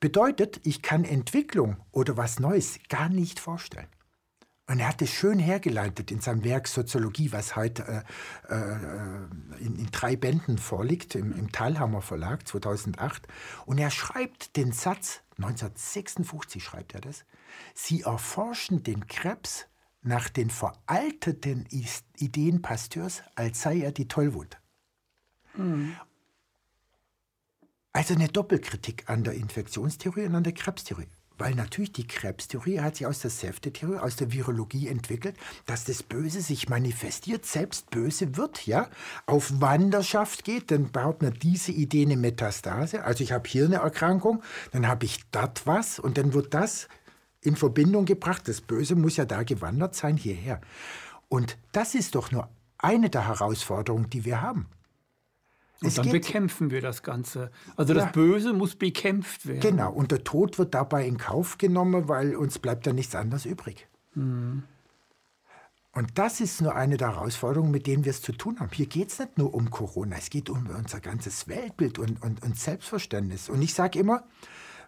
Bedeutet, 0.00 0.60
ich 0.64 0.82
kann 0.82 1.04
Entwicklung 1.04 1.76
oder 1.90 2.16
was 2.16 2.38
Neues 2.38 2.78
gar 2.88 3.08
nicht 3.08 3.40
vorstellen. 3.40 3.88
Und 4.68 4.80
er 4.80 4.88
hat 4.88 5.00
es 5.00 5.10
schön 5.10 5.38
hergeleitet 5.38 6.10
in 6.10 6.20
seinem 6.20 6.44
Werk 6.44 6.68
Soziologie, 6.68 7.32
was 7.32 7.56
heute 7.56 8.04
äh, 8.50 8.54
äh, 8.54 9.64
in, 9.64 9.76
in, 9.76 9.88
drei 9.90 10.14
Bänden 10.14 10.58
vorliegt, 10.58 11.14
im, 11.14 11.32
im 11.32 11.50
Thalhammer 11.50 12.02
Verlag 12.02 12.46
2008. 12.46 13.26
Und 13.64 13.78
er 13.78 13.90
schreibt 13.90 14.56
den 14.56 14.72
Satz, 14.72 15.22
1956 15.38 16.62
schreibt 16.62 16.94
er 16.94 17.00
das, 17.00 17.24
Sie 17.74 18.02
erforschen 18.02 18.82
den 18.82 19.06
Krebs 19.06 19.66
nach 20.02 20.28
den 20.28 20.50
veralteten 20.50 21.66
Ideen 22.18 22.60
Pasteurs, 22.60 23.22
als 23.36 23.62
sei 23.62 23.80
er 23.80 23.92
die 23.92 24.06
Tollwut. 24.06 24.58
Mhm. 25.54 25.96
Also 27.92 28.14
eine 28.14 28.28
Doppelkritik 28.28 29.04
an 29.08 29.24
der 29.24 29.34
Infektionstheorie 29.34 30.26
und 30.26 30.34
an 30.34 30.44
der 30.44 30.52
Krebstheorie. 30.52 31.08
Weil 31.38 31.54
natürlich 31.54 31.92
die 31.92 32.06
Krebstheorie 32.06 32.80
hat 32.80 32.96
sich 32.96 33.06
aus 33.06 33.20
der 33.20 33.30
Säftetheorie, 33.30 33.98
aus 33.98 34.16
der 34.16 34.32
Virologie 34.32 34.88
entwickelt, 34.88 35.36
dass 35.66 35.84
das 35.84 36.02
Böse 36.02 36.40
sich 36.40 36.68
manifestiert, 36.68 37.46
selbst 37.46 37.90
böse 37.90 38.36
wird, 38.36 38.66
ja, 38.66 38.90
auf 39.26 39.60
Wanderschaft 39.60 40.44
geht, 40.44 40.72
dann 40.72 40.90
baut 40.90 41.22
man 41.22 41.32
diese 41.34 41.70
Idee 41.70 42.02
eine 42.02 42.16
Metastase. 42.16 43.04
Also 43.04 43.22
ich 43.22 43.30
habe 43.30 43.48
hier 43.48 43.66
eine 43.66 43.76
Erkrankung, 43.76 44.42
dann 44.72 44.88
habe 44.88 45.04
ich 45.04 45.20
dort 45.30 45.64
was 45.64 46.00
und 46.00 46.18
dann 46.18 46.32
wird 46.32 46.54
das 46.54 46.88
in 47.40 47.54
Verbindung 47.54 48.04
gebracht. 48.04 48.48
Das 48.48 48.60
Böse 48.60 48.96
muss 48.96 49.16
ja 49.16 49.24
da 49.24 49.44
gewandert 49.44 49.94
sein, 49.94 50.16
hierher. 50.16 50.60
Und 51.28 51.56
das 51.70 51.94
ist 51.94 52.16
doch 52.16 52.32
nur 52.32 52.48
eine 52.78 53.10
der 53.10 53.28
Herausforderungen, 53.28 54.10
die 54.10 54.24
wir 54.24 54.40
haben. 54.40 54.68
Und 55.80 55.88
es 55.88 55.94
dann 55.94 56.10
bekämpfen 56.10 56.70
wir 56.70 56.80
das 56.80 57.02
Ganze. 57.02 57.52
Also 57.76 57.94
das 57.94 58.10
Böse 58.12 58.52
muss 58.52 58.74
bekämpft 58.74 59.46
werden. 59.46 59.60
Genau, 59.60 59.92
und 59.92 60.10
der 60.10 60.24
Tod 60.24 60.58
wird 60.58 60.74
dabei 60.74 61.06
in 61.06 61.18
Kauf 61.18 61.56
genommen, 61.56 62.08
weil 62.08 62.34
uns 62.34 62.58
bleibt 62.58 62.86
ja 62.86 62.92
nichts 62.92 63.14
anderes 63.14 63.46
übrig. 63.46 63.86
Mhm. 64.14 64.64
Und 65.92 66.18
das 66.18 66.40
ist 66.40 66.60
nur 66.60 66.74
eine 66.74 66.96
der 66.96 67.14
Herausforderungen, 67.14 67.70
mit 67.70 67.86
denen 67.86 68.04
wir 68.04 68.10
es 68.10 68.22
zu 68.22 68.32
tun 68.32 68.60
haben. 68.60 68.70
Hier 68.72 68.86
geht 68.86 69.10
es 69.10 69.18
nicht 69.18 69.38
nur 69.38 69.54
um 69.54 69.70
Corona, 69.70 70.16
es 70.16 70.30
geht 70.30 70.50
um 70.50 70.66
unser 70.66 71.00
ganzes 71.00 71.48
Weltbild 71.48 71.98
und, 71.98 72.22
und, 72.22 72.42
und 72.42 72.56
Selbstverständnis. 72.56 73.48
Und 73.48 73.62
ich 73.62 73.74
sage 73.74 73.98
immer, 73.98 74.24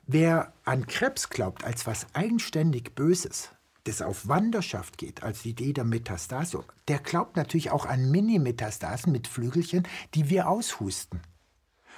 wer 0.07 0.53
an 0.65 0.87
Krebs 0.87 1.29
glaubt 1.31 1.65
als 1.65 1.87
was 1.87 2.07
eigenständig 2.15 2.95
Böses, 2.95 3.51
das 3.85 4.03
auf 4.03 4.29
Wanderschaft 4.29 4.99
geht, 4.99 5.23
als 5.23 5.45
Idee 5.45 5.73
der 5.73 5.85
Metastase, 5.85 6.65
der 6.89 6.99
glaubt 6.99 7.37
natürlich 7.37 7.71
auch 7.71 7.87
an 7.87 8.11
Mini-Metastasen 8.11 9.13
mit 9.13 9.27
Flügelchen, 9.27 9.87
die 10.15 10.31
wir 10.31 10.49
aushusten. 10.49 11.21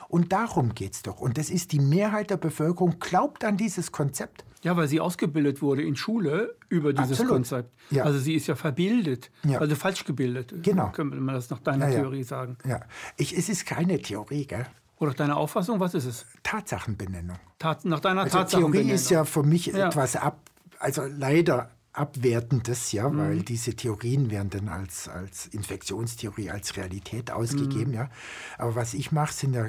Und 0.09 0.33
darum 0.33 0.75
geht 0.75 0.93
es 0.93 1.03
doch. 1.03 1.21
Und 1.21 1.39
das 1.39 1.49
ist 1.49 1.73
die 1.73 1.81
Mehrheit 1.81 2.31
der 2.31 2.37
Bevölkerung, 2.37 2.99
glaubt 3.01 3.45
an 3.45 3.57
dieses 3.57 3.93
Konzept. 3.93 4.45
Ja, 4.63 4.77
weil 4.77 4.87
sie 4.87 5.01
ausgebildet 5.01 5.61
wurde 5.63 5.83
in 5.83 5.97
Schule 5.97 6.55
über 6.69 6.93
dieses 6.93 7.13
Absolut. 7.13 7.33
Konzept. 7.33 7.73
Ja. 7.91 8.05
Also 8.05 8.19
sie 8.19 8.35
ist 8.35 8.47
ja 8.47 8.55
verbildet, 8.55 9.31
ja. 9.43 9.59
also 9.59 9.75
falsch 9.75 10.05
gebildet. 10.05 10.55
Genau. 10.63 10.91
Könnte 10.91 11.17
man 11.17 11.35
das 11.35 11.51
nach 11.51 11.59
deiner 11.61 11.89
ja, 11.89 12.01
Theorie 12.01 12.23
sagen. 12.23 12.59
Ja, 12.65 12.81
ich, 13.17 13.37
es 13.37 13.49
ist 13.49 13.67
keine 13.67 14.01
Theorie, 14.01 14.47
gell? 14.47 14.67
Oder 14.99 15.15
deine 15.15 15.35
Auffassung, 15.35 15.81
was 15.81 15.95
ist 15.95 16.05
es? 16.05 16.27
Tatsachenbenennung. 16.45 17.39
Tat, 17.59 17.85
nach 17.85 17.99
deiner 17.99 18.23
also 18.23 18.39
Tatsachenbenennung. 18.39 18.87
Theorie 18.87 18.95
ist 18.95 19.11
ja 19.11 19.25
für 19.25 19.43
mich 19.43 19.75
etwas 19.75 20.15
ab, 20.15 20.39
also 20.83 21.05
leider 21.05 21.71
Abwertendes, 21.93 22.93
ja, 22.93 23.09
mhm. 23.09 23.19
weil 23.19 23.43
diese 23.43 23.75
Theorien 23.75 24.31
werden 24.31 24.51
dann 24.51 24.69
als, 24.69 25.09
als 25.09 25.47
Infektionstheorie, 25.47 26.51
als 26.51 26.77
Realität 26.77 27.31
ausgegeben, 27.31 27.91
mhm. 27.91 27.97
ja. 27.97 28.11
Aber 28.59 28.75
was 28.75 28.95
ich 28.95 29.13
mache, 29.13 29.33
sind 29.33 29.55
ja 29.55 29.67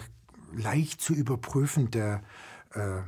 leicht 0.55 1.01
zu 1.01 1.13
überprüfende 1.13 2.21
äh, 2.73 3.01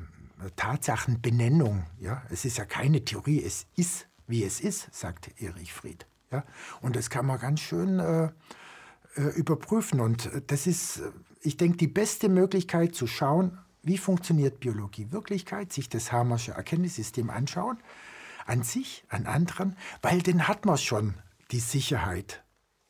Tatsachenbenennung, 0.55 1.85
ja. 1.99 2.23
Es 2.29 2.45
ist 2.45 2.57
ja 2.57 2.65
keine 2.65 3.03
Theorie, 3.05 3.41
es 3.43 3.67
ist, 3.75 4.07
wie 4.27 4.43
es 4.43 4.59
ist, 4.59 4.93
sagt 4.93 5.41
Erich 5.41 5.73
Fried, 5.73 6.05
ja. 6.31 6.43
Und 6.81 6.95
das 6.95 7.09
kann 7.09 7.25
man 7.25 7.39
ganz 7.39 7.61
schön 7.61 7.99
äh, 7.99 8.29
äh 9.15 9.29
überprüfen 9.35 10.01
und 10.01 10.29
das 10.47 10.67
ist, 10.67 11.01
ich 11.39 11.55
denke, 11.55 11.77
die 11.77 11.87
beste 11.87 12.27
Möglichkeit 12.27 12.95
zu 12.95 13.07
schauen, 13.07 13.57
wie 13.85 13.97
funktioniert 13.97 14.59
Biologie, 14.59 15.11
Wirklichkeit, 15.11 15.71
sich 15.71 15.87
das 15.87 16.11
Hamersche 16.11 16.51
Erkenntnissystem 16.51 17.29
anschauen 17.29 17.77
an 18.45 18.63
sich, 18.63 19.03
an 19.09 19.25
anderen, 19.25 19.75
weil 20.01 20.21
dann 20.21 20.47
hat 20.47 20.65
man 20.65 20.77
schon 20.77 21.15
die 21.51 21.59
Sicherheit. 21.59 22.43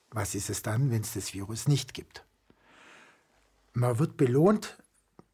Was 0.10 0.36
ist 0.36 0.50
es 0.50 0.62
dann, 0.62 0.92
wenn 0.92 1.02
es 1.02 1.14
das 1.14 1.34
Virus 1.34 1.68
nicht 1.68 1.94
gibt? 1.94 2.26
Man 3.74 4.00
wird 4.00 4.18
belohnt 4.18 4.82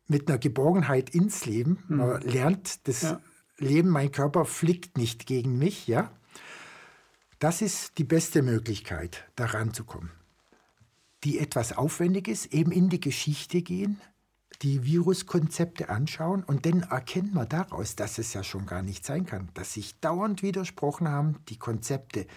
mit 0.08 0.28
einer 0.28 0.40
Geborgenheit 0.40 1.12
ins 1.12 1.46
Leben. 1.46 1.84
Mhm. 1.88 1.98
Man 1.98 2.22
lernt, 2.22 2.88
das 2.88 3.04
ja. 3.04 3.22
Leben, 3.58 3.90
mein 3.90 4.12
Körper 4.12 4.46
flickt 4.46 4.98
nicht 4.98 5.26
gegen 5.26 5.58
mich. 5.58 5.88
Ja? 5.88 6.12
Das 7.40 7.62
ist 7.62 7.98
die 7.98 8.04
beste 8.04 8.42
Möglichkeit, 8.42 9.28
daran 9.36 9.74
zu 9.74 9.84
kommen. 9.84 10.12
Die 11.24 11.38
etwas 11.40 11.74
aufwendig 11.74 12.28
ist, 12.28 12.48
eben 12.48 12.72
in 12.72 12.90
die 12.90 13.00
Geschichte 13.00 13.62
gehen, 13.62 14.02
die 14.62 14.86
Viruskonzepte 14.86 15.90
anschauen 15.90 16.44
und 16.44 16.66
dann 16.66 16.84
erkennt 16.84 17.34
man 17.34 17.50
daraus, 17.50 17.96
dass 17.96 18.18
es 18.18 18.34
ja 18.34 18.44
schon 18.44 18.66
gar 18.66 18.84
nicht 18.84 19.06
sein 19.06 19.26
kann, 19.26 19.50
dass 19.54 19.74
sich 19.74 20.00
dauernd 20.00 20.44
widersprochen 20.44 21.08
haben, 21.08 21.38
die 21.50 21.58
Konzepte 21.58 22.28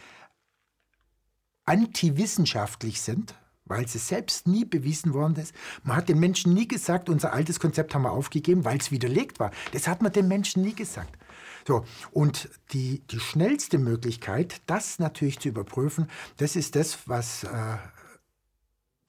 antiwissenschaftlich 1.66 3.00
sind, 3.00 3.34
weil 3.66 3.88
sie 3.88 3.98
selbst 3.98 4.46
nie 4.46 4.64
bewiesen 4.64 5.14
worden 5.14 5.36
ist. 5.36 5.54
Man 5.82 5.96
hat 5.96 6.08
den 6.08 6.20
Menschen 6.20 6.54
nie 6.54 6.68
gesagt, 6.68 7.08
unser 7.08 7.32
altes 7.32 7.60
Konzept 7.60 7.94
haben 7.94 8.02
wir 8.02 8.12
aufgegeben, 8.12 8.64
weil 8.64 8.78
es 8.78 8.90
widerlegt 8.90 9.40
war. 9.40 9.50
Das 9.72 9.88
hat 9.88 10.02
man 10.02 10.12
den 10.12 10.28
Menschen 10.28 10.62
nie 10.62 10.74
gesagt. 10.74 11.18
So, 11.66 11.84
und 12.12 12.50
die, 12.72 13.00
die 13.06 13.20
schnellste 13.20 13.78
Möglichkeit, 13.78 14.60
das 14.66 14.98
natürlich 14.98 15.38
zu 15.38 15.48
überprüfen, 15.48 16.08
das 16.36 16.56
ist 16.56 16.76
das, 16.76 17.08
was 17.08 17.44
äh, 17.44 17.76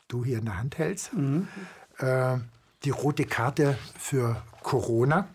du 0.08 0.24
hier 0.24 0.40
in 0.40 0.46
der 0.46 0.58
Hand 0.58 0.78
hältst. 0.78 1.14
Mhm. 1.14 1.50
Äh, 1.98 2.38
die 2.86 2.92
rote 2.92 3.26
Karte 3.26 3.78
für 3.98 4.42
Corona. 4.64 5.28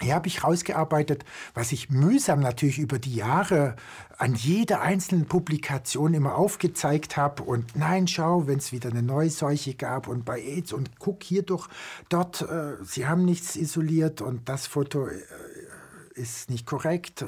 Hier 0.00 0.14
habe 0.14 0.28
ich 0.28 0.42
rausgearbeitet, 0.42 1.26
was 1.52 1.72
ich 1.72 1.90
mühsam 1.90 2.40
natürlich 2.40 2.78
über 2.78 2.98
die 2.98 3.14
Jahre 3.16 3.76
an 4.16 4.34
jeder 4.34 4.80
einzelnen 4.80 5.26
Publikation 5.26 6.14
immer 6.14 6.36
aufgezeigt 6.36 7.18
habe. 7.18 7.42
Und 7.42 7.76
nein, 7.76 8.08
schau, 8.08 8.46
wenn 8.46 8.58
es 8.58 8.72
wieder 8.72 8.90
eine 8.90 9.02
neue 9.02 9.28
Seuche 9.28 9.74
gab 9.74 10.08
und 10.08 10.24
bei 10.24 10.40
AIDS 10.40 10.72
und 10.72 10.98
guck 10.98 11.22
hier 11.22 11.42
doch 11.42 11.68
dort, 12.08 12.40
äh, 12.42 12.82
sie 12.82 13.06
haben 13.06 13.26
nichts 13.26 13.56
isoliert 13.56 14.22
und 14.22 14.48
das 14.48 14.66
Foto 14.66 15.06
äh, 15.06 15.20
ist 16.20 16.50
nicht 16.50 16.66
korrekt, 16.66 17.24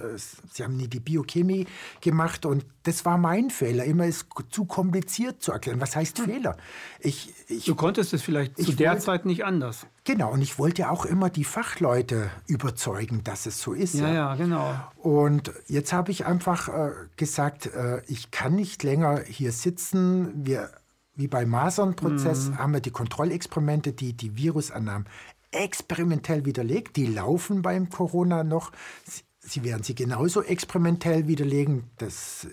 Sie 0.53 0.62
haben 0.62 0.76
nie 0.76 0.88
die 0.88 1.01
Biochemie 1.01 1.66
gemacht 2.01 2.47
und 2.47 2.64
das 2.82 3.05
war 3.05 3.16
mein 3.16 3.51
Fehler. 3.51 3.84
Immer 3.84 4.07
ist 4.07 4.26
zu 4.51 4.64
kompliziert 4.64 5.43
zu 5.43 5.53
erklären. 5.53 5.80
Was 5.80 5.97
heißt 5.97 6.18
hm. 6.18 6.24
Fehler? 6.26 6.57
Ich, 7.01 7.32
ich, 7.49 7.64
du 7.64 7.74
konntest 7.74 8.12
es 8.12 8.22
vielleicht 8.22 8.57
zu 8.57 8.72
der 8.72 8.93
wollte, 8.93 9.05
Zeit 9.05 9.24
nicht 9.24 9.45
anders. 9.45 9.86
Genau, 10.05 10.32
und 10.32 10.43
ich 10.43 10.59
wollte 10.59 10.90
auch 10.90 11.05
immer 11.05 11.30
die 11.30 11.45
Fachleute 11.45 12.30
überzeugen, 12.47 13.24
dass 13.24 13.47
es 13.47 13.61
so 13.61 13.72
ist. 13.72 13.95
Ja, 13.95 14.12
ja, 14.12 14.34
genau. 14.34 14.74
Und 14.97 15.53
jetzt 15.68 15.93
habe 15.93 16.11
ich 16.11 16.26
einfach 16.26 16.68
äh, 16.68 16.90
gesagt, 17.16 17.66
äh, 17.66 18.03
ich 18.07 18.30
kann 18.30 18.55
nicht 18.55 18.82
länger 18.82 19.20
hier 19.20 19.53
sitzen. 19.53 20.45
Wir 20.45 20.70
wie 21.14 21.28
beim 21.28 21.51
Masernprozess 21.51 22.49
mhm. 22.49 22.59
haben 22.59 22.72
wir 22.72 22.80
die 22.80 22.90
Kontrollexperimente, 22.90 23.93
die 23.93 24.14
die 24.14 24.36
Virusannahmen 24.36 25.07
experimentell 25.53 26.44
widerlegt. 26.44 26.96
Die 26.96 27.07
laufen 27.07 27.62
beim 27.62 27.90
Corona 27.90 28.42
noch. 28.42 28.72
Sie 29.38 29.64
werden 29.64 29.82
sie 29.82 29.94
genauso 29.94 30.42
experimentell 30.42 31.28
widerlegen. 31.28 31.90
Das 31.98 32.46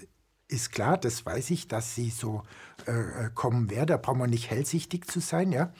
ist 0.47 0.71
klar, 0.71 0.97
das 0.97 1.25
weiß 1.25 1.51
ich, 1.51 1.67
dass 1.67 1.95
sie 1.95 2.09
so 2.09 2.43
äh, 2.87 2.91
äh 2.91 3.29
kommen 3.33 3.69
werden. 3.69 3.87
Da 3.87 3.97
braucht 3.97 4.17
man 4.17 4.29
nicht 4.29 4.49
hellsichtig 4.49 5.07
zu 5.07 5.19
sein. 5.19 5.51
Ja? 5.51 5.73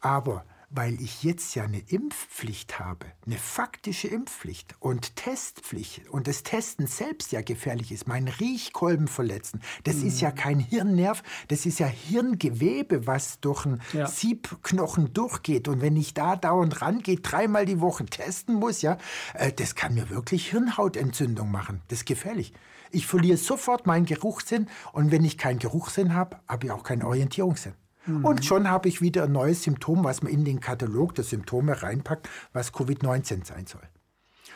Aber 0.00 0.44
weil 0.76 1.00
ich 1.00 1.22
jetzt 1.22 1.54
ja 1.54 1.64
eine 1.64 1.80
Impfpflicht 1.80 2.78
habe, 2.78 3.06
eine 3.24 3.38
faktische 3.38 4.08
Impfpflicht 4.08 4.74
und 4.78 5.16
Testpflicht 5.16 6.08
und 6.10 6.28
das 6.28 6.42
Testen 6.42 6.86
selbst 6.86 7.32
ja 7.32 7.40
gefährlich 7.40 7.92
ist, 7.92 8.06
mein 8.06 8.28
Riechkolben 8.28 9.08
verletzen, 9.08 9.62
das 9.84 9.96
mhm. 9.96 10.08
ist 10.08 10.20
ja 10.20 10.30
kein 10.30 10.58
Hirnnerv, 10.60 11.22
das 11.48 11.64
ist 11.64 11.78
ja 11.78 11.86
Hirngewebe, 11.86 13.06
was 13.06 13.40
durch 13.40 13.64
einen 13.64 13.80
ja. 13.94 14.06
Siebknochen 14.06 15.14
durchgeht 15.14 15.66
und 15.66 15.80
wenn 15.80 15.96
ich 15.96 16.12
da 16.12 16.36
dauernd 16.36 16.82
rangehe, 16.82 17.16
dreimal 17.16 17.64
die 17.64 17.80
Woche 17.80 18.04
testen 18.04 18.54
muss, 18.54 18.82
ja, 18.82 18.98
äh, 19.34 19.52
das 19.52 19.74
kann 19.74 19.94
mir 19.94 20.10
wirklich 20.10 20.50
Hirnhautentzündung 20.50 21.50
machen, 21.50 21.82
das 21.88 22.00
ist 22.00 22.06
gefährlich. 22.06 22.52
Ich 22.90 23.06
verliere 23.06 23.36
sofort 23.36 23.86
meinen 23.86 24.04
Geruchssinn 24.04 24.68
und 24.92 25.10
wenn 25.10 25.24
ich 25.24 25.38
keinen 25.38 25.58
Geruchssinn 25.58 26.14
habe, 26.14 26.38
habe 26.46 26.66
ich 26.66 26.72
auch 26.72 26.82
keinen 26.82 27.02
Orientierungssinn. 27.02 27.74
Mhm. 28.06 28.24
Und 28.24 28.44
schon 28.44 28.70
habe 28.70 28.88
ich 28.88 29.00
wieder 29.00 29.24
ein 29.24 29.32
neues 29.32 29.62
Symptom, 29.62 30.04
was 30.04 30.22
man 30.22 30.32
in 30.32 30.44
den 30.44 30.60
Katalog 30.60 31.14
der 31.14 31.24
Symptome 31.24 31.82
reinpackt, 31.82 32.28
was 32.52 32.72
Covid-19 32.72 33.44
sein 33.46 33.66
soll. 33.66 33.82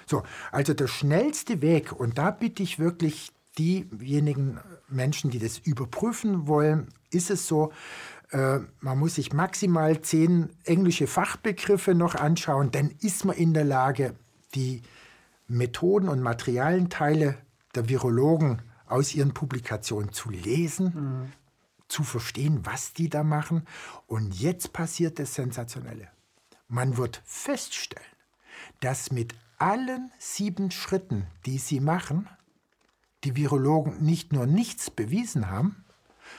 So, 0.07 0.23
also 0.51 0.75
der 0.75 0.89
schnellste 0.89 1.63
Weg, 1.63 1.93
und 1.93 2.19
da 2.19 2.31
bitte 2.31 2.63
ich 2.63 2.79
wirklich 2.79 3.33
diejenigen 3.59 4.59
Menschen, 4.89 5.31
die 5.31 5.39
das 5.39 5.59
überprüfen 5.59 6.47
wollen, 6.47 6.89
ist 7.11 7.31
es 7.31 7.47
so, 7.47 7.73
äh, 8.31 8.61
man 8.81 8.99
muss 8.99 9.17
sich 9.17 9.33
maximal 9.33 10.01
zehn 10.01 10.51
englische 10.65 11.07
Fachbegriffe 11.07 11.95
noch 11.95 12.15
anschauen, 12.15 12.71
dann 12.71 12.91
ist 13.01 13.25
man 13.25 13.37
in 13.37 13.55
der 13.55 13.65
Lage, 13.65 14.15
die 14.55 14.83
Methoden 15.47 16.09
und 16.09 16.23
Materialenteile 16.23 17.37
der 17.75 17.89
Virologen 17.89 18.63
aus 18.87 19.15
ihren 19.15 19.35
Publikationen 19.35 20.13
zu 20.13 20.31
lesen, 20.31 20.93
mhm. 20.95 21.33
Zu 21.91 22.05
verstehen, 22.05 22.65
was 22.65 22.93
die 22.93 23.09
da 23.09 23.23
machen. 23.23 23.67
Und 24.07 24.35
jetzt 24.41 24.73
passiert 24.73 25.19
das 25.19 25.35
Sensationelle. 25.35 26.09
Man 26.69 26.97
wird 26.97 27.21
feststellen, 27.25 28.07
dass 28.81 29.11
mit 29.11 29.35
allen 29.59 30.11
sieben 30.19 30.71
Schritten, 30.71 31.27
die 31.45 31.59
sie 31.59 31.81
machen, 31.81 32.29
die 33.25 33.37
Virologen 33.37 34.03
nicht 34.03 34.33
nur 34.33 34.47
nichts 34.47 34.91
bewiesen 34.91 35.51
haben, 35.51 35.85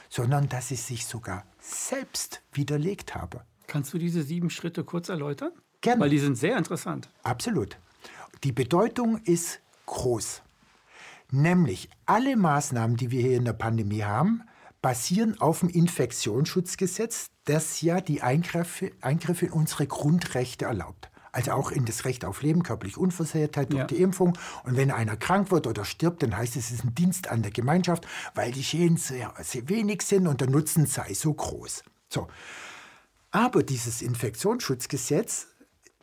sondern 0.09 0.49
dass 0.49 0.69
sie 0.69 0.75
sich 0.75 1.05
sogar 1.05 1.45
selbst 1.59 2.41
widerlegt 2.53 3.13
haben. 3.13 3.41
Kannst 3.67 3.93
du 3.93 3.97
diese 3.97 4.23
sieben 4.23 4.49
Schritte 4.49 4.83
kurz 4.83 5.09
erläutern? 5.09 5.51
Gerne. 5.81 6.01
Weil 6.01 6.09
die 6.09 6.19
sind 6.19 6.35
sehr 6.35 6.57
interessant. 6.57 7.09
Absolut. 7.23 7.77
Die 8.43 8.51
Bedeutung 8.51 9.17
ist 9.23 9.61
groß. 9.85 10.41
Nämlich 11.29 11.89
alle 12.05 12.35
Maßnahmen, 12.35 12.97
die 12.97 13.11
wir 13.11 13.21
hier 13.21 13.37
in 13.37 13.45
der 13.45 13.53
Pandemie 13.53 14.03
haben, 14.03 14.43
basieren 14.81 15.39
auf 15.39 15.59
dem 15.59 15.69
Infektionsschutzgesetz, 15.69 17.27
das 17.45 17.81
ja 17.81 18.01
die 18.01 18.21
Eingriffe, 18.21 18.91
Eingriffe 19.01 19.47
in 19.47 19.51
unsere 19.51 19.87
Grundrechte 19.87 20.65
erlaubt 20.65 21.11
also 21.31 21.51
auch 21.51 21.71
in 21.71 21.85
das 21.85 22.05
Recht 22.05 22.25
auf 22.25 22.41
Leben, 22.41 22.63
körperliche 22.63 22.99
Unversehrtheit 22.99 23.71
durch 23.71 23.81
ja. 23.81 23.87
die 23.87 24.01
Impfung. 24.01 24.37
Und 24.63 24.75
wenn 24.75 24.91
einer 24.91 25.15
krank 25.15 25.51
wird 25.51 25.67
oder 25.67 25.85
stirbt, 25.85 26.23
dann 26.23 26.35
heißt 26.35 26.55
es, 26.55 26.65
es 26.65 26.71
ist 26.71 26.83
ein 26.83 26.95
Dienst 26.95 27.29
an 27.29 27.41
der 27.41 27.51
Gemeinschaft, 27.51 28.07
weil 28.35 28.51
die 28.51 28.63
Schäden 28.63 28.97
sehr, 28.97 29.33
sehr 29.39 29.69
wenig 29.69 30.01
sind 30.01 30.27
und 30.27 30.41
der 30.41 30.49
Nutzen 30.49 30.85
sei 30.85 31.13
so 31.13 31.33
groß. 31.33 31.83
So. 32.09 32.27
Aber 33.31 33.63
dieses 33.63 34.01
Infektionsschutzgesetz 34.01 35.47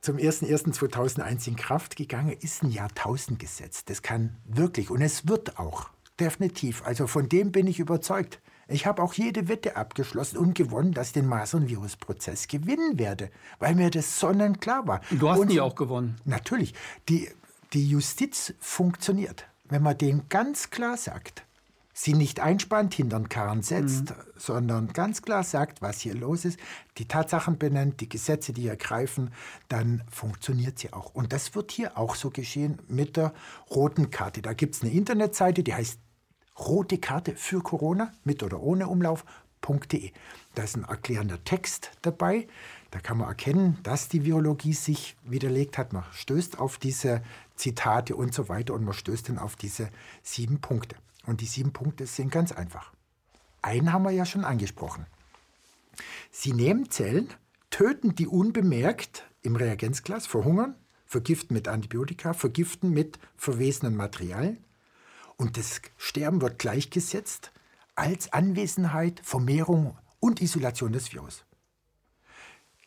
zum 0.00 0.16
01.01.2001 0.16 1.48
in 1.48 1.56
Kraft 1.56 1.96
gegangen, 1.96 2.36
ist 2.40 2.62
ein 2.62 2.70
Jahrtausendgesetz. 2.70 3.84
Das 3.84 4.00
kann 4.00 4.36
wirklich 4.44 4.90
und 4.90 5.02
es 5.02 5.28
wird 5.28 5.58
auch 5.58 5.90
definitiv. 6.18 6.82
Also 6.84 7.06
von 7.06 7.28
dem 7.28 7.52
bin 7.52 7.66
ich 7.66 7.80
überzeugt. 7.80 8.40
Ich 8.68 8.84
habe 8.86 9.02
auch 9.02 9.14
jede 9.14 9.48
Wette 9.48 9.76
abgeschlossen 9.76 10.36
und 10.36 10.54
gewonnen, 10.54 10.92
dass 10.92 11.08
ich 11.08 11.12
den 11.14 11.26
Masern-Virus-Prozess 11.26 12.48
gewinnen 12.48 12.98
werde, 12.98 13.30
weil 13.58 13.74
mir 13.74 13.90
das 13.90 14.20
sonnenklar 14.20 14.86
war. 14.86 15.00
Du 15.10 15.28
hast 15.28 15.38
und, 15.38 15.48
nie 15.48 15.60
auch 15.60 15.74
gewonnen. 15.74 16.16
Natürlich. 16.26 16.74
Die, 17.08 17.30
die 17.72 17.88
Justiz 17.88 18.52
funktioniert, 18.60 19.46
wenn 19.64 19.82
man 19.82 19.96
denen 19.96 20.28
ganz 20.28 20.68
klar 20.68 20.98
sagt, 20.98 21.44
sie 21.94 22.12
nicht 22.12 22.40
einspannt, 22.40 22.94
hinter 22.94 23.18
den 23.18 23.28
Karren 23.30 23.62
setzt, 23.62 24.10
mhm. 24.10 24.14
sondern 24.36 24.92
ganz 24.92 25.22
klar 25.22 25.42
sagt, 25.42 25.82
was 25.82 26.00
hier 26.00 26.14
los 26.14 26.44
ist, 26.44 26.58
die 26.98 27.08
Tatsachen 27.08 27.58
benennt, 27.58 28.00
die 28.00 28.08
Gesetze, 28.08 28.52
die 28.52 28.68
ergreifen, 28.68 29.32
dann 29.68 30.02
funktioniert 30.10 30.78
sie 30.78 30.92
auch. 30.92 31.14
Und 31.14 31.32
das 31.32 31.54
wird 31.54 31.72
hier 31.72 31.98
auch 31.98 32.14
so 32.14 32.30
geschehen 32.30 32.78
mit 32.86 33.16
der 33.16 33.32
roten 33.70 34.10
Karte. 34.10 34.42
Da 34.42 34.52
gibt 34.52 34.76
es 34.76 34.82
eine 34.82 34.92
Internetseite, 34.92 35.62
die 35.64 35.74
heißt 35.74 35.98
rote 36.58 36.98
Karte 36.98 37.34
für 37.36 37.62
Corona 37.62 38.12
mit 38.24 38.42
oder 38.42 38.60
ohne 38.60 38.88
Umlauf.de. 38.88 40.12
Da 40.54 40.62
ist 40.62 40.76
ein 40.76 40.84
erklärender 40.84 41.42
Text 41.44 41.90
dabei. 42.02 42.48
Da 42.90 43.00
kann 43.00 43.18
man 43.18 43.28
erkennen, 43.28 43.78
dass 43.82 44.08
die 44.08 44.24
Virologie 44.24 44.72
sich 44.72 45.16
widerlegt 45.24 45.78
hat. 45.78 45.92
Man 45.92 46.04
stößt 46.12 46.58
auf 46.58 46.78
diese 46.78 47.22
Zitate 47.54 48.16
und 48.16 48.32
so 48.32 48.48
weiter 48.48 48.74
und 48.74 48.84
man 48.84 48.94
stößt 48.94 49.28
dann 49.28 49.38
auf 49.38 49.56
diese 49.56 49.90
sieben 50.22 50.60
Punkte. 50.60 50.96
Und 51.26 51.40
die 51.42 51.46
sieben 51.46 51.72
Punkte 51.72 52.06
sind 52.06 52.30
ganz 52.30 52.52
einfach. 52.52 52.92
Einen 53.60 53.92
haben 53.92 54.04
wir 54.04 54.10
ja 54.10 54.24
schon 54.24 54.44
angesprochen. 54.44 55.06
Sie 56.30 56.52
nehmen 56.52 56.90
Zellen, 56.90 57.28
töten 57.70 58.14
die 58.14 58.26
unbemerkt 58.26 59.28
im 59.42 59.56
Reagenzglas, 59.56 60.26
verhungern, 60.26 60.74
vergiften 61.04 61.54
mit 61.54 61.68
Antibiotika, 61.68 62.32
vergiften 62.32 62.90
mit 62.90 63.18
verwesenen 63.36 63.96
Materialien, 63.96 64.58
und 65.38 65.56
das 65.56 65.80
Sterben 65.96 66.42
wird 66.42 66.58
gleichgesetzt 66.58 67.52
als 67.94 68.32
Anwesenheit, 68.32 69.20
Vermehrung 69.24 69.96
und 70.20 70.42
Isolation 70.42 70.92
des 70.92 71.12
Virus. 71.12 71.44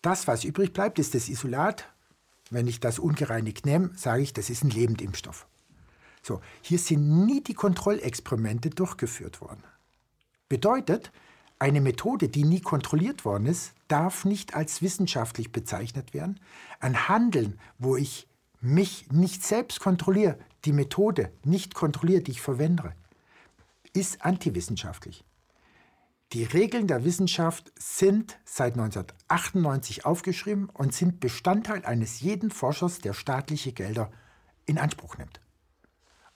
Das, 0.02 0.28
was 0.28 0.44
übrig 0.44 0.74
bleibt, 0.74 1.00
ist 1.00 1.16
das 1.16 1.30
Isolat. 1.30 1.88
Wenn 2.50 2.68
ich 2.68 2.80
das 2.80 3.00
ungereinigt 3.00 3.66
nehme, 3.66 3.92
sage 3.96 4.24
ich, 4.24 4.34
das 4.34 4.50
ist 4.50 4.64
ein 4.64 4.70
Lebendimpfstoff. 4.70 5.48
So, 6.22 6.42
hier 6.62 6.78
sind 6.78 7.26
nie 7.26 7.42
die 7.42 7.54
Kontrollexperimente 7.54 8.70
durchgeführt 8.70 9.42
worden. 9.42 9.64
Bedeutet, 10.50 11.12
eine 11.60 11.80
Methode, 11.80 12.28
die 12.28 12.44
nie 12.44 12.60
kontrolliert 12.60 13.24
worden 13.24 13.46
ist, 13.46 13.74
darf 13.88 14.26
nicht 14.26 14.54
als 14.56 14.82
wissenschaftlich 14.82 15.52
bezeichnet 15.52 16.14
werden. 16.14 16.40
Ein 16.80 17.08
Handeln, 17.08 17.60
wo 17.78 17.96
ich 17.96 18.28
mich 18.60 19.10
nicht 19.12 19.44
selbst 19.44 19.80
kontrolliere, 19.80 20.38
die 20.66 20.74
Methode 20.74 21.32
nicht 21.44 21.74
kontrolliert, 21.74 22.28
die 22.28 22.32
ich 22.32 22.42
verwende, 22.42 22.94
ist 23.94 24.24
antiwissenschaftlich. 24.24 25.24
Die 26.34 26.46
Regeln 26.46 26.88
der 26.88 27.04
Wissenschaft 27.04 27.74
sind 27.78 28.40
seit 28.46 28.74
1998 28.74 30.06
aufgeschrieben 30.06 30.70
und 30.70 30.94
sind 30.94 31.20
Bestandteil 31.20 31.84
eines 31.84 32.22
jeden 32.22 32.52
Forschers, 32.52 33.00
der 33.00 33.14
staatliche 33.14 33.74
Gelder 33.74 34.10
in 34.66 34.78
Anspruch 34.78 35.18
nimmt. 35.18 35.42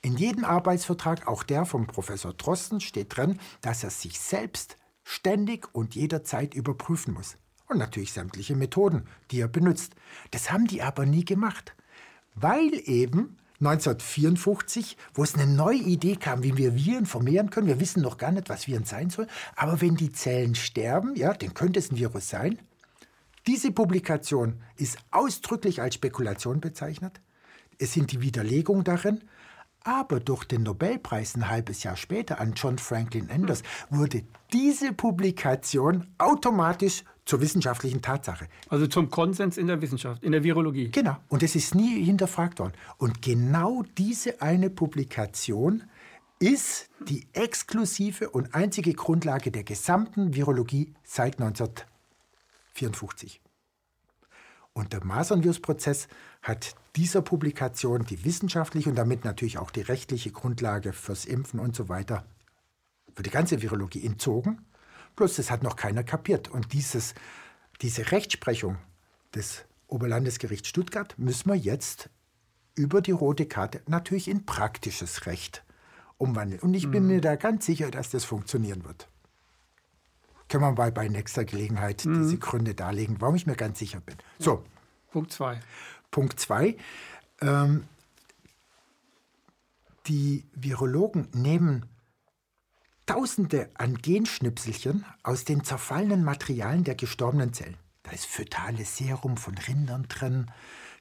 In 0.01 0.17
jedem 0.17 0.43
Arbeitsvertrag, 0.43 1.28
auch 1.28 1.43
der 1.43 1.65
vom 1.65 1.88
Professor 1.88 2.34
Drosten, 2.34 2.82
steht 2.82 3.15
drin, 3.15 3.39
dass 3.61 3.84
er 3.84 3.89
sich 3.89 4.19
selbst 4.19 4.78
ständig 5.03 5.73
und 5.73 5.95
jederzeit 5.95 6.53
überprüfen 6.53 7.13
muss. 7.13 7.38
Und 7.67 7.78
natürlich 7.78 8.11
sämtliche 8.11 8.55
Methoden, 8.55 9.07
die 9.32 9.39
er 9.39 9.47
benutzt. 9.47 9.95
Das 10.32 10.51
haben 10.51 10.67
die 10.67 10.84
aber 10.84 11.05
nie 11.05 11.26
gemacht, 11.26 11.73
weil 12.36 12.71
eben 12.84 13.38
1954, 13.59 14.97
wo 15.13 15.23
es 15.23 15.35
eine 15.35 15.47
neue 15.47 15.77
Idee 15.77 16.15
kam, 16.17 16.43
wie 16.43 16.57
wir 16.57 16.75
Viren 16.75 17.05
vermehren 17.05 17.49
können. 17.49 17.67
Wir 17.67 17.79
wissen 17.79 18.01
noch 18.01 18.17
gar 18.17 18.31
nicht, 18.31 18.49
was 18.49 18.67
Viren 18.67 18.85
sein 18.85 19.09
sollen. 19.09 19.29
Aber 19.55 19.81
wenn 19.81 19.95
die 19.95 20.11
Zellen 20.11 20.55
sterben, 20.55 21.15
ja, 21.15 21.33
dann 21.33 21.53
könnte 21.53 21.79
es 21.79 21.91
ein 21.91 21.97
Virus 21.97 22.29
sein. 22.29 22.59
Diese 23.47 23.71
Publikation 23.71 24.61
ist 24.75 24.97
ausdrücklich 25.11 25.81
als 25.81 25.95
Spekulation 25.95 26.59
bezeichnet. 26.59 27.21
Es 27.77 27.93
sind 27.93 28.11
die 28.11 28.21
Widerlegungen 28.21 28.83
darin. 28.83 29.21
Aber 29.86 30.19
durch 30.19 30.43
den 30.45 30.63
Nobelpreis 30.63 31.36
ein 31.36 31.47
halbes 31.47 31.83
Jahr 31.83 31.95
später 31.95 32.39
an 32.39 32.53
John 32.55 32.79
Franklin 32.79 33.29
Anders 33.29 33.61
wurde 33.91 34.23
diese 34.51 34.93
Publikation 34.93 36.07
automatisch 36.17 37.03
zur 37.23 37.39
wissenschaftlichen 37.39 38.01
Tatsache. 38.01 38.47
Also 38.69 38.88
zum 38.88 39.11
Konsens 39.11 39.57
in 39.57 39.67
der 39.67 39.79
Wissenschaft, 39.83 40.23
in 40.23 40.31
der 40.31 40.43
Virologie. 40.43 40.89
Genau. 40.89 41.17
Und 41.29 41.43
es 41.43 41.55
ist 41.55 41.75
nie 41.75 42.03
hinterfragt 42.03 42.57
worden. 42.57 42.73
Und 42.97 43.21
genau 43.21 43.83
diese 43.95 44.41
eine 44.41 44.71
Publikation 44.71 45.83
ist 46.39 46.89
die 47.07 47.27
exklusive 47.33 48.31
und 48.31 48.55
einzige 48.55 48.93
Grundlage 48.93 49.51
der 49.51 49.63
gesamten 49.63 50.33
Virologie 50.33 50.95
seit 51.03 51.39
1954. 51.39 53.39
Und 54.76 54.93
der 54.93 55.03
Masernvirus-Prozess 55.03 56.07
hat 56.43 56.76
dieser 56.95 57.23
Publikation 57.23 58.05
die 58.05 58.23
wissenschaftliche 58.23 58.89
und 58.89 58.95
damit 58.95 59.26
natürlich 59.26 59.57
auch 59.57 59.71
die 59.71 59.82
rechtliche 59.82 60.32
Grundlage 60.32 60.93
fürs 60.93 61.26
Impfen 61.26 61.59
und 61.59 61.76
so 61.76 61.89
weiter, 61.89 62.23
für 63.15 63.23
die 63.23 63.32
ganze 63.32 63.63
Virologie 63.63 64.05
entzogen 64.05 64.61
Bloß 65.15 65.38
das 65.38 65.49
hat 65.49 65.63
noch 65.63 65.76
keiner 65.76 66.03
kapiert. 66.03 66.49
Und 66.49 66.73
dieses, 66.73 67.13
diese 67.82 68.11
Rechtsprechung 68.11 68.78
des 69.34 69.65
Oberlandesgerichts 69.88 70.67
Stuttgart 70.67 71.17
müssen 71.17 71.49
wir 71.49 71.55
jetzt 71.55 72.09
über 72.76 73.01
die 73.01 73.11
rote 73.11 73.45
Karte 73.45 73.82
natürlich 73.88 74.28
in 74.28 74.45
praktisches 74.45 75.26
Recht 75.26 75.63
umwandeln. 76.17 76.61
Und 76.61 76.73
ich 76.73 76.89
bin 76.89 77.03
mhm. 77.03 77.09
mir 77.09 77.21
da 77.21 77.36
ganz 77.36 77.65
sicher, 77.65 77.91
dass 77.91 78.09
das 78.09 78.26
funktionieren 78.26 78.84
wird. 78.84 79.07
Können 80.55 80.67
wir 80.67 80.83
mal 80.83 80.91
bei 80.93 81.09
nächster 81.09 81.43
Gelegenheit 81.43 82.05
mhm. 82.05 82.23
diese 82.23 82.37
Gründe 82.37 82.75
darlegen, 82.75 83.17
warum 83.19 83.35
ich 83.35 83.45
mir 83.45 83.57
ganz 83.57 83.77
sicher 83.77 83.99
bin. 83.99 84.15
So. 84.39 84.63
Punkt 85.11 85.33
2. 85.33 85.59
Punkt 86.11 86.39
2. 86.39 86.77
Ähm, 87.41 87.83
die 90.07 90.45
Virologen 90.53 91.27
nehmen 91.33 91.87
Tausende 93.05 93.69
an 93.73 93.97
Genschnipselchen 93.97 95.03
aus 95.23 95.43
den 95.43 95.65
zerfallenen 95.65 96.23
Materialien 96.23 96.85
der 96.85 96.95
gestorbenen 96.95 97.51
Zellen. 97.51 97.75
Da 98.03 98.11
ist 98.11 98.25
fötales 98.25 98.95
Serum 98.95 99.35
von 99.35 99.57
Rindern 99.57 100.05
drin, 100.07 100.49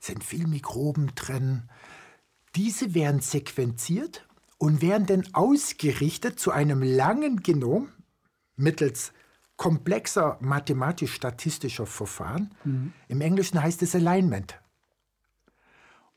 sind 0.00 0.24
viel 0.24 0.48
Mikroben 0.48 1.14
drin. 1.14 1.70
Diese 2.56 2.92
werden 2.92 3.20
sequenziert 3.20 4.26
und 4.58 4.82
werden 4.82 5.06
dann 5.06 5.32
ausgerichtet 5.32 6.40
zu 6.40 6.50
einem 6.50 6.82
langen 6.82 7.40
Genom 7.44 7.92
mittels 8.56 9.12
komplexer 9.56 10.38
mathematisch-statistischer 10.40 11.86
Verfahren. 11.86 12.54
Mhm. 12.64 12.92
Im 13.08 13.20
Englischen 13.20 13.62
heißt 13.62 13.82
es 13.82 13.94
Alignment. 13.94 14.60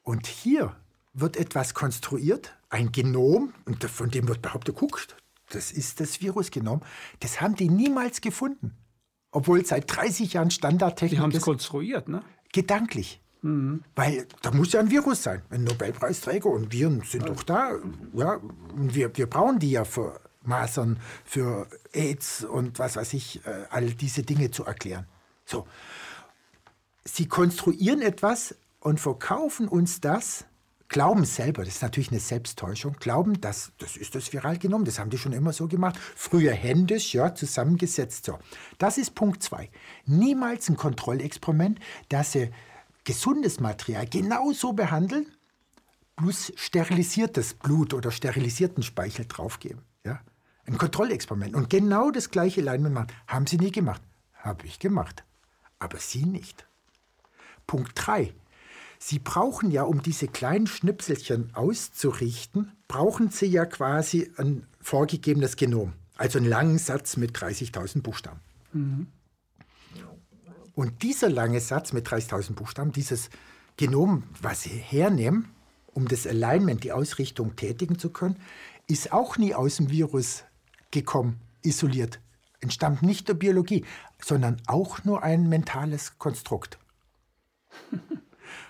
Und 0.02 0.28
hier 0.28 0.76
wird 1.14 1.38
etwas 1.38 1.74
konstruiert, 1.74 2.56
ein 2.70 2.92
Genom, 2.92 3.54
und 3.66 3.84
von 3.84 4.10
dem 4.10 4.28
wird 4.28 4.42
behauptet, 4.42 4.76
guckt, 4.76 5.18
das 5.50 5.72
ist 5.72 6.00
das 6.00 6.22
Virusgenom. 6.22 6.82
Das 7.20 7.42
haben 7.42 7.56
die 7.56 7.70
niemals 7.70 8.22
gefunden. 8.22 8.76
Obwohl 9.32 9.66
seit 9.66 9.94
30 9.96 10.34
Jahren 10.34 10.52
Standardtechnik 10.52 11.20
Die 11.20 11.22
haben 11.22 11.32
es 11.32 11.42
konstruiert, 11.42 12.08
ne? 12.08 12.24
Gedanklich. 12.54 13.22
Weil 13.96 14.28
da 14.42 14.52
muss 14.52 14.74
ja 14.74 14.80
ein 14.80 14.90
Virus 14.90 15.24
sein, 15.24 15.42
ein 15.50 15.64
Nobelpreisträger 15.64 16.50
und 16.50 16.72
Viren 16.72 17.02
sind 17.02 17.28
doch 17.30 17.44
da. 17.44 17.72
Ja, 18.14 18.36
und 18.76 18.96
wir, 18.96 19.16
wir 19.16 19.28
brauchen 19.28 19.60
die 19.60 19.72
ja 19.72 19.86
für 19.86 20.20
Masern, 20.48 21.00
für 21.24 21.68
AIDS 21.94 22.44
und 22.44 22.80
was 22.80 22.96
weiß 22.96 23.14
ich, 23.14 23.46
äh, 23.46 23.66
all 23.70 23.92
diese 23.92 24.24
Dinge 24.24 24.52
zu 24.52 24.66
erklären. 24.66 25.06
So. 25.46 25.68
Sie 27.04 27.28
konstruieren 27.28 28.02
etwas 28.02 28.56
und 28.80 29.00
verkaufen 29.00 29.68
uns 29.68 30.02
das, 30.02 30.46
glauben 30.90 31.26
selber, 31.26 31.64
das 31.64 31.76
ist 31.76 31.82
natürlich 31.82 32.12
eine 32.12 32.20
Selbsttäuschung, 32.20 32.96
glauben, 33.00 33.40
dass 33.42 33.72
das 33.78 33.98
ist 33.98 34.16
das 34.16 34.32
Viralgenom, 34.32 34.86
das 34.86 35.00
haben 35.00 35.10
die 35.10 35.18
schon 35.18 35.34
immer 35.34 35.54
so 35.54 35.68
gemacht, 35.68 35.98
früher 36.16 36.54
händisch, 36.54 37.14
ja, 37.14 37.34
zusammengesetzt 37.36 38.26
so. 38.26 38.40
Das 38.78 38.98
ist 38.98 39.16
Punkt 39.16 39.44
zwei. 39.44 39.70
Niemals 40.06 40.70
ein 40.70 40.78
Kontrollexperiment, 40.78 41.80
dass 42.10 42.34
sie 42.34 42.52
gesundes 43.04 43.60
Material 43.60 44.06
genauso 44.08 44.74
behandeln, 44.74 45.28
plus 46.16 46.52
sterilisiertes 46.56 47.54
Blut 47.54 47.94
oder 47.94 48.12
sterilisierten 48.12 48.84
Speichel 48.84 49.26
draufgeben. 49.26 49.82
Ein 50.68 50.78
Kontrollexperiment. 50.78 51.56
Und 51.56 51.70
genau 51.70 52.12
das 52.12 52.30
gleiche 52.30 52.62
Alignment 52.62 52.94
machen. 52.94 53.08
Haben 53.26 53.48
sie 53.48 53.58
nie 53.58 53.72
gemacht. 53.72 54.02
Habe 54.36 54.66
ich 54.68 54.80
gemacht. 54.80 55.24
Aber 55.80 55.98
sie 55.98 56.26
nicht. 56.26 56.68
Punkt 57.66 57.94
3. 57.96 58.34
Sie 59.00 59.20
brauchen 59.20 59.72
ja, 59.72 59.84
um 59.84 60.02
diese 60.02 60.28
kleinen 60.28 60.68
Schnipselchen 60.68 61.54
auszurichten, 61.54 62.72
brauchen 62.88 63.30
Sie 63.30 63.46
ja 63.46 63.66
quasi 63.66 64.32
ein 64.38 64.66
vorgegebenes 64.82 65.56
Genom. 65.56 65.94
Also 66.18 66.40
einen 66.40 66.48
langen 66.48 66.80
Satz 66.80 67.16
mit 67.16 67.38
30.000 67.38 68.02
Buchstaben. 68.02 68.40
Und 70.74 71.04
dieser 71.04 71.30
lange 71.30 71.60
Satz 71.60 71.94
mit 71.94 72.08
30.000 72.08 72.54
Buchstaben, 72.54 72.92
dieses 72.92 73.30
Genom, 73.78 74.24
was 74.42 74.64
Sie 74.64 74.70
hernehmen, 74.70 75.50
um 75.94 76.08
das 76.08 76.26
Alignment, 76.26 76.84
die 76.84 76.92
Ausrichtung 76.92 77.56
tätigen 77.56 78.00
zu 78.00 78.10
können, 78.10 78.38
ist 78.88 79.12
auch 79.12 79.38
nie 79.38 79.54
aus 79.54 79.78
dem 79.78 79.90
Virus 79.92 80.44
gekommen, 80.92 81.42
isoliert. 81.64 82.20
Entstammt 82.60 83.02
nicht 83.04 83.28
der 83.28 83.36
Biologie, 83.36 83.86
sondern 84.20 84.62
auch 84.68 85.04
nur 85.04 85.24
ein 85.24 85.48
mentales 85.48 86.18
Konstrukt. 86.18 86.80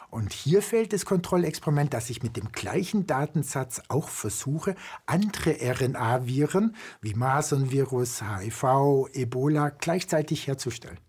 Und 0.09 0.31
hier 0.31 0.61
fällt 0.61 0.93
das 0.93 1.05
Kontrollexperiment, 1.05 1.93
dass 1.93 2.09
ich 2.09 2.23
mit 2.23 2.37
dem 2.37 2.51
gleichen 2.51 3.07
Datensatz 3.07 3.81
auch 3.89 4.07
versuche, 4.07 4.75
andere 5.05 5.57
RNA-Viren 5.59 6.75
wie 7.01 7.13
Masernvirus, 7.13 8.21
HIV, 8.21 9.09
Ebola 9.13 9.69
gleichzeitig 9.69 10.47
herzustellen. 10.47 10.99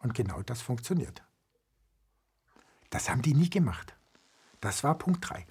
Und 0.00 0.12
genau 0.12 0.42
das 0.42 0.60
funktioniert. 0.60 1.22
Das 2.90 3.08
haben 3.08 3.22
die 3.22 3.34
nie 3.34 3.48
gemacht. 3.48 3.96
Das 4.60 4.84
war 4.84 4.98
Punkt 4.98 5.28
3. 5.28 5.46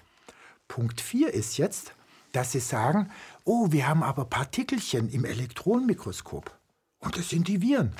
Punkt 0.68 1.02
4 1.02 1.34
ist 1.34 1.58
jetzt, 1.58 1.96
dass 2.34 2.52
sie 2.52 2.60
sagen, 2.60 3.10
oh, 3.46 3.72
wir 3.72 3.88
haben 3.88 4.04
aber 4.04 4.26
Partikelchen 4.26 5.10
im 5.10 5.24
Elektronenmikroskop. 5.24 6.52
Und 7.00 7.18
das 7.18 7.30
sind 7.30 7.48
die 7.48 7.62
Viren. 7.62 7.94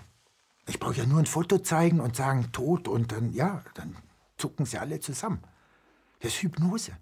Ich 0.68 0.80
brauche 0.80 0.96
ja 0.96 1.06
nur 1.06 1.20
ein 1.20 1.26
Foto 1.26 1.60
zeigen 1.60 2.00
und 2.00 2.16
sagen, 2.16 2.50
tot 2.52 2.88
und 2.88 3.12
dann, 3.12 3.32
ja, 3.34 3.64
dann 3.76 3.96
zucken 4.38 4.66
sie 4.66 4.78
alle 4.78 5.00
zusammen. 5.00 5.40
Das 6.20 6.34
ist 6.34 6.42
Hypnose. 6.42 6.94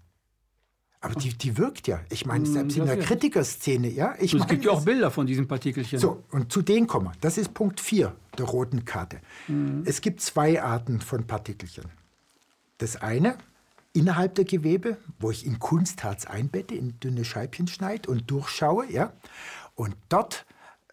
Aber 1.00 1.14
die, 1.14 1.36
die 1.36 1.58
wirkt 1.58 1.88
ja. 1.88 2.00
Ich 2.10 2.26
meine, 2.26 2.46
selbst 2.46 2.76
in 2.76 2.86
der. 2.86 2.98
Kritikerszene, 2.98 3.88
ja. 3.88 4.14
Ich 4.20 4.34
Es 4.34 4.46
gibt 4.46 4.64
ja 4.64 4.70
auch 4.70 4.84
Bilder 4.84 5.10
von 5.10 5.26
diesen 5.26 5.48
Partikelchen. 5.48 5.98
so, 5.98 6.22
und 6.30 6.52
zu 6.52 6.62
denen 6.62 6.86
kommen 6.86 7.06
wir. 7.06 7.12
Das 7.20 7.38
ist 7.38 7.54
Punkt 7.54 7.80
4 7.80 8.14
der 8.38 8.46
roten 8.46 8.84
Karte. 8.84 9.20
Es 9.84 10.00
gibt 10.00 10.20
zwei 10.20 10.62
Arten 10.62 11.00
von 11.00 11.26
Partikelchen. 11.26 11.86
Das 12.78 12.96
eine 12.96 13.36
innerhalb 13.92 14.34
der 14.34 14.44
Gewebe, 14.44 14.96
wo 15.18 15.30
ich 15.30 15.46
in 15.46 15.58
Kunstharz 15.58 16.26
einbette, 16.26 16.74
in 16.74 16.98
dünne 17.00 17.24
Scheibchen 17.24 17.68
schneide 17.68 18.10
und 18.10 18.30
durchschaue. 18.30 18.90
Ja? 18.90 19.12
Und 19.74 19.96
dort 20.08 20.46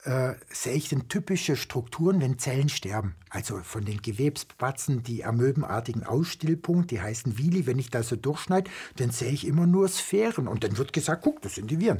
äh, 0.03 0.33
sehe 0.49 0.73
ich 0.73 0.89
dann 0.89 1.07
typische 1.07 1.55
Strukturen, 1.55 2.21
wenn 2.21 2.39
Zellen 2.39 2.69
sterben. 2.69 3.15
Also 3.29 3.59
von 3.63 3.85
den 3.85 4.01
Gewebspatzen, 4.01 5.03
die 5.03 5.25
amöbenartigen 5.25 6.03
Ausstillpunkte, 6.03 6.95
die 6.95 7.01
heißen 7.01 7.37
Wili. 7.37 7.65
Wenn 7.65 7.79
ich 7.79 7.89
da 7.89 8.03
so 8.03 8.15
durchschneide, 8.15 8.69
dann 8.95 9.11
sehe 9.11 9.31
ich 9.31 9.45
immer 9.45 9.67
nur 9.67 9.87
Sphären. 9.87 10.47
Und 10.47 10.63
dann 10.63 10.77
wird 10.77 10.93
gesagt, 10.93 11.23
guck, 11.23 11.41
das 11.41 11.55
sind 11.55 11.71
die 11.71 11.79
Viren. 11.79 11.99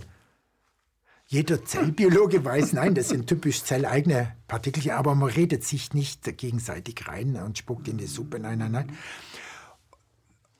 Jeder 1.28 1.64
Zellbiologe 1.64 2.44
weiß, 2.46 2.74
nein, 2.74 2.96
das 2.96 3.10
sind 3.10 3.28
typisch 3.28 3.64
zelleigene 3.64 4.36
Partikelchen, 4.48 4.94
aber 4.94 5.14
man 5.14 5.30
redet 5.30 5.64
sich 5.64 5.94
nicht 5.94 6.38
gegenseitig 6.38 7.08
rein 7.08 7.36
und 7.36 7.58
spuckt 7.58 7.88
in 7.88 7.98
die 7.98 8.08
Suppe. 8.08 8.40
Nein, 8.40 8.60
nein, 8.60 8.72
nein. 8.72 8.98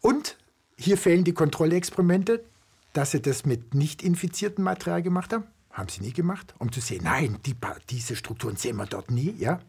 Und 0.02 0.38
hier 0.78 0.98
fehlen 0.98 1.24
die 1.24 1.34
Kontrollexperimente, 1.34 2.44
dass 2.94 3.12
sie 3.12 3.22
das 3.22 3.46
mit 3.46 3.74
nicht 3.74 4.02
infiziertem 4.02 4.64
Material 4.64 5.02
gemacht 5.02 5.34
haben. 5.34 5.44
Haben 5.72 5.90
sie 5.90 6.02
nie 6.02 6.14
gemacht, 6.14 6.56
um 6.58 6.72
zu 6.72 6.82
sehen, 6.82 7.02
nein, 7.04 7.38
die, 7.46 7.56
diese 7.90 8.16
Strukturen 8.16 8.56
sehen 8.56 8.78
wir 8.78 8.86
dort 8.86 9.12
nie. 9.12 9.36
Ja? 9.38 9.60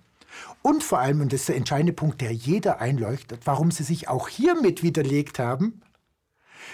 Und 0.63 0.83
vor 0.83 0.99
allem, 0.99 1.21
und 1.21 1.33
das 1.33 1.41
ist 1.41 1.49
der 1.49 1.57
entscheidende 1.57 1.93
Punkt, 1.93 2.21
der 2.21 2.33
jeder 2.33 2.81
einleuchtet, 2.81 3.43
warum 3.45 3.71
sie 3.71 3.83
sich 3.83 4.09
auch 4.09 4.29
hiermit 4.29 4.83
widerlegt 4.83 5.39
haben, 5.39 5.83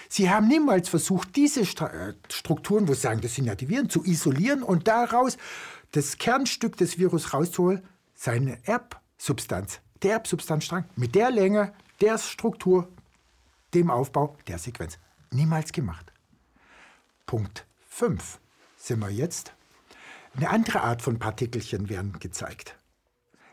Sie 0.09 0.29
haben 0.29 0.47
niemals 0.47 0.89
versucht, 0.89 1.35
diese 1.35 1.61
äh, 1.61 2.13
Strukturen, 2.29 2.87
wo 2.87 2.93
Sie 2.93 3.01
sagen, 3.01 3.21
das 3.21 3.35
sind 3.35 3.45
ja 3.45 3.55
die 3.55 3.69
Viren, 3.69 3.89
zu 3.89 4.03
isolieren 4.03 4.63
und 4.63 4.87
daraus 4.87 5.37
das 5.91 6.17
Kernstück 6.17 6.77
des 6.77 6.97
Virus 6.97 7.33
rauszuholen, 7.33 7.83
seine 8.13 8.57
Erbsubstanz, 8.65 9.79
der 10.03 10.13
Erbsubstanzstrang, 10.13 10.85
mit 10.95 11.15
der 11.15 11.31
Länge, 11.31 11.73
der 12.01 12.17
Struktur, 12.17 12.89
dem 13.73 13.89
Aufbau, 13.89 14.37
der 14.47 14.57
Sequenz. 14.57 14.97
Niemals 15.31 15.71
gemacht. 15.71 16.11
Punkt 17.25 17.65
5 17.89 18.39
sind 18.77 18.99
wir 18.99 19.09
jetzt. 19.09 19.53
Eine 20.35 20.49
andere 20.49 20.81
Art 20.81 21.01
von 21.01 21.19
Partikelchen 21.19 21.89
werden 21.89 22.19
gezeigt. 22.19 22.75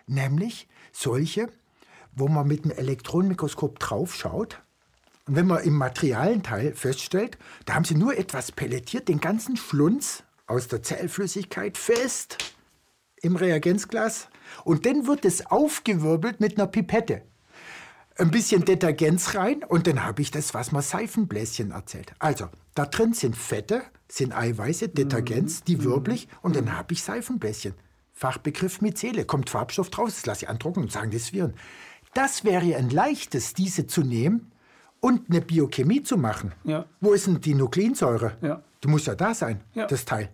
Nämlich 0.07 0.69
solche, 0.93 1.49
wo 2.13 2.29
man 2.29 2.47
mit 2.47 2.65
dem 2.65 2.71
Elektronenmikroskop 2.71 3.79
draufschaut 3.79 4.61
und 5.27 5.37
wenn 5.37 5.47
man 5.47 5.65
im 5.65 5.75
materialen 5.75 6.43
Teil 6.43 6.75
feststellt, 6.75 7.39
da 7.65 7.75
haben 7.75 7.85
sie 7.85 7.95
nur 7.95 8.19
etwas 8.19 8.53
pelletiert, 8.53 9.09
den 9.09 9.21
ganzen 9.21 9.57
Schlunz 9.57 10.23
aus 10.47 10.69
der 10.69 10.83
Zellflüssigkeit 10.83 11.79
fest 11.79 12.55
im 13.23 13.37
Reagenzglas 13.37 14.29
und 14.65 14.85
dann 14.85 15.07
wird 15.07 15.25
es 15.25 15.47
aufgewirbelt 15.47 16.41
mit 16.41 16.59
einer 16.59 16.67
Pipette. 16.67 17.23
Ein 18.17 18.31
bisschen 18.31 18.65
Detergenz 18.65 19.35
rein 19.35 19.65
und 19.65 19.87
dann 19.87 20.05
habe 20.05 20.23
ich 20.23 20.31
das, 20.31 20.55
was 20.55 20.71
man 20.71 20.83
Seifenbläschen 20.83 21.73
erzählt. 21.73 22.15
Also, 22.21 22.49
da 22.75 22.87
drin 22.87 23.13
sind 23.13 23.37
Fette, 23.37 23.83
sind 24.09 24.33
Eiweiße, 24.33 24.89
Detergenz, 24.89 25.65
die 25.65 25.83
wirbelig 25.83 26.29
und 26.43 26.55
dann 26.55 26.77
habe 26.77 26.93
ich 26.93 27.03
Seifenbläschen. 27.03 27.75
Fachbegriff 28.13 28.81
Myzele, 28.81 29.25
kommt 29.25 29.51
Farbstoff 29.51 29.91
draus, 29.91 30.15
das 30.15 30.27
lasse 30.27 30.45
ich 30.45 30.49
antrocknen 30.49 30.85
und 30.85 30.93
sagen, 30.93 31.11
das 31.11 31.23
ist 31.23 31.33
Viren. 31.33 31.55
Das 32.15 32.45
wäre 32.45 32.77
ein 32.77 32.91
leichtes, 32.91 33.55
diese 33.55 33.89
zu 33.89 34.03
nehmen 34.03 34.53
und 35.01 35.29
eine 35.29 35.41
Biochemie 35.41 36.03
zu 36.05 36.17
machen. 36.17 36.53
Ja. 36.63 36.87
Wo 37.01 37.13
ist 37.13 37.27
denn 37.27 37.41
die 37.41 37.55
Nukleinsäure? 37.55 38.37
Ja. 38.41 38.63
Die 38.85 38.89
muss 38.89 39.07
ja 39.07 39.17
da 39.17 39.35
sein, 39.35 39.61
Ja. 39.75 39.87
das 39.87 40.05
Teil. 40.05 40.31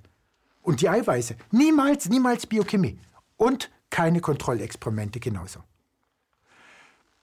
Und 0.61 0.83
die 0.83 0.91
Eiweiße. 0.91 1.37
Niemals, 1.53 2.11
niemals 2.11 2.47
Biochemie. 2.47 2.99
Und 3.39 3.71
keine 3.89 4.21
Kontrollexperimente 4.21 5.19
genauso. 5.19 5.61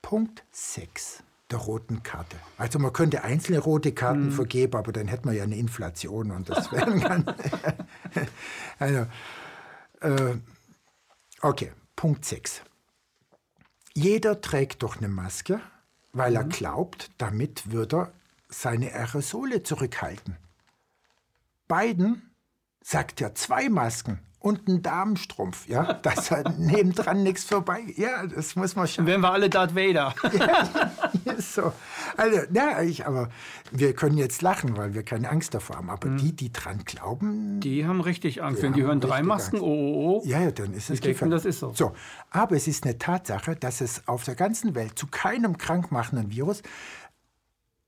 Punkt 0.08 0.46
6 0.54 1.22
der 1.52 1.60
roten 1.60 2.02
Karte. 2.02 2.38
Also 2.58 2.80
man 2.80 2.94
könnte 2.94 3.26
einzelne 3.26 3.60
rote 3.60 3.92
Karten 3.92 4.32
vergeben, 4.32 4.78
aber 4.78 4.94
dann 4.94 5.10
hätten 5.10 5.28
wir 5.28 5.34
ja 5.34 5.44
eine 5.44 5.58
Inflation 5.58 6.32
und 6.32 6.50
das 6.50 6.72
wäre 6.72 6.98
ganz... 6.98 7.26
also, 8.80 9.06
äh, 10.00 10.38
okay, 11.42 11.74
Punkt 11.98 12.24
6. 12.24 12.62
Jeder 13.96 14.40
trägt 14.40 14.82
doch 14.82 14.96
eine 14.96 15.10
Maske, 15.10 15.60
weil 16.14 16.38
er 16.38 16.46
glaubt, 16.46 17.12
damit 17.18 17.74
würde 17.74 17.98
er 17.98 18.14
seine 18.48 18.94
Aerosole 18.94 19.62
zurückhalten. 19.64 20.38
Biden 21.68 22.32
sagt 22.82 23.20
ja 23.20 23.36
zwei 23.36 23.68
Masken 23.68 24.20
und 24.48 24.68
einen 24.68 24.82
Damenstrumpf, 24.82 25.68
ja, 25.68 25.94
dass 26.02 26.32
er 26.32 26.50
nebendran 26.58 27.24
nichts 27.24 27.44
vorbei. 27.44 27.82
Ja, 27.96 28.26
das 28.26 28.56
muss 28.56 28.76
man 28.76 28.88
schon. 28.88 29.06
Dann 29.06 29.12
wären 29.12 29.22
wir 29.22 29.32
alle 29.32 29.50
Darth 29.50 29.76
Vader. 29.76 30.16
so. 31.38 31.74
Also, 32.16 32.40
ja, 32.54 32.82
ich, 32.82 33.06
aber 33.06 33.30
wir 33.72 33.94
können 33.94 34.18
jetzt 34.18 34.42
lachen, 34.42 34.78
weil 34.78 34.94
wir 34.94 35.04
keine 35.04 35.30
Angst 35.30 35.54
davor 35.54 35.78
haben. 35.78 35.90
Aber 35.90 36.10
die, 36.10 36.34
die 36.34 36.52
dran 36.52 36.84
glauben, 36.86 37.60
Die 37.60 37.86
haben 37.86 38.02
richtig 38.02 38.42
Angst. 38.42 38.62
Wenn 38.62 38.74
die 38.74 38.84
hören 38.84 39.02
drei 39.02 39.22
Masken, 39.22 39.58
Angst. 39.58 39.68
oh, 39.68 39.68
oh, 39.68 40.22
oh. 40.24 40.28
ja, 40.28 40.42
ja, 40.42 40.52
dann 40.52 40.74
ist 40.74 40.90
es 40.90 41.02
denken, 41.02 41.30
das 41.30 41.46
ist 41.46 41.60
so. 41.60 41.74
So, 41.74 41.94
aber 42.32 42.56
es 42.56 42.68
ist 42.68 42.86
eine 42.86 42.98
Tatsache, 42.98 43.56
dass 43.56 43.82
es 43.82 44.08
auf 44.08 44.24
der 44.24 44.36
ganzen 44.36 44.76
Welt 44.76 44.98
zu 44.98 45.08
keinem 45.08 45.58
krankmachenden 45.58 46.32
Virus 46.32 46.64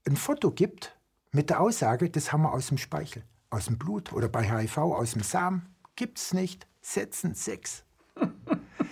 ein 0.07 0.15
Foto 0.15 0.51
gibt 0.51 0.97
mit 1.31 1.49
der 1.49 1.61
Aussage, 1.61 2.09
das 2.09 2.31
haben 2.31 2.41
wir 2.43 2.53
aus 2.53 2.67
dem 2.67 2.77
Speichel, 2.77 3.23
aus 3.49 3.65
dem 3.65 3.77
Blut 3.77 4.11
oder 4.13 4.27
bei 4.27 4.43
HIV 4.43 4.77
aus 4.77 5.11
dem 5.13 5.21
Samen, 5.21 5.67
gibt's 5.99 6.33
nicht. 6.33 6.65
Setzen 6.81 7.35
sechs. 7.35 7.83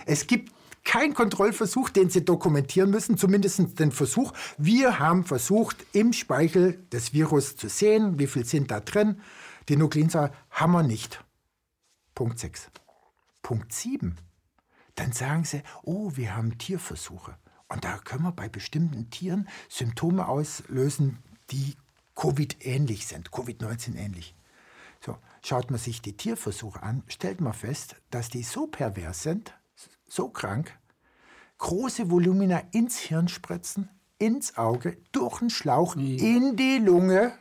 es 0.04 0.26
gibt 0.26 0.52
keinen 0.84 1.14
Kontrollversuch, 1.14 1.88
den 1.88 2.10
Sie 2.10 2.22
dokumentieren 2.22 2.90
müssen, 2.90 3.16
zumindest 3.16 3.80
den 3.80 3.92
Versuch. 3.92 4.34
Wir 4.58 4.98
haben 4.98 5.24
versucht, 5.24 5.84
im 5.92 6.12
Speichel 6.12 6.74
des 6.92 7.14
Virus 7.14 7.56
zu 7.56 7.68
sehen, 7.68 8.18
wie 8.18 8.26
viel 8.26 8.44
sind 8.44 8.70
da 8.70 8.80
drin. 8.80 9.22
Die 9.70 9.76
Nukleinzahl 9.76 10.32
haben 10.50 10.72
wir 10.72 10.82
nicht. 10.82 11.24
Punkt 12.14 12.38
6. 12.38 12.70
Punkt 13.42 13.72
7. 13.72 14.16
Dann 14.94 15.12
sagen 15.12 15.44
Sie, 15.44 15.62
oh, 15.84 16.12
wir 16.14 16.36
haben 16.36 16.58
Tierversuche. 16.58 17.38
Und 17.68 17.84
da 17.84 17.96
können 17.98 18.24
wir 18.24 18.32
bei 18.32 18.50
bestimmten 18.50 19.08
Tieren 19.08 19.48
Symptome 19.70 20.28
auslösen, 20.28 21.18
die 21.50 21.74
Covid-ähnlich 22.16 23.06
sind, 23.06 23.30
Covid-19 23.30 23.96
ähnlich. 23.96 24.34
Schaut 25.42 25.70
man 25.70 25.78
sich 25.78 26.02
die 26.02 26.16
Tierversuche 26.16 26.82
an, 26.82 27.02
stellt 27.08 27.40
man 27.40 27.52
fest, 27.52 27.96
dass 28.10 28.28
die 28.28 28.42
so 28.42 28.66
pervers 28.66 29.22
sind, 29.22 29.52
so 30.06 30.28
krank, 30.28 30.76
große 31.58 32.10
Volumina 32.10 32.62
ins 32.72 32.98
Hirn 32.98 33.28
spritzen, 33.28 33.88
ins 34.18 34.56
Auge, 34.56 34.98
durch 35.12 35.38
den 35.38 35.50
Schlauch, 35.50 35.94
nee. 35.96 36.16
in 36.16 36.56
die 36.56 36.78
Lunge, 36.78 37.32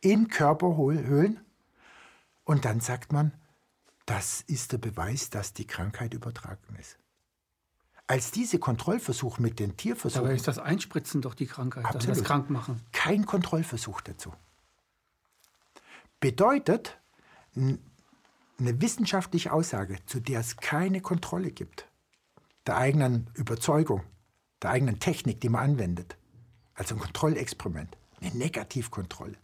in 0.00 0.28
Körperhöhlen. 0.28 1.40
Und 2.44 2.64
dann 2.64 2.80
sagt 2.80 3.12
man, 3.12 3.32
das 4.06 4.42
ist 4.42 4.72
der 4.72 4.78
Beweis, 4.78 5.30
dass 5.30 5.52
die 5.52 5.66
Krankheit 5.66 6.12
übertragen 6.12 6.76
ist. 6.78 6.98
Als 8.08 8.30
diese 8.30 8.58
Kontrollversuch 8.58 9.38
mit 9.38 9.58
den 9.58 9.76
Tierversuchen. 9.76 10.26
Aber 10.26 10.34
ist 10.34 10.48
das 10.48 10.58
Einspritzen 10.58 11.22
doch 11.22 11.34
die 11.34 11.46
Krankheit, 11.46 11.84
absolut, 11.84 12.16
das 12.16 12.24
krank 12.24 12.50
machen? 12.50 12.80
Kein 12.92 13.26
Kontrollversuch 13.26 14.00
dazu. 14.00 14.32
Bedeutet, 16.22 17.00
eine 17.56 17.80
wissenschaftliche 18.56 19.52
Aussage, 19.52 19.98
zu 20.06 20.20
der 20.20 20.38
es 20.38 20.56
keine 20.56 21.00
Kontrolle 21.00 21.50
gibt, 21.50 21.88
der 22.64 22.76
eigenen 22.76 23.28
Überzeugung, 23.34 24.04
der 24.62 24.70
eigenen 24.70 25.00
Technik, 25.00 25.40
die 25.40 25.48
man 25.48 25.64
anwendet, 25.64 26.16
also 26.74 26.94
ein 26.94 27.00
Kontrollexperiment, 27.00 27.98
eine 28.20 28.30
Negativkontrolle. 28.36 29.36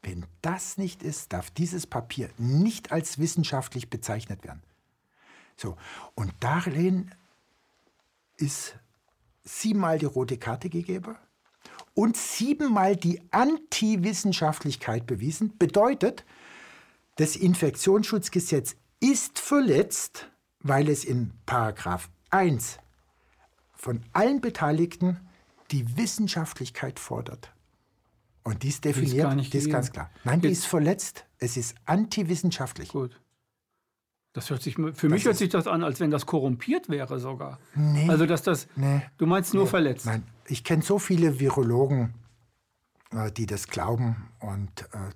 Wenn 0.00 0.24
das 0.40 0.78
nicht 0.78 1.02
ist, 1.02 1.34
darf 1.34 1.50
dieses 1.50 1.86
Papier 1.86 2.30
nicht 2.38 2.90
als 2.90 3.18
wissenschaftlich 3.18 3.90
bezeichnet 3.90 4.44
werden. 4.44 4.62
So, 5.58 5.76
und 6.14 6.32
darin 6.40 7.14
ist 8.38 8.78
siebenmal 9.44 9.98
die 9.98 10.06
rote 10.06 10.38
Karte 10.38 10.70
gegeben 10.70 11.18
und 11.94 12.16
siebenmal 12.16 12.96
die 12.96 13.20
Antiwissenschaftlichkeit 13.30 15.06
bewiesen. 15.06 15.56
Bedeutet, 15.58 16.24
das 17.16 17.36
Infektionsschutzgesetz 17.36 18.76
ist 19.00 19.38
verletzt, 19.38 20.30
weil 20.60 20.88
es 20.88 21.04
in 21.04 21.32
Paragraph 21.44 22.08
1 22.30 22.78
von 23.74 24.00
allen 24.12 24.40
Beteiligten 24.40 25.20
die 25.70 25.96
Wissenschaftlichkeit 25.96 26.98
fordert. 26.98 27.52
Und 28.44 28.62
dies 28.62 28.80
definiert, 28.80 29.32
die 29.34 29.40
ist, 29.40 29.52
die 29.52 29.58
ist 29.58 29.70
ganz 29.70 29.92
klar. 29.92 30.10
Nein, 30.24 30.40
die 30.40 30.48
ist 30.48 30.66
verletzt. 30.66 31.26
Es 31.38 31.56
ist 31.56 31.74
antiwissenschaftlich. 31.84 32.90
Gut. 32.90 33.20
Das 34.32 34.48
hört 34.48 34.62
sich, 34.62 34.76
für 34.76 34.90
das 34.92 35.02
mich 35.02 35.24
hört 35.26 35.36
sich 35.36 35.50
das 35.50 35.66
an, 35.66 35.84
als 35.84 36.00
wenn 36.00 36.10
das 36.10 36.24
korrumpiert 36.24 36.88
wäre 36.88 37.18
sogar. 37.18 37.58
Nee. 37.74 38.08
Also, 38.08 38.24
dass 38.24 38.42
das. 38.42 38.66
Nee, 38.76 39.02
du 39.18 39.26
meinst 39.26 39.52
nur 39.52 39.64
nee, 39.64 39.70
verletzt? 39.70 40.06
Nein, 40.06 40.22
ich 40.46 40.64
kenne 40.64 40.82
so 40.82 40.98
viele 40.98 41.38
Virologen, 41.38 42.14
äh, 43.10 43.30
die 43.30 43.46
das 43.46 43.68
glauben 43.68 44.28
und. 44.40 44.70
Äh, 44.92 45.10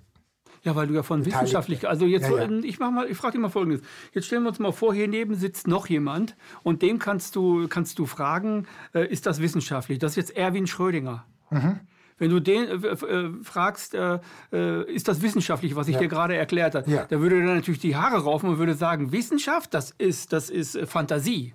ja, 0.63 0.75
weil 0.75 0.87
du 0.87 0.93
ja 0.93 1.03
von 1.03 1.25
wissenschaftlich. 1.25 1.87
Also 1.87 2.05
jetzt, 2.05 2.29
ja, 2.29 2.43
ja. 2.43 2.49
ich 2.59 2.65
ich 2.65 2.77
frage 3.17 3.31
dich 3.31 3.41
mal 3.41 3.49
Folgendes. 3.49 3.81
Jetzt 4.13 4.25
stellen 4.25 4.43
wir 4.43 4.49
uns 4.49 4.59
mal 4.59 4.73
vor, 4.73 4.93
hier 4.93 5.07
neben 5.07 5.33
sitzt 5.35 5.67
noch 5.67 5.87
jemand 5.87 6.35
und 6.61 6.81
dem 6.81 6.99
kannst 6.99 7.35
du, 7.35 7.67
kannst 7.69 7.99
du 7.99 8.05
fragen, 8.05 8.67
äh, 8.93 9.07
ist 9.07 9.25
das 9.25 9.39
wissenschaftlich? 9.39 9.97
Das 9.97 10.11
ist 10.11 10.15
jetzt 10.17 10.37
Erwin 10.37 10.67
Schrödinger. 10.67 11.25
Mhm. 11.51 11.79
Wenn 12.17 12.31
du 12.31 12.39
den 12.39 12.83
äh, 12.83 12.87
äh, 12.87 13.43
fragst, 13.43 13.93
äh, 13.93 14.19
äh, 14.51 14.91
ist 14.91 15.07
das 15.07 15.21
wissenschaftlich, 15.21 15.75
was 15.75 15.87
ich 15.87 15.95
ja. 15.95 16.01
dir 16.01 16.07
gerade 16.07 16.35
erklärt 16.35 16.75
habe, 16.75 16.89
ja. 16.89 17.05
da 17.05 17.19
würde 17.19 17.39
er 17.39 17.55
natürlich 17.55 17.79
die 17.79 17.95
Haare 17.95 18.23
raufen 18.23 18.49
und 18.49 18.57
würde 18.57 18.73
sagen, 18.73 19.11
Wissenschaft, 19.11 19.73
das 19.73 19.91
ist, 19.97 20.33
das 20.33 20.49
ist 20.49 20.75
äh, 20.75 20.85
Fantasie. 20.85 21.53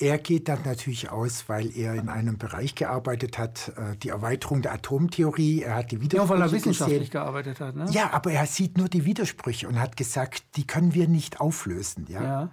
Er 0.00 0.16
geht 0.16 0.48
dann 0.48 0.60
natürlich 0.64 1.10
aus, 1.10 1.44
weil 1.48 1.76
er 1.76 1.94
in 1.94 2.08
einem 2.08 2.38
Bereich 2.38 2.74
gearbeitet 2.74 3.36
hat, 3.36 3.72
äh, 3.76 3.96
die 3.98 4.08
Erweiterung 4.08 4.62
der 4.62 4.72
Atomtheorie. 4.72 5.62
Er 5.62 5.74
hat 5.74 5.90
die 5.90 6.00
Widersprüche 6.00 6.32
Ja, 6.32 6.40
weil 6.40 6.40
er 6.40 6.52
wissenschaftlich 6.52 6.98
gesehen. 6.98 7.12
gearbeitet 7.12 7.60
hat. 7.60 7.76
Ne? 7.76 7.86
Ja, 7.90 8.10
aber 8.12 8.32
er 8.32 8.46
sieht 8.46 8.78
nur 8.78 8.88
die 8.88 9.04
Widersprüche 9.04 9.68
und 9.68 9.78
hat 9.78 9.98
gesagt, 9.98 10.56
die 10.56 10.66
können 10.66 10.94
wir 10.94 11.06
nicht 11.06 11.40
auflösen. 11.40 12.06
Ja. 12.08 12.22
ja. 12.22 12.50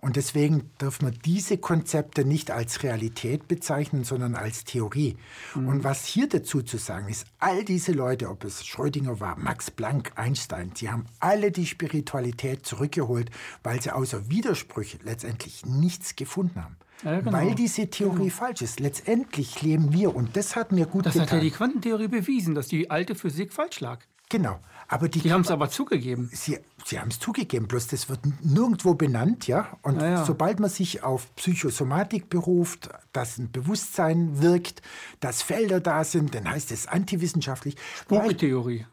Und 0.00 0.14
deswegen 0.14 0.70
dürfen 0.80 1.06
wir 1.06 1.12
diese 1.12 1.58
Konzepte 1.58 2.24
nicht 2.24 2.52
als 2.52 2.84
Realität 2.84 3.48
bezeichnen, 3.48 4.04
sondern 4.04 4.36
als 4.36 4.64
Theorie. 4.64 5.16
Mhm. 5.54 5.68
Und 5.68 5.84
was 5.84 6.04
hier 6.04 6.28
dazu 6.28 6.62
zu 6.62 6.76
sagen 6.78 7.08
ist, 7.08 7.26
all 7.40 7.64
diese 7.64 7.92
Leute, 7.92 8.28
ob 8.28 8.44
es 8.44 8.64
Schrödinger 8.64 9.18
war, 9.18 9.36
Max 9.36 9.72
Planck, 9.72 10.12
Einstein, 10.14 10.72
die 10.74 10.88
haben 10.88 11.06
alle 11.18 11.50
die 11.50 11.66
Spiritualität 11.66 12.64
zurückgeholt, 12.64 13.30
weil 13.64 13.82
sie 13.82 13.90
außer 13.90 14.30
Widersprüche 14.30 14.98
letztendlich 15.02 15.66
nichts 15.66 16.14
gefunden 16.14 16.62
haben. 16.62 16.76
Ja, 17.02 17.20
genau. 17.20 17.32
Weil 17.32 17.54
diese 17.54 17.90
Theorie 17.90 18.24
genau. 18.24 18.34
falsch 18.34 18.62
ist. 18.62 18.80
Letztendlich 18.80 19.62
leben 19.62 19.92
wir, 19.92 20.14
und 20.14 20.36
das 20.36 20.54
hat 20.56 20.72
mir 20.72 20.86
gut 20.86 21.06
das 21.06 21.14
getan. 21.14 21.26
Das 21.26 21.32
hat 21.32 21.38
ja 21.38 21.44
die 21.44 21.50
Quantentheorie 21.50 22.08
bewiesen, 22.08 22.54
dass 22.54 22.68
die 22.68 22.90
alte 22.90 23.14
Physik 23.14 23.52
falsch 23.52 23.80
lag. 23.80 24.00
Genau. 24.28 24.60
Aber 24.90 25.10
die, 25.10 25.20
die 25.20 25.32
haben 25.32 25.42
es 25.42 25.50
aber 25.50 25.68
zugegeben. 25.68 26.30
Sie, 26.32 26.58
sie 26.86 26.98
haben 26.98 27.10
es 27.10 27.18
zugegeben, 27.18 27.68
bloß 27.68 27.88
das 27.88 28.08
wird 28.08 28.20
nirgendwo 28.42 28.94
benannt, 28.94 29.46
ja. 29.46 29.76
Und 29.82 30.00
ja, 30.00 30.08
ja. 30.08 30.24
sobald 30.24 30.60
man 30.60 30.70
sich 30.70 31.02
auf 31.02 31.34
Psychosomatik 31.36 32.30
beruft, 32.30 32.88
dass 33.12 33.36
ein 33.36 33.52
Bewusstsein 33.52 34.40
wirkt, 34.40 34.80
dass 35.20 35.42
Felder 35.42 35.80
da 35.80 36.04
sind, 36.04 36.34
dann 36.34 36.50
heißt 36.50 36.72
es 36.72 36.86
antiwissenschaftlich. 36.86 37.76
Spurentheorie. 38.00 38.86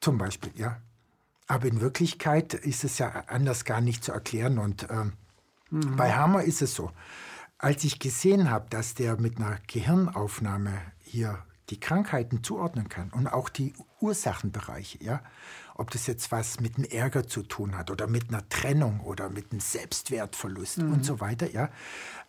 Zum 0.00 0.18
Beispiel, 0.18 0.52
ja. 0.56 0.78
Aber 1.46 1.66
in 1.68 1.80
Wirklichkeit 1.80 2.54
ist 2.54 2.82
es 2.82 2.98
ja 2.98 3.24
anders 3.28 3.64
gar 3.64 3.80
nicht 3.80 4.02
zu 4.02 4.10
erklären. 4.10 4.58
Und 4.58 4.88
ähm, 4.90 5.12
mhm. 5.70 5.94
bei 5.94 6.12
Hammer 6.12 6.42
ist 6.42 6.60
es 6.60 6.74
so. 6.74 6.90
Als 7.56 7.84
ich 7.84 8.00
gesehen 8.00 8.50
habe, 8.50 8.66
dass 8.68 8.94
der 8.94 9.20
mit 9.20 9.36
einer 9.36 9.58
Gehirnaufnahme 9.68 10.72
hier 10.98 11.38
die 11.68 11.78
Krankheiten 11.78 12.42
zuordnen 12.42 12.88
kann 12.88 13.10
und 13.10 13.28
auch 13.28 13.48
die 13.48 13.74
Ursachenbereiche, 14.00 15.02
ja, 15.02 15.22
ob 15.74 15.90
das 15.90 16.06
jetzt 16.06 16.30
was 16.32 16.60
mit 16.60 16.76
einem 16.76 16.90
Ärger 16.90 17.26
zu 17.26 17.42
tun 17.42 17.76
hat 17.76 17.90
oder 17.90 18.06
mit 18.06 18.28
einer 18.28 18.48
Trennung 18.48 19.00
oder 19.00 19.30
mit 19.30 19.52
einem 19.52 19.60
Selbstwertverlust 19.60 20.78
mhm. 20.78 20.92
und 20.92 21.04
so 21.04 21.20
weiter, 21.20 21.50
ja, 21.50 21.70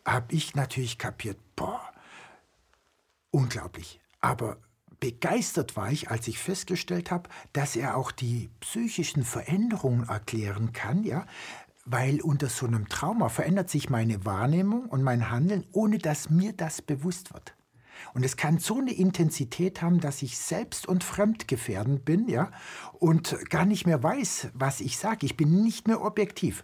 habe 0.06 0.34
ich 0.34 0.56
natürlich 0.56 0.98
kapiert, 0.98 1.38
boah, 1.56 1.82
unglaublich. 3.32 4.00
Aber 4.20 4.58
begeistert 5.00 5.76
war 5.76 5.92
ich, 5.92 6.10
als 6.10 6.28
ich 6.28 6.40
festgestellt 6.40 7.12
habe, 7.12 7.30
dass 7.54 7.76
er 7.76 7.98
auch 7.98 8.12
die 8.12 8.50
psychischen 8.60 9.24
Veränderungen 9.24 10.08
erklären 10.08 10.74
kann, 10.74 11.04
ja, 11.04 11.26
weil 11.86 12.22
unter 12.22 12.48
so 12.48 12.68
einem 12.68 12.88
Trauma 12.88 13.30
verändert 13.30 13.70
sich 13.70 13.90
meine 13.90 14.24
Wahrnehmung 14.26 14.86
und 14.86 15.02
mein 15.04 15.30
Handeln, 15.30 15.66
ohne 15.72 15.98
dass 15.98 16.30
mir 16.30 16.54
das 16.54 16.82
bewusst 16.82 17.34
wird. 17.34 17.56
Und 18.14 18.24
es 18.24 18.38
kann 18.38 18.60
so 18.60 18.80
eine 18.80 18.94
Intensität 18.94 19.82
haben, 19.82 20.00
dass 20.00 20.22
ich 20.22 20.38
selbst 20.38 20.88
und 20.88 21.04
fremdgefährdend 21.04 22.06
bin, 22.06 22.28
ja, 22.28 22.52
und 22.94 23.50
gar 23.50 23.66
nicht 23.66 23.86
mehr 23.86 24.02
weiß, 24.02 24.50
was 24.54 24.82
ich 24.82 24.98
sage. 24.98 25.26
Ich 25.26 25.38
bin 25.38 25.64
nicht 25.64 25.88
mehr 25.88 26.02
objektiv. 26.02 26.64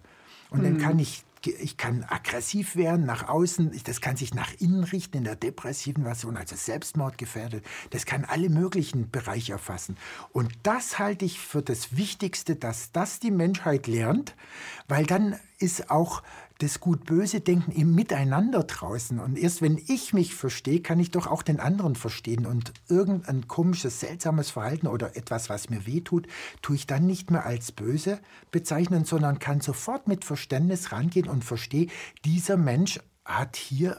Und 0.49 0.59
mhm. 0.59 0.63
dann 0.63 0.77
kann 0.77 0.99
ich 0.99 1.23
ich 1.45 1.77
kann 1.77 2.03
aggressiv 2.03 2.75
werden 2.75 3.05
nach 3.05 3.27
außen, 3.27 3.79
das 3.83 4.01
kann 4.01 4.17
sich 4.17 4.33
nach 4.33 4.53
innen 4.59 4.83
richten 4.83 5.17
in 5.17 5.23
der 5.23 5.35
depressiven 5.35 6.03
Version, 6.03 6.38
also 6.38 6.55
Selbstmord 6.55 7.17
gefährdet. 7.17 7.63
Das 7.91 8.05
kann 8.05 8.25
alle 8.25 8.49
möglichen 8.49 9.09
Bereiche 9.09 9.53
erfassen. 9.53 9.97
Und 10.31 10.51
das 10.63 10.99
halte 10.99 11.25
ich 11.25 11.39
für 11.39 11.61
das 11.61 11.95
Wichtigste, 11.95 12.55
dass 12.55 12.91
das 12.91 13.19
die 13.19 13.31
Menschheit 13.31 13.88
lernt, 13.88 14.35
weil 14.88 15.05
dann 15.05 15.39
ist 15.59 15.89
auch 15.89 16.23
das 16.59 16.79
Gut-Böse-Denken 16.79 17.71
im 17.71 17.93
Miteinander 17.93 18.63
draußen. 18.63 19.19
Und 19.19 19.37
erst 19.37 19.61
wenn 19.61 19.77
ich 19.87 20.13
mich 20.13 20.35
verstehe, 20.35 20.81
kann 20.81 20.99
ich 20.99 21.11
doch 21.11 21.27
auch 21.27 21.43
den 21.43 21.59
anderen 21.59 21.95
verstehen. 21.95 22.45
Und 22.45 22.73
irgendein 22.89 23.47
komisches, 23.47 23.99
seltsames 23.99 24.49
Verhalten 24.49 24.87
oder 24.87 25.15
etwas, 25.15 25.49
was 25.49 25.69
mir 25.69 25.85
wehtut, 25.85 26.27
tue 26.61 26.75
ich 26.75 26.87
dann 26.87 27.05
nicht 27.05 27.31
mehr 27.31 27.45
als 27.45 27.71
böse 27.71 28.19
bezeichnen, 28.51 29.05
sondern 29.05 29.39
kann 29.39 29.61
sofort 29.61 30.07
mit 30.07 30.25
Verständnis 30.25 30.91
rangehen 30.91 31.27
und 31.27 31.43
verstehe, 31.43 31.87
dieser 32.25 32.57
Mensch 32.57 32.99
hat 33.25 33.55
hier 33.55 33.97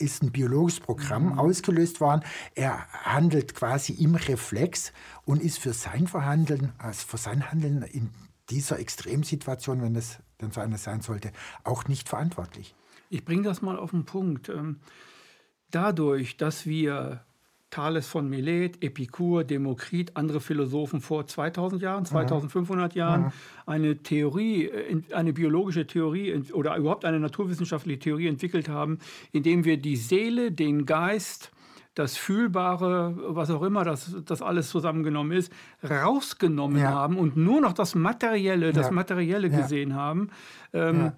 ist 0.00 0.22
ein 0.22 0.32
biologisches 0.32 0.80
Programm 0.80 1.32
mhm. 1.32 1.38
ausgelöst 1.38 2.00
worden. 2.00 2.22
Er 2.54 2.86
handelt 3.04 3.54
quasi 3.54 3.92
im 3.92 4.14
Reflex 4.14 4.92
und 5.24 5.42
ist 5.42 5.58
für 5.58 5.74
sein 5.74 6.06
Verhandeln, 6.06 6.72
also 6.78 7.06
für 7.06 7.18
sein 7.18 7.50
Handeln 7.50 7.82
in 7.82 8.10
dieser 8.50 8.78
Extremsituation, 8.78 9.82
wenn 9.82 9.96
es 9.96 10.18
denn 10.40 10.50
so 10.50 10.60
eine 10.60 10.78
sein 10.78 11.00
sollte, 11.00 11.32
auch 11.64 11.86
nicht 11.88 12.08
verantwortlich. 12.08 12.74
Ich 13.08 13.24
bringe 13.24 13.42
das 13.42 13.62
mal 13.62 13.78
auf 13.78 13.90
den 13.90 14.04
Punkt. 14.04 14.48
Ähm, 14.48 14.80
dadurch, 15.70 16.36
dass 16.36 16.66
wir 16.66 17.24
Thales 17.70 18.08
von 18.08 18.28
Milet, 18.28 18.82
Epikur, 18.82 19.44
Demokrit, 19.44 20.16
andere 20.16 20.40
Philosophen 20.40 21.00
vor 21.00 21.26
2000 21.26 21.80
Jahren, 21.82 22.04
2500 22.04 22.94
Jahren 22.94 23.32
eine 23.64 23.98
Theorie, 23.98 24.66
äh, 24.66 25.02
eine 25.12 25.32
biologische 25.32 25.86
Theorie 25.86 26.34
oder 26.52 26.76
überhaupt 26.76 27.04
eine 27.04 27.20
naturwissenschaftliche 27.20 28.00
Theorie 28.00 28.26
entwickelt 28.26 28.68
haben, 28.68 28.98
indem 29.32 29.64
wir 29.64 29.76
die 29.76 29.96
Seele, 29.96 30.50
den 30.50 30.84
Geist, 30.84 31.52
das 31.94 32.16
Fühlbare, 32.16 33.14
was 33.34 33.50
auch 33.50 33.62
immer 33.62 33.84
das, 33.84 34.16
das 34.24 34.42
alles 34.42 34.70
zusammengenommen 34.70 35.32
ist, 35.32 35.52
rausgenommen 35.88 36.78
ja. 36.78 36.90
haben 36.90 37.16
und 37.16 37.36
nur 37.36 37.60
noch 37.60 37.72
das 37.72 37.94
Materielle, 37.94 38.72
das 38.72 38.86
ja. 38.86 38.92
Materielle 38.92 39.48
ja. 39.48 39.60
gesehen 39.60 39.94
haben. 39.94 40.30
Ähm, 40.72 41.12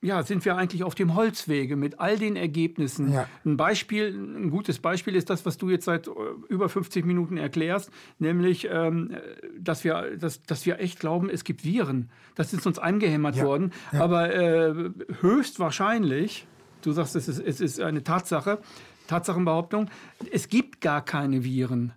ja, 0.00 0.22
sind 0.22 0.44
wir 0.44 0.56
eigentlich 0.56 0.84
auf 0.84 0.94
dem 0.94 1.16
Holzwege 1.16 1.74
mit 1.74 1.98
all 1.98 2.18
den 2.18 2.36
Ergebnissen. 2.36 3.12
Ja. 3.12 3.28
Ein 3.44 3.56
Beispiel, 3.56 4.14
ein 4.14 4.50
gutes 4.50 4.78
Beispiel 4.78 5.16
ist 5.16 5.28
das, 5.28 5.44
was 5.44 5.58
du 5.58 5.70
jetzt 5.70 5.86
seit 5.86 6.06
äh, 6.06 6.10
über 6.48 6.68
50 6.68 7.04
Minuten 7.04 7.36
erklärst, 7.36 7.90
nämlich, 8.20 8.68
ähm, 8.70 9.16
dass, 9.58 9.82
wir, 9.82 10.16
dass, 10.16 10.42
dass 10.44 10.66
wir 10.66 10.78
echt 10.78 11.00
glauben, 11.00 11.28
es 11.28 11.42
gibt 11.42 11.64
Viren. 11.64 12.10
Das 12.36 12.52
ist 12.52 12.64
uns 12.64 12.78
eingehämmert 12.78 13.36
ja. 13.36 13.44
worden. 13.44 13.72
Ja. 13.92 14.02
Aber 14.02 14.32
äh, 14.32 14.90
höchstwahrscheinlich, 15.20 16.46
du 16.82 16.92
sagst, 16.92 17.16
es 17.16 17.26
ist, 17.26 17.40
es 17.40 17.60
ist 17.60 17.80
eine 17.80 18.04
Tatsache, 18.04 18.60
Tatsachenbehauptung, 19.08 19.90
es 20.30 20.48
gibt 20.48 20.80
gar 20.80 21.04
keine 21.04 21.42
Viren 21.42 21.92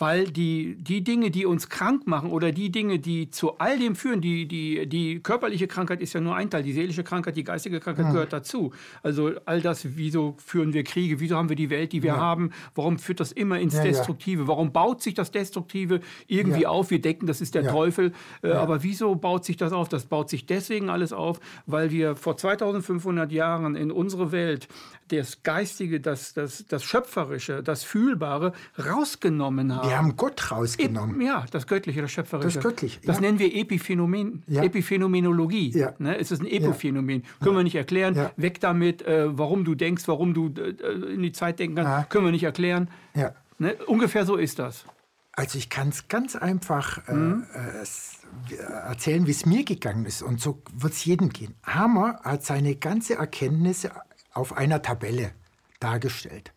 weil 0.00 0.30
die, 0.30 0.76
die 0.80 1.04
Dinge, 1.04 1.30
die 1.30 1.44
uns 1.44 1.68
krank 1.68 2.06
machen 2.06 2.30
oder 2.30 2.52
die 2.52 2.72
Dinge, 2.72 2.98
die 2.98 3.30
zu 3.30 3.58
all 3.58 3.78
dem 3.78 3.94
führen, 3.94 4.22
die, 4.22 4.48
die, 4.48 4.86
die 4.86 5.20
körperliche 5.20 5.68
Krankheit 5.68 6.00
ist 6.00 6.14
ja 6.14 6.22
nur 6.22 6.34
ein 6.34 6.48
Teil, 6.48 6.62
die 6.62 6.72
seelische 6.72 7.04
Krankheit, 7.04 7.36
die 7.36 7.44
geistige 7.44 7.80
Krankheit 7.80 8.06
ja. 8.06 8.12
gehört 8.12 8.32
dazu. 8.32 8.72
Also 9.02 9.32
all 9.44 9.60
das, 9.60 9.96
wieso 9.96 10.36
führen 10.38 10.72
wir 10.72 10.84
Kriege, 10.84 11.20
wieso 11.20 11.36
haben 11.36 11.50
wir 11.50 11.56
die 11.56 11.68
Welt, 11.68 11.92
die 11.92 12.02
wir 12.02 12.14
ja. 12.14 12.16
haben, 12.16 12.50
warum 12.74 12.98
führt 12.98 13.20
das 13.20 13.30
immer 13.30 13.60
ins 13.60 13.74
ja, 13.74 13.82
Destruktive, 13.82 14.48
warum 14.48 14.72
baut 14.72 15.02
sich 15.02 15.12
das 15.12 15.32
Destruktive 15.32 16.00
irgendwie 16.26 16.66
auf? 16.66 16.90
Wir 16.90 17.02
denken, 17.02 17.26
das 17.26 17.42
ist 17.42 17.54
der 17.54 17.68
Teufel, 17.68 18.12
äh, 18.42 18.52
aber 18.52 18.82
wieso 18.82 19.14
baut 19.16 19.44
sich 19.44 19.58
das 19.58 19.72
auf? 19.72 19.90
Das 19.90 20.06
baut 20.06 20.30
sich 20.30 20.46
deswegen 20.46 20.88
alles 20.88 21.12
auf, 21.12 21.40
weil 21.66 21.90
wir 21.90 22.16
vor 22.16 22.38
2500 22.38 23.30
Jahren 23.30 23.76
in 23.76 23.92
unsere 23.92 24.32
Welt 24.32 24.66
das 25.12 25.42
Geistige, 25.42 26.00
das, 26.00 26.34
das, 26.34 26.64
das 26.66 26.84
Schöpferische, 26.84 27.62
das 27.62 27.84
Fühlbare 27.84 28.52
rausgenommen 28.78 29.74
haben. 29.74 29.88
Wir 29.88 29.98
haben 29.98 30.16
Gott 30.16 30.50
rausgenommen. 30.50 31.20
E 31.20 31.26
ja, 31.26 31.46
das 31.50 31.66
Göttliche, 31.66 32.02
das 32.02 32.10
Schöpferische. 32.10 32.58
Das 32.58 32.62
Göttliche. 32.62 33.00
Das 33.04 33.16
ja. 33.16 33.22
nennen 33.22 33.38
wir 33.38 33.54
Epiphänomen, 33.54 34.42
ja. 34.46 34.62
Epiphänomenologie. 34.62 35.70
Ja. 35.70 35.94
Ne? 35.98 36.18
Es 36.18 36.30
ist 36.30 36.40
ein 36.40 36.46
Epophänomen. 36.46 37.24
Können 37.42 37.56
wir 37.56 37.62
nicht 37.64 37.76
erklären. 37.76 38.30
Weg 38.36 38.60
damit, 38.60 39.02
äh, 39.02 39.36
warum 39.36 39.64
du 39.64 39.74
denkst, 39.74 40.04
warum 40.06 40.34
du 40.34 40.48
äh, 40.48 41.14
in 41.14 41.22
die 41.22 41.32
Zeit 41.32 41.58
denken 41.58 41.76
kannst. 41.76 42.10
Können 42.10 42.24
wir 42.24 42.32
nicht 42.32 42.44
erklären. 42.44 42.88
Ne? 43.58 43.74
Ungefähr 43.86 44.24
so 44.24 44.36
ist 44.36 44.58
das. 44.58 44.84
Also 45.32 45.58
ich 45.58 45.70
kann 45.70 45.88
es 45.88 46.08
ganz 46.08 46.36
einfach 46.36 47.06
äh, 47.08 47.14
mhm. 47.14 47.46
äh, 47.54 48.56
erzählen, 48.88 49.26
wie 49.26 49.30
es 49.30 49.46
mir 49.46 49.64
gegangen 49.64 50.04
ist. 50.04 50.22
Und 50.22 50.40
so 50.40 50.62
wird 50.74 50.92
es 50.92 51.04
jedem 51.04 51.30
gehen. 51.30 51.54
Hammer 51.62 52.20
hat 52.22 52.44
seine 52.44 52.74
ganze 52.76 53.14
Erkenntnisse 53.14 53.92
auf 54.32 54.56
einer 54.56 54.82
Tabelle 54.82 55.32
dargestellt. 55.80 56.52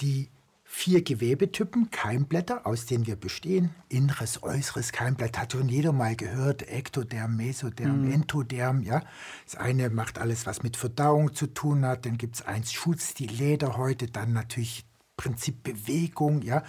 Die 0.00 0.30
vier 0.70 1.02
Gewebetypen, 1.02 1.90
Keimblätter, 1.90 2.66
aus 2.66 2.84
denen 2.84 3.06
wir 3.06 3.16
bestehen, 3.16 3.70
inneres, 3.88 4.42
äußeres 4.42 4.92
Keimblatt, 4.92 5.38
hat 5.38 5.52
schon 5.52 5.68
jeder 5.68 5.92
mal 5.92 6.14
gehört, 6.14 6.68
Ektoderm, 6.68 7.36
Mesoderm, 7.36 8.04
mhm. 8.04 8.12
Entoderm, 8.12 8.82
ja. 8.82 9.02
Das 9.44 9.56
eine 9.56 9.88
macht 9.88 10.18
alles, 10.18 10.46
was 10.46 10.62
mit 10.62 10.76
Verdauung 10.76 11.34
zu 11.34 11.46
tun 11.46 11.86
hat, 11.86 12.04
dann 12.04 12.18
gibt 12.18 12.36
es 12.36 12.42
eins 12.42 12.72
Schutz, 12.72 13.14
die 13.14 13.26
Lederhäute, 13.26 14.08
dann 14.08 14.34
natürlich 14.34 14.84
Prinzip 15.18 15.64
Bewegung, 15.64 16.40
ja, 16.40 16.62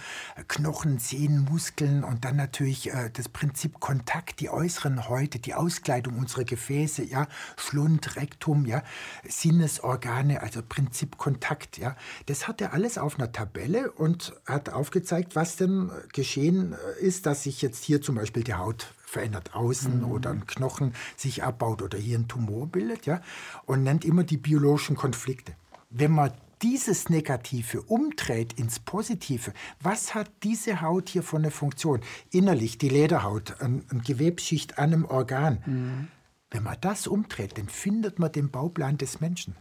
Knochen, 0.48 0.98
Sehnen, 0.98 1.44
Muskeln 1.44 2.04
und 2.04 2.26
dann 2.26 2.36
natürlich 2.36 2.92
äh, 2.92 3.08
das 3.10 3.30
Prinzip 3.30 3.80
Kontakt, 3.80 4.40
die 4.40 4.50
äußeren 4.50 5.08
Häute, 5.08 5.38
die 5.38 5.54
Auskleidung 5.54 6.18
unserer 6.18 6.44
Gefäße, 6.44 7.04
ja, 7.04 7.28
Schlund, 7.56 8.16
Rektum, 8.16 8.66
ja, 8.66 8.82
Sinnesorgane, 9.26 10.42
also 10.42 10.60
Prinzip 10.62 11.16
Kontakt, 11.16 11.78
ja. 11.78 11.96
Das 12.26 12.48
hat 12.48 12.60
er 12.60 12.74
alles 12.74 12.98
auf 12.98 13.18
einer 13.18 13.32
Tabelle 13.32 13.92
und 13.92 14.34
hat 14.44 14.68
aufgezeigt, 14.68 15.36
was 15.36 15.56
denn 15.56 15.90
geschehen 16.12 16.74
ist, 17.00 17.26
dass 17.26 17.44
sich 17.44 17.62
jetzt 17.62 17.84
hier 17.84 18.02
zum 18.02 18.16
Beispiel 18.16 18.42
die 18.42 18.54
Haut 18.54 18.92
verändert 19.06 19.54
außen 19.54 20.00
mhm. 20.00 20.10
oder 20.10 20.30
ein 20.30 20.46
Knochen 20.46 20.92
sich 21.16 21.44
abbaut 21.44 21.82
oder 21.82 21.98
hier 21.98 22.18
ein 22.18 22.26
Tumor 22.26 22.66
bildet, 22.66 23.06
ja, 23.06 23.22
und 23.64 23.84
nennt 23.84 24.04
immer 24.04 24.24
die 24.24 24.36
biologischen 24.36 24.96
Konflikte. 24.96 25.54
Wenn 25.88 26.10
man 26.12 26.32
dieses 26.62 27.08
Negative 27.08 27.82
umdreht 27.82 28.52
ins 28.54 28.78
Positive, 28.80 29.52
was 29.80 30.14
hat 30.14 30.30
diese 30.42 30.80
Haut 30.80 31.08
hier 31.08 31.22
für 31.22 31.36
eine 31.36 31.50
Funktion? 31.50 32.00
Innerlich, 32.30 32.78
die 32.78 32.88
Lederhaut, 32.88 33.60
eine 33.60 33.82
ein 33.90 34.02
Gewebsschicht 34.02 34.78
an 34.78 34.92
einem 34.92 35.04
Organ. 35.04 35.62
Mhm. 35.66 36.08
Wenn 36.50 36.62
man 36.64 36.76
das 36.80 37.06
umdreht, 37.06 37.58
dann 37.58 37.68
findet 37.68 38.18
man 38.18 38.32
den 38.32 38.50
Bauplan 38.50 38.98
des 38.98 39.20
Menschen. 39.20 39.54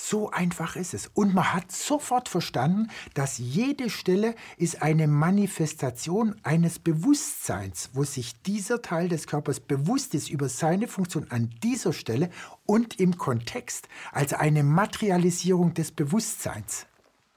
So 0.00 0.30
einfach 0.30 0.76
ist 0.76 0.94
es. 0.94 1.10
Und 1.12 1.34
man 1.34 1.52
hat 1.52 1.72
sofort 1.72 2.28
verstanden, 2.28 2.88
dass 3.14 3.38
jede 3.38 3.90
Stelle 3.90 4.36
ist 4.56 4.80
eine 4.80 5.08
Manifestation 5.08 6.36
eines 6.44 6.78
Bewusstseins, 6.78 7.90
wo 7.94 8.04
sich 8.04 8.40
dieser 8.42 8.80
Teil 8.80 9.08
des 9.08 9.26
Körpers 9.26 9.58
bewusst 9.58 10.14
ist 10.14 10.30
über 10.30 10.48
seine 10.48 10.86
Funktion 10.86 11.26
an 11.30 11.50
dieser 11.64 11.92
Stelle 11.92 12.30
und 12.64 13.00
im 13.00 13.18
Kontext, 13.18 13.88
als 14.12 14.32
eine 14.34 14.62
Materialisierung 14.62 15.74
des 15.74 15.90
Bewusstseins. 15.90 16.86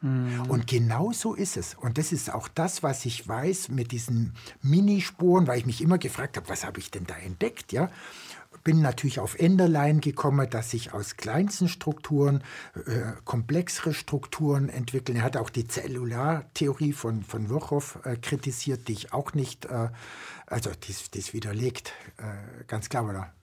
Mhm. 0.01 0.49
Und 0.49 0.67
genau 0.67 1.11
so 1.13 1.33
ist 1.33 1.57
es. 1.57 1.75
Und 1.75 1.97
das 1.97 2.11
ist 2.11 2.33
auch 2.33 2.47
das, 2.47 2.83
was 2.83 3.05
ich 3.05 3.27
weiß 3.27 3.69
mit 3.69 3.91
diesen 3.91 4.33
Minispuren, 4.61 5.47
weil 5.47 5.59
ich 5.59 5.65
mich 5.65 5.81
immer 5.81 5.97
gefragt 5.97 6.37
habe, 6.37 6.49
was 6.49 6.65
habe 6.65 6.79
ich 6.79 6.91
denn 6.91 7.05
da 7.05 7.15
entdeckt, 7.15 7.71
ja? 7.71 7.89
Bin 8.63 8.81
natürlich 8.81 9.19
auf 9.19 9.37
Enderlein 9.39 10.01
gekommen, 10.01 10.49
dass 10.49 10.71
sich 10.71 10.93
aus 10.93 11.17
kleinsten 11.17 11.67
Strukturen 11.67 12.43
äh, 12.75 13.13
komplexere 13.25 13.93
Strukturen 13.93 14.69
entwickeln. 14.69 15.17
Er 15.17 15.23
hat 15.23 15.37
auch 15.37 15.49
die 15.49 15.67
Zellulartheorie 15.67 16.93
von, 16.93 17.23
von 17.23 17.49
Virchow 17.49 17.99
äh, 18.03 18.15
kritisiert, 18.17 18.87
die 18.87 18.93
ich 18.93 19.13
auch 19.13 19.33
nicht, 19.33 19.65
äh, 19.65 19.89
also 20.47 20.71
die 20.71 20.91
ist 20.91 21.33
widerlegt, 21.33 21.93
äh, 22.17 22.63
ganz 22.65 22.89
klar, 22.89 23.07
oder? 23.07 23.33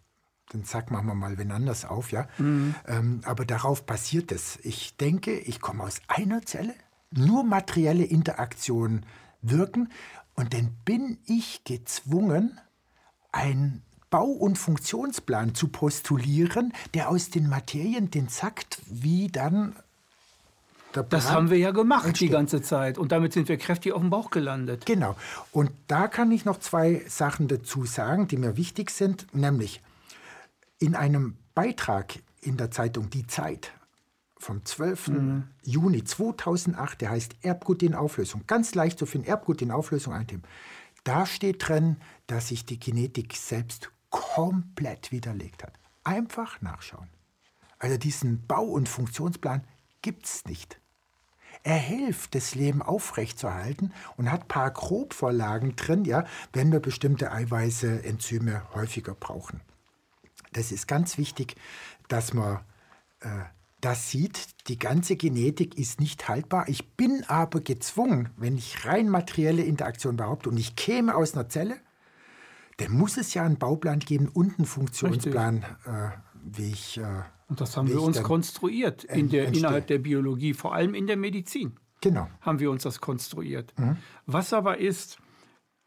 Den 0.53 0.65
Sack 0.65 0.91
machen 0.91 1.07
wir 1.07 1.15
mal 1.15 1.37
wenn 1.37 1.53
anders 1.53 1.85
auf, 1.85 2.11
ja. 2.11 2.27
Mhm. 2.39 2.75
Ähm, 2.87 3.21
aber 3.25 3.45
darauf 3.45 3.85
basiert 3.85 4.33
es. 4.33 4.59
Ich 4.63 4.97
denke, 4.97 5.39
ich 5.39 5.61
komme 5.61 5.85
aus 5.85 6.01
einer 6.09 6.41
Zelle, 6.43 6.75
nur 7.11 7.45
materielle 7.45 8.05
Interaktionen 8.05 9.05
wirken 9.43 9.91
und 10.35 10.55
dann 10.55 10.75
bin 10.85 11.19
ich 11.27 11.65
gezwungen, 11.65 12.59
ein 13.33 13.83
Bau- 14.11 14.25
und 14.25 14.57
Funktionsplan 14.57 15.55
zu 15.55 15.69
postulieren, 15.69 16.73
der 16.95 17.09
aus 17.09 17.31
den 17.31 17.49
Materien 17.49 18.11
den 18.11 18.29
sagt, 18.29 18.81
wie 18.87 19.29
dann 19.29 19.75
das 21.11 21.31
haben 21.31 21.51
wir 21.51 21.59
ja 21.59 21.71
gemacht 21.71 22.07
entsteht. 22.07 22.29
die 22.29 22.33
ganze 22.33 22.63
Zeit 22.63 22.99
und 22.99 23.13
damit 23.13 23.33
sind 23.33 23.49
wir 23.49 23.59
kräftig 23.59 23.93
auf 23.93 24.01
dem 24.01 24.11
Bauch 24.11 24.31
gelandet. 24.31 24.87
Genau. 24.87 25.17
Und 25.53 25.71
da 25.87 26.09
kann 26.09 26.33
ich 26.33 26.45
noch 26.45 26.59
zwei 26.59 27.03
Sachen 27.07 27.47
dazu 27.47 27.85
sagen, 27.85 28.27
die 28.27 28.37
mir 28.37 28.57
wichtig 28.57 28.91
sind, 28.91 29.33
nämlich 29.35 29.81
in 30.79 30.95
einem 30.95 31.37
Beitrag 31.55 32.15
in 32.41 32.57
der 32.57 32.71
Zeitung 32.71 33.11
Die 33.11 33.27
Zeit 33.27 33.73
vom 34.39 34.65
12. 34.65 35.09
Mhm. 35.09 35.45
Juni 35.65 36.05
2008, 36.05 37.01
der 37.01 37.11
heißt 37.11 37.37
Erbgut 37.43 37.83
in 37.83 37.95
Auflösung, 37.95 38.45
ganz 38.47 38.75
leicht 38.75 38.99
zu 38.99 39.07
finden, 39.07 39.29
Erbgut 39.29 39.61
in 39.63 39.71
Auflösung 39.71 40.15
eintippen. 40.15 40.49
Da 41.05 41.27
steht 41.27 41.69
drin, 41.69 41.97
dass 42.27 42.49
sich 42.49 42.65
die 42.65 42.79
Genetik 42.79 43.35
selbst 43.35 43.91
komplett 44.11 45.13
widerlegt 45.13 45.63
hat. 45.63 45.79
Einfach 46.05 46.61
nachschauen. 46.61 47.09
Also 47.79 47.97
diesen 47.97 48.47
Bau- 48.47 48.65
und 48.65 48.89
Funktionsplan 48.89 49.65
gibt 50.03 50.27
es 50.27 50.45
nicht. 50.45 50.81
Er 51.63 51.77
hilft, 51.77 52.35
das 52.35 52.55
Leben 52.55 52.83
aufrechtzuerhalten 52.83 53.93
und 54.17 54.31
hat 54.31 54.43
ein 54.43 54.49
paar 54.49 54.71
Grobvorlagen 54.71 55.77
drin, 55.77 56.05
ja, 56.05 56.25
wenn 56.53 56.73
wir 56.73 56.81
bestimmte 56.81 57.33
Eiweiße, 57.33 58.05
Enzyme 58.05 58.63
häufiger 58.75 59.15
brauchen. 59.15 59.61
Das 60.53 60.73
ist 60.73 60.87
ganz 60.87 61.19
wichtig, 61.19 61.57
dass 62.09 62.33
man 62.33 62.61
äh, 63.21 63.45
das 63.81 64.11
sieht. 64.11 64.69
Die 64.69 64.79
ganze 64.79 65.17
Genetik 65.17 65.79
ist 65.79 66.01
nicht 66.01 66.29
haltbar. 66.29 66.69
Ich 66.69 66.97
bin 66.97 67.25
aber 67.29 67.61
gezwungen, 67.61 68.31
wenn 68.37 68.57
ich 68.57 68.85
rein 68.85 69.09
materielle 69.09 69.63
Interaktion 69.63 70.17
behaupte 70.17 70.49
und 70.49 70.57
ich 70.57 70.77
käme 70.77 71.15
aus 71.15 71.35
einer 71.35 71.49
Zelle, 71.49 71.77
dann 72.79 72.93
muss 72.93 73.17
es 73.17 73.35
ja 73.35 73.45
einen 73.45 73.59
Bauplan 73.59 73.99
geben 73.99 74.29
und 74.29 74.59
einen 74.59 74.67
Funktionsplan, 74.67 75.65
äh, 75.85 76.11
wie 76.43 76.71
ich. 76.71 76.99
Äh, 76.99 77.23
und 77.49 77.61
das 77.61 77.77
haben 77.77 77.89
wir 77.89 78.03
uns 78.03 78.23
konstruiert 78.23 79.05
in 79.05 79.29
der, 79.31 79.49
innerhalb 79.49 79.87
der 79.87 79.99
Biologie, 79.99 80.55
vor 80.55 80.75
allem 80.75 80.95
in 80.95 81.07
der 81.07 81.17
Medizin. 81.17 81.77
Genau. 82.01 82.29
Haben 82.41 82.61
wir 82.61 82.71
uns 82.71 82.83
das 82.83 83.01
konstruiert. 83.01 83.73
Mhm. 83.79 83.97
Was 84.27 84.53
aber 84.53 84.79
ist, 84.79 85.19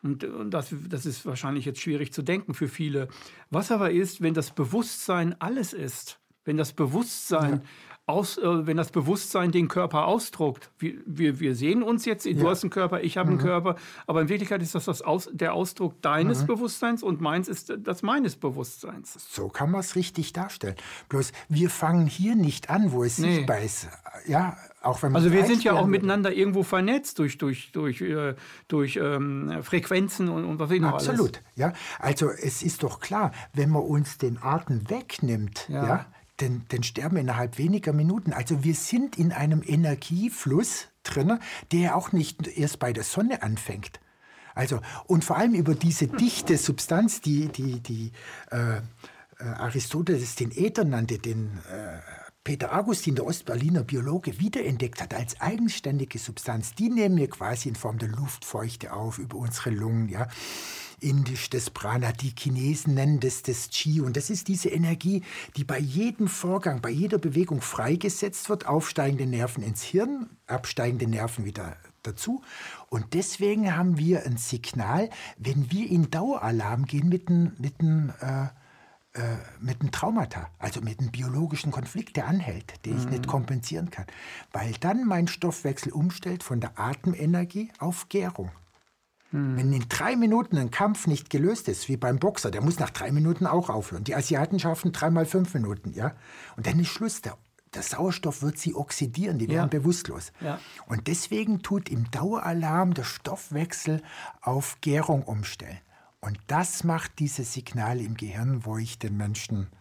und, 0.01 0.23
und 0.23 0.51
das, 0.51 0.73
das 0.89 1.05
ist 1.05 1.25
wahrscheinlich 1.25 1.65
jetzt 1.65 1.79
schwierig 1.79 2.11
zu 2.11 2.23
denken 2.23 2.53
für 2.53 2.67
viele, 2.67 3.07
was 3.49 3.71
aber 3.71 3.91
ist, 3.91 4.21
wenn 4.21 4.33
das 4.33 4.51
Bewusstsein 4.51 5.39
alles 5.39 5.73
ist, 5.73 6.19
wenn 6.43 6.57
das 6.57 6.73
Bewusstsein 6.73 7.61
aus, 8.07 8.37
äh, 8.37 8.67
wenn 8.67 8.77
das 8.77 8.91
Bewusstsein 8.91 9.51
den 9.51 9.67
Körper 9.67 10.07
ausdruckt. 10.07 10.69
Wir, 10.79 10.95
wir, 11.05 11.39
wir 11.39 11.55
sehen 11.55 11.83
uns 11.83 12.05
jetzt, 12.05 12.25
du 12.25 12.49
hast 12.49 12.63
einen 12.63 12.69
Körper, 12.69 13.01
ich 13.01 13.17
habe 13.17 13.29
einen 13.29 13.37
mhm. 13.37 13.43
Körper, 13.43 13.75
aber 14.07 14.21
in 14.21 14.29
Wirklichkeit 14.29 14.61
ist 14.61 14.75
das, 14.75 14.85
das 14.85 15.01
aus, 15.01 15.29
der 15.31 15.53
Ausdruck 15.53 16.01
deines 16.01 16.41
mhm. 16.41 16.47
Bewusstseins 16.47 17.03
und 17.03 17.21
meins 17.21 17.47
ist 17.47 17.73
das 17.77 18.01
meines 18.01 18.35
Bewusstseins. 18.35 19.17
So 19.31 19.47
kann 19.47 19.71
man 19.71 19.81
es 19.81 19.95
richtig 19.95 20.33
darstellen. 20.33 20.75
Bloß 21.09 21.31
wir 21.47 21.69
fangen 21.69 22.07
hier 22.07 22.35
nicht 22.35 22.69
an, 22.69 22.91
wo 22.91 23.03
es 23.03 23.17
nee. 23.17 23.35
sichtbar 23.35 23.59
ist. 23.59 23.87
Ja, 24.27 24.57
auch 24.81 25.01
wenn 25.03 25.15
also 25.15 25.31
wir 25.31 25.45
sind 25.45 25.63
ja 25.63 25.73
auch 25.73 25.85
miteinander 25.85 26.33
irgendwo 26.33 26.63
vernetzt 26.63 27.19
durch, 27.19 27.37
durch, 27.37 27.71
durch, 27.71 28.01
äh, 28.01 28.35
durch 28.67 28.97
ähm, 28.97 29.59
Frequenzen 29.61 30.27
und, 30.27 30.43
und 30.43 30.59
was 30.59 30.71
ich 30.71 30.81
noch 30.81 30.93
Absolut, 30.93 31.37
alles. 31.37 31.55
ja. 31.55 31.73
Also 31.99 32.29
es 32.29 32.63
ist 32.63 32.83
doch 32.83 32.99
klar, 32.99 33.31
wenn 33.53 33.69
man 33.69 33.83
uns 33.83 34.17
den 34.17 34.41
Atem 34.41 34.89
wegnimmt, 34.89 35.67
ja, 35.69 35.87
ja 35.87 36.05
dann, 36.41 36.65
dann 36.69 36.83
sterben 36.83 37.17
innerhalb 37.17 37.57
weniger 37.57 37.93
Minuten. 37.93 38.33
Also 38.33 38.63
wir 38.63 38.75
sind 38.75 39.17
in 39.17 39.31
einem 39.31 39.63
Energiefluss 39.65 40.87
drin, 41.03 41.39
der 41.71 41.95
auch 41.95 42.11
nicht 42.11 42.47
erst 42.47 42.79
bei 42.79 42.93
der 42.93 43.03
Sonne 43.03 43.43
anfängt. 43.43 43.99
Also, 44.53 44.81
und 45.07 45.23
vor 45.23 45.37
allem 45.37 45.53
über 45.53 45.75
diese 45.75 46.07
dichte 46.07 46.57
Substanz, 46.57 47.21
die, 47.21 47.47
die, 47.47 47.79
die 47.79 48.11
äh, 48.51 48.77
äh 48.77 48.81
Aristoteles 49.39 50.35
den 50.35 50.51
Äther 50.51 50.83
nannte, 50.83 51.19
den 51.19 51.59
äh, 51.71 51.99
Peter 52.43 52.75
Augustin, 52.75 53.13
der 53.13 53.25
Ostberliner 53.27 53.83
Biologe, 53.83 54.39
wiederentdeckt 54.39 54.99
hat 54.99 55.13
als 55.13 55.39
eigenständige 55.39 56.17
Substanz, 56.17 56.73
die 56.73 56.89
nehmen 56.89 57.17
wir 57.17 57.29
quasi 57.29 57.69
in 57.69 57.75
Form 57.75 57.99
der 57.99 58.09
Luftfeuchte 58.09 58.93
auf 58.93 59.19
über 59.19 59.37
unsere 59.37 59.69
Lungen. 59.69 60.09
Ja. 60.09 60.27
Indisch 60.99 61.51
das 61.51 61.69
Prana, 61.69 62.11
die 62.11 62.33
Chinesen 62.35 62.95
nennen 62.95 63.19
das 63.19 63.43
das 63.43 63.69
Qi. 63.69 64.01
Und 64.01 64.17
das 64.17 64.31
ist 64.31 64.47
diese 64.47 64.69
Energie, 64.69 65.23
die 65.55 65.63
bei 65.63 65.77
jedem 65.77 66.27
Vorgang, 66.27 66.81
bei 66.81 66.89
jeder 66.89 67.19
Bewegung 67.19 67.61
freigesetzt 67.61 68.49
wird, 68.49 68.65
aufsteigende 68.65 69.27
Nerven 69.27 69.63
ins 69.63 69.83
Hirn, 69.83 70.29
absteigende 70.47 71.07
Nerven 71.07 71.45
wieder 71.45 71.77
dazu. 72.01 72.41
Und 72.89 73.13
deswegen 73.13 73.75
haben 73.75 73.99
wir 73.99 74.25
ein 74.25 74.37
Signal, 74.37 75.11
wenn 75.37 75.71
wir 75.71 75.89
in 75.89 76.09
Daueralarm 76.09 76.85
gehen 76.85 77.09
mit 77.09 77.29
einem 77.29 77.53
mit 77.59 77.81
äh, 77.81 78.45
äh, 78.45 78.47
mit 79.59 79.81
einem 79.81 79.91
Traumata, 79.91 80.49
also 80.57 80.79
mit 80.79 80.99
einem 80.99 81.11
biologischen 81.11 81.71
Konflikt, 81.71 82.15
der 82.15 82.27
anhält, 82.27 82.85
den 82.85 82.97
ich 82.97 83.09
nicht 83.09 83.25
mhm. 83.25 83.29
kompensieren 83.29 83.89
kann. 83.91 84.05
Weil 84.53 84.71
dann 84.79 85.05
mein 85.05 85.27
Stoffwechsel 85.27 85.91
umstellt 85.91 86.43
von 86.43 86.61
der 86.61 86.79
Atemenergie 86.79 87.71
auf 87.79 88.07
Gärung. 88.07 88.51
Mhm. 89.31 89.57
Wenn 89.57 89.73
in 89.73 89.85
drei 89.89 90.15
Minuten 90.15 90.57
ein 90.57 90.71
Kampf 90.71 91.07
nicht 91.07 91.29
gelöst 91.29 91.67
ist, 91.67 91.89
wie 91.89 91.97
beim 91.97 92.19
Boxer, 92.19 92.51
der 92.51 92.61
muss 92.61 92.79
nach 92.79 92.89
drei 92.89 93.11
Minuten 93.11 93.47
auch 93.47 93.69
aufhören. 93.69 94.03
Die 94.03 94.15
Asiaten 94.15 94.59
schaffen 94.59 94.93
dreimal 94.93 95.25
fünf 95.25 95.53
Minuten, 95.53 95.91
ja. 95.93 96.13
Und 96.55 96.67
dann 96.67 96.79
ist 96.79 96.89
Schluss. 96.89 97.21
Der, 97.21 97.37
der 97.73 97.83
Sauerstoff 97.83 98.41
wird 98.41 98.57
sie 98.57 98.75
oxidieren, 98.75 99.39
die 99.39 99.47
werden 99.47 99.69
ja. 99.71 99.79
bewusstlos. 99.79 100.31
Ja. 100.41 100.59
Und 100.87 101.07
deswegen 101.07 101.61
tut 101.61 101.89
im 101.89 102.09
Daueralarm 102.11 102.93
der 102.93 103.03
Stoffwechsel 103.03 104.01
auf 104.41 104.77
Gärung 104.81 105.23
umstellen. 105.23 105.79
Und 106.21 106.39
das 106.47 106.83
macht 106.83 107.17
diese 107.17 107.43
Signale 107.43 108.03
im 108.03 108.15
Gehirn, 108.15 108.63
wo 108.63 108.77
ich 108.77 108.99
den 108.99 109.17
Menschen, 109.17 109.71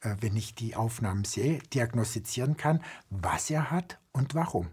äh, 0.00 0.16
wenn 0.20 0.34
ich 0.34 0.54
die 0.54 0.74
Aufnahmen 0.74 1.24
sehe, 1.24 1.58
diagnostizieren 1.74 2.56
kann, 2.56 2.82
was 3.10 3.50
er 3.50 3.70
hat 3.70 3.98
und 4.12 4.34
warum. 4.34 4.68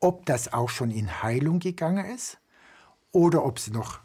Ob 0.00 0.26
das 0.26 0.52
auch 0.52 0.68
schon 0.68 0.90
in 0.90 1.22
Heilung 1.22 1.60
gegangen 1.60 2.04
ist 2.04 2.38
oder 3.12 3.44
ob 3.44 3.60
sie 3.60 3.70
noch 3.70 4.00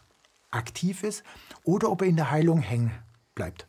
aktiv 0.51 1.03
ist 1.03 1.23
oder 1.63 1.89
ob 1.89 2.03
er 2.03 2.07
in 2.07 2.15
der 2.17 2.29
Heilung 2.29 2.59
hängen 2.59 2.91
bleibt. 3.33 3.67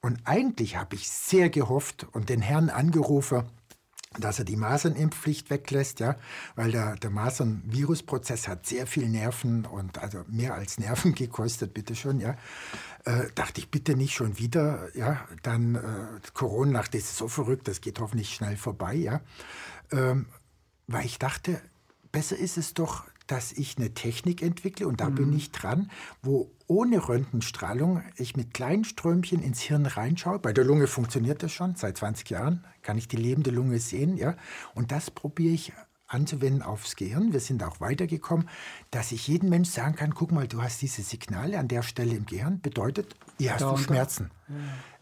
Und 0.00 0.20
eigentlich 0.24 0.76
habe 0.76 0.94
ich 0.94 1.10
sehr 1.10 1.50
gehofft 1.50 2.06
und 2.12 2.28
den 2.28 2.40
Herrn 2.40 2.70
angerufen, 2.70 3.44
dass 4.18 4.40
er 4.40 4.44
die 4.44 4.56
Masernimpfpflicht 4.56 5.50
weglässt, 5.50 6.00
ja, 6.00 6.16
weil 6.56 6.72
der, 6.72 6.96
der 6.96 7.10
Masern-Virusprozess 7.10 8.48
hat 8.48 8.66
sehr 8.66 8.88
viel 8.88 9.08
Nerven 9.08 9.66
und 9.66 9.98
also 9.98 10.24
mehr 10.26 10.54
als 10.54 10.78
Nerven 10.78 11.14
gekostet, 11.14 11.74
bitte 11.74 11.94
schon, 11.94 12.18
ja. 12.18 12.36
Äh, 13.04 13.28
dachte 13.36 13.60
ich, 13.60 13.70
bitte 13.70 13.94
nicht 13.96 14.14
schon 14.14 14.36
wieder, 14.36 14.88
ja, 14.96 15.26
dann 15.42 15.76
äh, 15.76 16.20
Corona, 16.34 16.82
das 16.82 17.02
ist 17.02 17.16
so 17.16 17.28
verrückt, 17.28 17.68
das 17.68 17.80
geht 17.80 18.00
hoffentlich 18.00 18.34
schnell 18.34 18.56
vorbei, 18.56 18.94
ja. 18.94 19.20
Ähm, 19.92 20.26
weil 20.88 21.06
ich 21.06 21.20
dachte, 21.20 21.60
besser 22.10 22.36
ist 22.36 22.58
es 22.58 22.74
doch, 22.74 23.04
dass 23.30 23.52
ich 23.52 23.76
eine 23.78 23.94
Technik 23.94 24.42
entwickle, 24.42 24.88
und 24.88 25.00
da 25.00 25.10
mhm. 25.10 25.14
bin 25.14 25.32
ich 25.36 25.52
dran, 25.52 25.90
wo 26.22 26.50
ohne 26.66 27.08
Röntgenstrahlung 27.08 28.02
ich 28.16 28.36
mit 28.36 28.54
kleinen 28.54 28.84
Strömchen 28.84 29.42
ins 29.42 29.60
Hirn 29.60 29.86
reinschaue. 29.86 30.38
Bei 30.38 30.52
der 30.52 30.64
Lunge 30.64 30.86
funktioniert 30.86 31.42
das 31.42 31.52
schon, 31.52 31.74
seit 31.76 31.96
20 31.96 32.30
Jahren 32.30 32.64
kann 32.82 32.98
ich 32.98 33.08
die 33.08 33.16
lebende 33.16 33.50
Lunge 33.50 33.78
sehen. 33.78 34.16
Ja? 34.16 34.36
Und 34.74 34.92
das 34.92 35.10
probiere 35.10 35.54
ich 35.54 35.72
anzuwenden 36.06 36.62
aufs 36.62 36.96
Gehirn. 36.96 37.32
Wir 37.32 37.40
sind 37.40 37.62
auch 37.62 37.80
weitergekommen, 37.80 38.48
dass 38.90 39.12
ich 39.12 39.28
jedem 39.28 39.48
Mensch 39.48 39.68
sagen 39.68 39.94
kann, 39.94 40.14
guck 40.14 40.32
mal, 40.32 40.48
du 40.48 40.62
hast 40.62 40.82
diese 40.82 41.02
Signale 41.02 41.58
an 41.58 41.68
der 41.68 41.82
Stelle 41.82 42.16
im 42.16 42.26
Gehirn, 42.26 42.60
bedeutet, 42.60 43.14
ihr 43.38 43.54
hast 43.54 43.62
du 43.62 43.76
Schmerzen. 43.76 44.30
Ja 44.48 44.54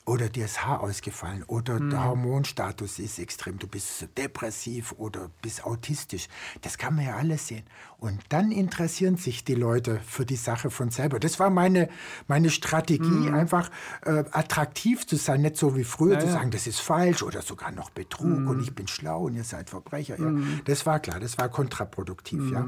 oder 0.09 0.31
dir 0.31 0.47
ist 0.47 0.65
Haar 0.65 0.81
ausgefallen 0.81 1.45
oder 1.47 1.79
mhm. 1.79 1.91
der 1.91 2.05
Hormonstatus 2.05 2.99
ist 2.99 3.19
extrem, 3.19 3.59
du 3.59 3.67
bist 3.67 4.09
depressiv 4.17 4.95
oder 4.97 5.31
bist 5.43 5.65
autistisch. 5.65 6.29
Das 6.63 6.79
kann 6.79 6.97
man 6.97 7.05
ja 7.05 7.17
alles 7.17 7.49
sehen. 7.49 7.65
Und 7.99 8.21
dann 8.31 8.51
interessieren 8.51 9.17
sich 9.17 9.45
die 9.45 9.55
Leute 9.55 10.01
für 10.07 10.25
die 10.25 10.37
Sache 10.37 10.71
von 10.71 10.91
selber. 10.91 11.21
Das 11.21 11.39
war 11.39 11.51
meine, 11.51 11.89
meine 12.27 12.49
Strategie, 12.49 13.05
mhm. 13.05 13.35
einfach 13.35 13.71
äh, 14.05 14.25
attraktiv 14.31 15.07
zu 15.07 15.17
sein, 15.17 15.43
nicht 15.43 15.57
so 15.57 15.77
wie 15.77 15.85
früher 15.85 16.15
ja, 16.15 16.21
zu 16.21 16.29
sagen, 16.29 16.51
das 16.51 16.67
ist 16.67 16.81
falsch 16.81 17.23
oder 17.23 17.43
sogar 17.43 17.71
noch 17.73 17.91
Betrug 17.91 18.39
mhm. 18.39 18.49
und 18.49 18.63
ich 18.63 18.75
bin 18.75 18.89
schlau 18.89 19.27
und 19.27 19.35
ihr 19.35 19.45
seid 19.45 19.69
Verbrecher. 19.69 20.19
Ja. 20.19 20.31
Mhm. 20.31 20.63
Das 20.65 20.87
war 20.87 21.01
klar, 21.01 21.21
das 21.21 21.37
war 21.37 21.49
kontraproduktiv. 21.49 22.51
Ja. 22.51 22.67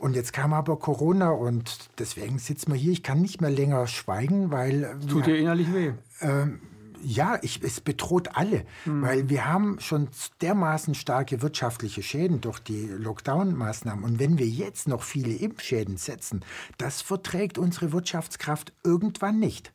Und 0.00 0.16
jetzt 0.16 0.32
kam 0.32 0.54
aber 0.54 0.78
Corona 0.78 1.28
und 1.28 1.90
deswegen 1.98 2.38
sitzen 2.38 2.72
wir 2.72 2.78
hier. 2.78 2.90
Ich 2.90 3.02
kann 3.02 3.20
nicht 3.20 3.42
mehr 3.42 3.50
länger 3.50 3.86
schweigen, 3.86 4.50
weil. 4.50 4.98
Tut 5.06 5.26
dir 5.26 5.36
innerlich 5.36 5.70
weh? 5.74 5.92
Ähm, 6.22 6.62
ja, 7.02 7.38
ich, 7.42 7.62
es 7.62 7.82
bedroht 7.82 8.34
alle, 8.34 8.64
mhm. 8.86 9.02
weil 9.02 9.28
wir 9.28 9.44
haben 9.44 9.78
schon 9.78 10.08
dermaßen 10.40 10.94
starke 10.94 11.42
wirtschaftliche 11.42 12.02
Schäden 12.02 12.40
durch 12.40 12.60
die 12.60 12.86
Lockdown-Maßnahmen. 12.86 14.02
Und 14.02 14.18
wenn 14.18 14.38
wir 14.38 14.48
jetzt 14.48 14.88
noch 14.88 15.02
viele 15.02 15.34
Impfschäden 15.34 15.98
setzen, 15.98 16.46
das 16.78 17.02
verträgt 17.02 17.58
unsere 17.58 17.92
Wirtschaftskraft 17.92 18.72
irgendwann 18.82 19.38
nicht. 19.38 19.70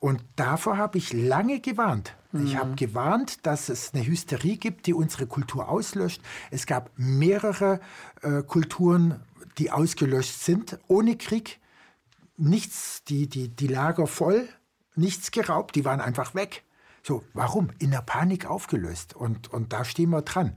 Und 0.00 0.22
davor 0.36 0.76
habe 0.76 0.98
ich 0.98 1.14
lange 1.14 1.60
gewarnt. 1.60 2.14
Mhm. 2.32 2.44
Ich 2.44 2.56
habe 2.56 2.74
gewarnt, 2.74 3.46
dass 3.46 3.68
es 3.68 3.94
eine 3.94 4.06
Hysterie 4.06 4.56
gibt, 4.56 4.86
die 4.86 4.94
unsere 4.94 5.26
Kultur 5.26 5.68
auslöscht. 5.68 6.20
Es 6.50 6.66
gab 6.66 6.90
mehrere 6.96 7.80
äh, 8.22 8.42
Kulturen, 8.42 9.20
die 9.58 9.70
ausgelöscht 9.70 10.40
sind, 10.40 10.78
ohne 10.88 11.16
Krieg. 11.16 11.60
Nichts, 12.36 13.04
die, 13.04 13.28
die, 13.28 13.48
die 13.48 13.66
Lager 13.66 14.06
voll 14.06 14.48
nichts 14.94 15.30
geraubt, 15.30 15.74
die 15.74 15.84
waren 15.84 16.00
einfach 16.00 16.34
weg. 16.34 16.64
So, 17.02 17.24
warum? 17.34 17.70
In 17.78 17.90
der 17.90 18.02
Panik 18.02 18.46
aufgelöst. 18.46 19.14
Und, 19.14 19.52
und 19.52 19.72
da 19.72 19.84
stehen 19.84 20.10
wir 20.10 20.22
dran. 20.22 20.56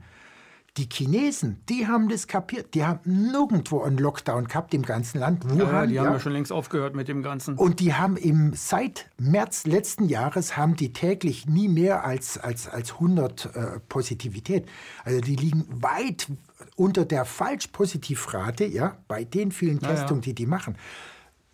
Die 0.76 0.88
Chinesen, 0.92 1.62
die 1.70 1.86
haben 1.86 2.10
das 2.10 2.26
kapiert. 2.26 2.74
Die 2.74 2.84
haben 2.84 3.00
nirgendwo 3.04 3.80
einen 3.82 3.96
Lockdown 3.96 4.46
gehabt 4.46 4.74
im 4.74 4.82
ganzen 4.82 5.18
Land. 5.18 5.42
Wuhan, 5.48 5.58
ja, 5.58 5.86
die 5.86 6.00
haben 6.00 6.12
ja 6.12 6.20
schon 6.20 6.32
längst 6.32 6.52
aufgehört 6.52 6.94
mit 6.94 7.08
dem 7.08 7.22
Ganzen. 7.22 7.56
Und 7.56 7.80
die 7.80 7.94
haben 7.94 8.18
im, 8.18 8.52
seit 8.54 9.10
März 9.18 9.64
letzten 9.64 10.06
Jahres 10.06 10.56
haben 10.58 10.76
die 10.76 10.92
täglich 10.92 11.46
nie 11.46 11.68
mehr 11.68 12.04
als, 12.04 12.36
als, 12.36 12.68
als 12.68 12.92
100 12.92 13.46
äh, 13.46 13.80
Positivität. 13.88 14.68
Also 15.04 15.22
die 15.22 15.36
liegen 15.36 15.64
weit 15.82 16.28
unter 16.76 17.04
der 17.04 17.24
Falsch-Positiv-Rate, 17.24 18.64
ja, 18.64 18.98
bei 19.08 19.24
den 19.24 19.52
vielen 19.52 19.80
Testungen, 19.80 20.22
ja, 20.22 20.28
ja. 20.28 20.32
die 20.32 20.34
die 20.34 20.46
machen. 20.46 20.76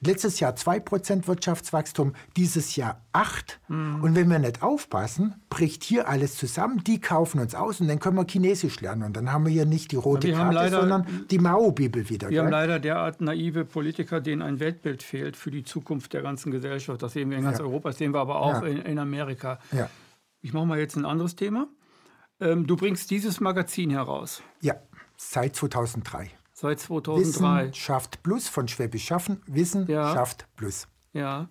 Letztes 0.05 0.41
Jahr 0.41 0.55
2% 0.55 1.29
Wirtschaftswachstum, 1.29 2.15
dieses 2.37 2.75
Jahr 2.75 3.01
8. 3.13 3.61
Mhm. 3.69 4.03
Und 4.03 4.17
wenn 4.17 4.29
wir 4.29 4.41
nicht 4.41 4.61
aufpassen, 4.61 5.37
bricht 5.49 5.85
hier 5.85 6.09
alles 6.09 6.37
zusammen. 6.37 6.83
Die 6.83 7.01
kaufen 7.01 7.39
uns 7.39 7.55
aus 7.55 7.81
und 7.81 7.87
dann 7.87 8.01
können 8.01 8.17
wir 8.17 8.27
Chinesisch 8.27 8.81
lernen. 8.81 9.05
Und 9.05 9.17
dann 9.17 9.31
haben 9.33 9.45
wir 9.47 9.53
hier 9.53 9.65
nicht 9.65 9.93
die 9.93 9.97
rote 9.97 10.27
wir 10.27 10.35
Karte, 10.35 10.55
leider, 10.57 10.81
sondern 10.81 11.27
die 11.31 11.39
Mao-Bibel 11.39 12.09
wieder. 12.09 12.31
Wir 12.31 12.35
gell? 12.35 12.45
haben 12.47 12.51
leider 12.51 12.81
derart 12.81 13.21
naive 13.21 13.65
Politiker, 13.65 14.21
denen 14.21 14.43
ein 14.43 14.59
Weltbild 14.59 15.05
fehlt 15.05 15.37
für 15.37 15.53
die 15.53 15.63
Zukunft 15.63 16.13
der 16.15 16.23
ganzen 16.23 16.51
Gesellschaft. 16.51 17.01
Das 17.01 17.13
sehen 17.13 17.31
wir 17.31 17.39
in 17.39 17.45
ganz 17.45 17.59
ja. 17.59 17.65
Europa, 17.65 17.91
das 17.91 17.99
sehen 17.99 18.13
wir 18.13 18.21
aber 18.21 18.41
auch 18.41 18.63
ja. 18.63 18.69
in, 18.69 18.79
in, 18.79 18.99
Amerika. 18.99 19.61
Ja. 19.71 19.89
Ich 20.41 20.53
mache 20.53 20.67
mal 20.67 20.81
jetzt 20.81 20.97
ein 20.97 21.05
anderes 21.05 21.37
Thema. 21.37 21.69
Ähm, 22.41 22.67
du 22.67 22.77
bringst 22.77 23.09
dieses 23.13 23.39
Magazin 23.39 23.91
heraus. 23.91 24.43
Ja, 24.61 24.75
seit 25.31 25.57
2003. 25.57 26.31
Seit 26.53 26.81
2003. 26.81 27.21
Wissenschaft 27.21 28.23
Plus 28.23 28.49
von 28.49 28.69
Schwäbisch 28.69 29.05
Schaffen. 29.05 29.41
Wissenschaft 29.47 30.43
ja. 30.43 30.49
Plus. 30.57 30.89
Ja. 31.13 31.49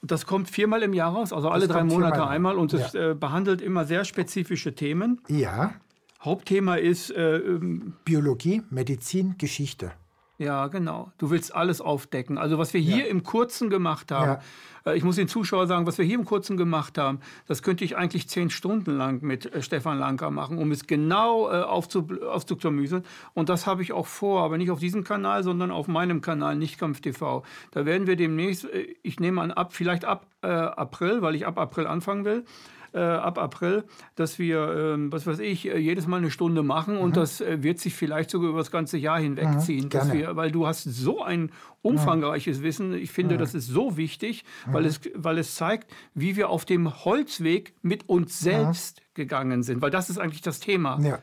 Und 0.00 0.10
das 0.10 0.26
kommt 0.26 0.48
viermal 0.48 0.82
im 0.82 0.94
Jahr 0.94 1.12
raus, 1.12 1.32
also 1.32 1.48
alle 1.48 1.66
das 1.66 1.76
drei 1.76 1.84
Monate 1.84 2.26
einmal. 2.26 2.56
Und 2.56 2.72
es 2.72 2.92
ja. 2.92 3.10
äh, 3.10 3.14
behandelt 3.14 3.60
immer 3.60 3.84
sehr 3.84 4.04
spezifische 4.04 4.74
Themen. 4.74 5.20
Ja. 5.28 5.74
Hauptthema 6.20 6.76
ist 6.76 7.10
äh, 7.10 7.38
ähm, 7.38 7.94
Biologie, 8.04 8.62
Medizin, 8.70 9.36
Geschichte. 9.38 9.92
Ja, 10.38 10.68
genau. 10.68 11.10
Du 11.18 11.30
willst 11.30 11.54
alles 11.54 11.80
aufdecken. 11.80 12.38
Also 12.38 12.58
was 12.58 12.72
wir 12.72 12.80
hier 12.80 13.04
ja. 13.04 13.10
im 13.10 13.24
Kurzen 13.24 13.70
gemacht 13.70 14.12
haben, 14.12 14.32
ja. 14.32 14.40
Äh, 14.88 14.96
ich 14.96 15.04
muss 15.04 15.16
den 15.16 15.28
Zuschauern 15.28 15.68
sagen, 15.68 15.86
was 15.86 15.98
wir 15.98 16.04
hier 16.04 16.18
im 16.18 16.24
Kurzen 16.24 16.56
gemacht 16.56 16.98
haben, 16.98 17.20
das 17.46 17.62
könnte 17.62 17.84
ich 17.84 17.96
eigentlich 17.96 18.28
zehn 18.28 18.50
Stunden 18.50 18.96
lang 18.96 19.22
mit 19.22 19.52
äh, 19.52 19.62
Stefan 19.62 19.98
Lanker 19.98 20.30
machen, 20.30 20.58
um 20.58 20.70
es 20.70 20.86
genau 20.86 21.50
äh, 21.50 21.62
aufzuklamüseln. 21.62 23.04
Und 23.34 23.48
das 23.48 23.66
habe 23.66 23.82
ich 23.82 23.92
auch 23.92 24.06
vor, 24.06 24.42
aber 24.42 24.58
nicht 24.58 24.70
auf 24.70 24.80
diesem 24.80 25.04
Kanal, 25.04 25.42
sondern 25.42 25.70
auf 25.70 25.88
meinem 25.88 26.20
Kanal 26.20 26.56
Nichtkampf 26.56 27.00
TV. 27.00 27.42
Da 27.70 27.86
werden 27.86 28.06
wir 28.06 28.16
demnächst, 28.16 28.64
äh, 28.64 28.94
ich 29.02 29.20
nehme 29.20 29.40
an, 29.40 29.50
ab, 29.50 29.72
vielleicht 29.72 30.04
ab 30.04 30.26
äh, 30.42 30.48
April, 30.48 31.22
weil 31.22 31.34
ich 31.34 31.46
ab 31.46 31.58
April 31.58 31.86
anfangen 31.86 32.24
will, 32.24 32.44
äh, 32.92 32.98
ab 32.98 33.38
April, 33.38 33.84
dass 34.14 34.38
wir, 34.38 34.58
äh, 34.58 35.12
was 35.12 35.26
weiß 35.26 35.38
ich, 35.40 35.68
äh, 35.68 35.78
jedes 35.78 36.06
Mal 36.06 36.18
eine 36.18 36.30
Stunde 36.30 36.62
machen 36.62 36.96
und 36.96 37.10
mhm. 37.10 37.14
das 37.14 37.40
äh, 37.40 37.62
wird 37.62 37.78
sich 37.78 37.94
vielleicht 37.94 38.30
sogar 38.30 38.50
über 38.50 38.58
das 38.58 38.70
ganze 38.70 38.98
Jahr 38.98 39.20
hinwegziehen. 39.20 39.86
Mhm, 39.86 39.90
dass 39.90 40.12
wir, 40.12 40.36
weil 40.36 40.50
du 40.50 40.66
hast 40.66 40.84
so 40.84 41.22
ein 41.22 41.50
umfangreiches 41.82 42.58
mhm. 42.58 42.62
Wissen. 42.62 42.94
Ich 42.94 43.10
finde, 43.10 43.34
mhm. 43.34 43.38
das 43.38 43.54
ist 43.54 43.66
so 43.66 43.96
wichtig, 43.96 44.44
weil, 44.66 44.82
mhm. 44.82 44.88
es, 44.88 45.00
weil 45.14 45.38
es 45.38 45.54
zeigt, 45.54 45.90
wie 46.14 46.36
wir 46.36 46.48
auf 46.48 46.64
dem 46.64 47.04
Holzweg 47.04 47.74
mit 47.82 48.08
uns 48.08 48.38
selbst 48.40 49.02
gegangen 49.14 49.62
sind. 49.62 49.82
Weil 49.82 49.90
das 49.90 50.10
ist 50.10 50.18
eigentlich 50.18 50.42
das 50.42 50.60
Thema. 50.60 51.00
Ja. 51.00 51.18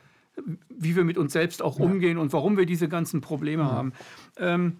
Wie 0.69 0.95
wir 0.95 1.05
mit 1.05 1.17
uns 1.17 1.33
selbst 1.33 1.61
auch 1.61 1.79
ja. 1.79 1.85
umgehen 1.85 2.17
und 2.17 2.33
warum 2.33 2.57
wir 2.57 2.65
diese 2.65 2.89
ganzen 2.89 3.21
Probleme 3.21 3.71
haben. 3.71 3.93
Ähm, 4.37 4.77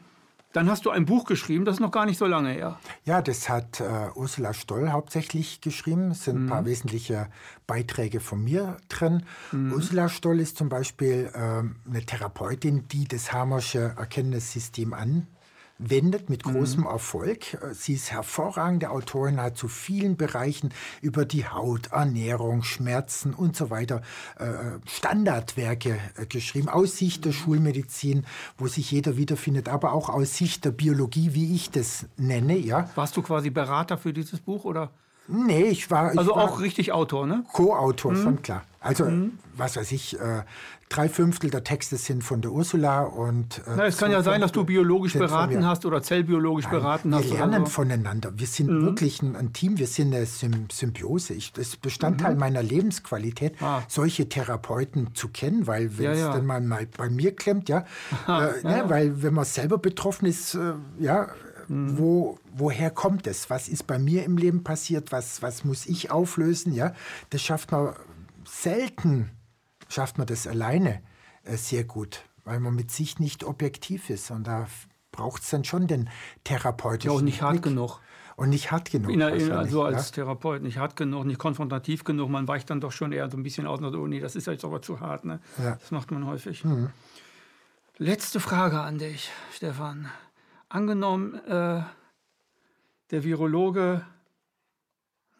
dann 0.55 0.69
hast 0.69 0.85
du 0.85 0.89
ein 0.89 1.05
Buch 1.05 1.25
geschrieben, 1.25 1.65
das 1.65 1.75
ist 1.75 1.79
noch 1.81 1.91
gar 1.91 2.05
nicht 2.05 2.17
so 2.17 2.25
lange 2.25 2.51
her. 2.51 2.79
Ja, 3.03 3.21
das 3.21 3.49
hat 3.49 3.81
äh, 3.81 4.09
Ursula 4.15 4.53
Stoll 4.53 4.89
hauptsächlich 4.89 5.59
geschrieben. 5.59 6.11
Es 6.11 6.23
sind 6.23 6.37
mhm. 6.37 6.45
ein 6.45 6.49
paar 6.49 6.65
wesentliche 6.65 7.27
Beiträge 7.67 8.21
von 8.21 8.41
mir 8.41 8.77
drin. 8.87 9.23
Mhm. 9.51 9.73
Ursula 9.73 10.07
Stoll 10.07 10.39
ist 10.39 10.57
zum 10.57 10.69
Beispiel 10.69 11.29
äh, 11.33 11.37
eine 11.37 12.05
Therapeutin, 12.05 12.87
die 12.87 13.05
das 13.05 13.33
Hamersche 13.33 13.95
Erkenntnissystem 13.97 14.93
an 14.93 15.27
wendet 15.77 16.29
mit 16.29 16.43
großem 16.43 16.81
mhm. 16.81 16.87
Erfolg. 16.87 17.57
Sie 17.73 17.93
ist 17.93 18.11
hervorragende 18.11 18.89
Autorin, 18.89 19.41
hat 19.41 19.57
zu 19.57 19.67
vielen 19.67 20.17
Bereichen 20.17 20.73
über 21.01 21.25
die 21.25 21.47
Haut, 21.47 21.87
Ernährung, 21.91 22.63
Schmerzen 22.63 23.33
und 23.33 23.55
so 23.55 23.69
weiter 23.69 24.01
äh, 24.37 24.79
Standardwerke 24.87 25.99
äh, 26.15 26.25
geschrieben, 26.25 26.69
aus 26.69 26.97
Sicht 26.97 27.25
der 27.25 27.33
mhm. 27.33 27.37
Schulmedizin, 27.37 28.25
wo 28.57 28.67
sich 28.67 28.91
jeder 28.91 29.17
wiederfindet, 29.17 29.69
aber 29.69 29.93
auch 29.93 30.09
aus 30.09 30.35
Sicht 30.35 30.65
der 30.65 30.71
Biologie, 30.71 31.33
wie 31.33 31.55
ich 31.55 31.69
das 31.71 32.05
nenne. 32.17 32.57
Ja. 32.57 32.89
Warst 32.95 33.17
du 33.17 33.21
quasi 33.21 33.49
Berater 33.49 33.97
für 33.97 34.13
dieses 34.13 34.39
Buch 34.39 34.63
oder? 34.65 34.91
Nee, 35.27 35.63
ich 35.63 35.89
war. 35.89 36.13
Ich 36.13 36.19
also 36.19 36.35
war 36.35 36.43
auch 36.43 36.59
richtig 36.59 36.91
Autor, 36.91 37.25
ne? 37.25 37.43
Co-Autor, 37.51 38.13
mhm. 38.13 38.23
schon 38.23 38.41
klar. 38.41 38.63
Also, 38.79 39.05
mhm. 39.05 39.39
was 39.57 39.75
weiß 39.77 39.91
ich, 39.91 40.19
äh, 40.19 40.43
drei 40.89 41.09
Fünftel 41.09 41.49
der 41.49 41.63
Texte 41.63 41.97
sind 41.97 42.23
von 42.23 42.41
der 42.41 42.51
Ursula 42.51 43.01
und. 43.01 43.59
Äh, 43.59 43.71
Na, 43.75 43.85
es 43.85 43.97
kann 43.97 44.11
ja 44.11 44.21
sein, 44.21 44.41
dass 44.41 44.51
du 44.51 44.63
biologisch 44.63 45.13
beraten 45.13 45.65
hast 45.65 45.85
oder 45.85 46.03
zellbiologisch 46.03 46.65
Nein, 46.65 46.73
beraten 46.73 47.09
wir 47.09 47.17
hast. 47.17 47.29
Wir 47.31 47.37
lernen 47.37 47.65
voneinander. 47.65 48.31
Wir 48.37 48.47
sind 48.47 48.69
mhm. 48.69 48.85
wirklich 48.85 49.21
ein, 49.21 49.35
ein, 49.35 49.53
Team, 49.53 49.79
wir 49.79 49.87
sind 49.87 50.13
eine 50.13 50.25
Symbiose. 50.25 51.33
Ich, 51.33 51.53
das 51.53 51.69
ist 51.69 51.81
Bestandteil 51.81 52.33
mhm. 52.33 52.39
meiner 52.39 52.61
Lebensqualität, 52.61 53.55
ah. 53.61 53.81
solche 53.87 54.29
Therapeuten 54.29 55.15
zu 55.15 55.29
kennen, 55.29 55.65
weil 55.65 55.97
wenn 55.97 56.11
es 56.11 56.19
ja, 56.19 56.27
ja. 56.27 56.33
dann 56.33 56.45
mal 56.45 56.87
bei 56.97 57.09
mir 57.09 57.35
klemmt, 57.35 57.69
ja, 57.69 57.79
äh, 58.27 58.31
ja, 58.31 58.51
ne, 58.63 58.83
weil 58.87 59.23
wenn 59.23 59.33
man 59.33 59.45
selber 59.45 59.79
betroffen 59.79 60.27
ist, 60.27 60.53
äh, 60.53 60.73
ja, 60.99 61.27
Mhm. 61.67 61.97
Wo, 61.97 62.39
woher 62.53 62.91
kommt 62.91 63.27
es? 63.27 63.49
Was 63.49 63.67
ist 63.67 63.87
bei 63.87 63.99
mir 63.99 64.23
im 64.23 64.37
Leben 64.37 64.63
passiert? 64.63 65.11
Was, 65.11 65.41
was 65.41 65.63
muss 65.63 65.85
ich 65.85 66.11
auflösen? 66.11 66.73
Ja, 66.73 66.93
das 67.29 67.41
schafft 67.41 67.71
man 67.71 67.95
selten, 68.47 69.31
schafft 69.89 70.17
man 70.17 70.27
das 70.27 70.47
alleine 70.47 71.01
äh, 71.43 71.57
sehr 71.57 71.83
gut, 71.83 72.23
weil 72.43 72.59
man 72.59 72.75
mit 72.75 72.91
sich 72.91 73.19
nicht 73.19 73.43
objektiv 73.43 74.09
ist. 74.09 74.31
Und 74.31 74.47
da 74.47 74.67
braucht 75.11 75.43
es 75.43 75.49
dann 75.49 75.63
schon 75.63 75.87
den 75.87 76.09
therapeutischen. 76.43 77.11
Ja, 77.11 77.17
und 77.17 77.25
nicht 77.25 77.41
hart 77.41 77.61
genug. 77.61 77.99
Und 78.37 78.49
nicht 78.49 78.69
hart 78.71 78.91
genug. 78.91 79.11
In, 79.11 79.21
in, 79.21 79.51
also 79.53 79.83
als 79.83 80.09
ja? 80.09 80.15
Therapeut 80.15 80.61
nicht 80.61 80.77
hart 80.77 80.97
genug, 80.97 81.25
nicht 81.25 81.39
konfrontativ 81.39 82.03
genug. 82.03 82.29
Man 82.29 82.49
weicht 82.49 82.69
dann 82.69 82.81
doch 82.81 82.91
schon 82.91 83.13
eher 83.13 83.29
so 83.31 83.37
ein 83.37 83.43
bisschen 83.43 83.65
aus 83.65 83.79
und 83.79 83.85
sagt, 83.85 83.95
oh 83.95 84.07
nee, 84.07 84.19
das 84.19 84.35
ist 84.35 84.47
jetzt 84.47 84.65
aber 84.65 84.81
zu 84.81 84.99
hart. 84.99 85.23
Ne? 85.23 85.39
Ja. 85.57 85.75
Das 85.75 85.91
macht 85.91 86.11
man 86.11 86.25
häufig. 86.25 86.65
Mhm. 86.65 86.89
Letzte 87.97 88.41
Frage 88.41 88.81
an 88.81 88.97
dich, 88.97 89.31
Stefan 89.53 90.09
angenommen, 90.75 91.35
äh, 91.47 91.81
der 93.11 93.23
Virologe, 93.23 94.05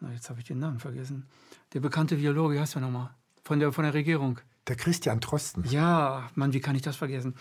na, 0.00 0.12
jetzt 0.12 0.30
habe 0.30 0.40
ich 0.40 0.46
den 0.46 0.58
Namen 0.58 0.80
vergessen, 0.80 1.28
der 1.74 1.80
bekannte 1.80 2.18
Virologe, 2.18 2.54
wie 2.54 2.60
heißt 2.60 2.76
er 2.76 2.80
nochmal? 2.80 3.10
Von 3.44 3.60
der, 3.60 3.72
von 3.72 3.84
der 3.84 3.94
Regierung. 3.94 4.40
Der 4.66 4.76
Christian 4.76 5.20
Drosten. 5.20 5.64
Ja, 5.68 6.28
Mann, 6.34 6.52
wie 6.52 6.60
kann 6.60 6.74
ich 6.74 6.82
das 6.82 6.96
vergessen? 6.96 7.36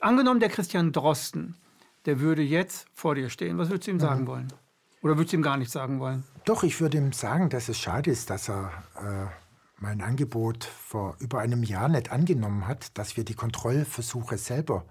Angenommen, 0.00 0.40
der 0.40 0.50
Christian 0.50 0.92
Drosten, 0.92 1.56
der 2.04 2.20
würde 2.20 2.42
jetzt 2.42 2.86
vor 2.92 3.14
dir 3.14 3.30
stehen. 3.30 3.58
Was 3.58 3.70
würdest 3.70 3.86
du 3.86 3.92
ihm 3.92 4.00
sagen 4.00 4.22
mhm. 4.22 4.26
wollen? 4.26 4.52
Oder 5.00 5.16
würdest 5.16 5.32
du 5.32 5.38
ihm 5.38 5.42
gar 5.42 5.56
nichts 5.56 5.72
sagen 5.72 5.98
wollen? 5.98 6.22
Doch, 6.44 6.62
ich 6.62 6.80
würde 6.80 6.98
ihm 6.98 7.12
sagen, 7.12 7.48
dass 7.48 7.68
es 7.68 7.78
schade 7.78 8.10
ist, 8.10 8.30
dass 8.30 8.48
er 8.48 8.70
äh, 8.96 9.26
mein 9.80 10.00
Angebot 10.00 10.64
vor 10.64 11.16
über 11.18 11.40
einem 11.40 11.62
Jahr 11.64 11.88
nicht 11.88 12.12
angenommen 12.12 12.68
hat, 12.68 12.96
dass 12.98 13.16
wir 13.16 13.24
die 13.24 13.34
Kontrollversuche 13.34 14.38
selber 14.38 14.84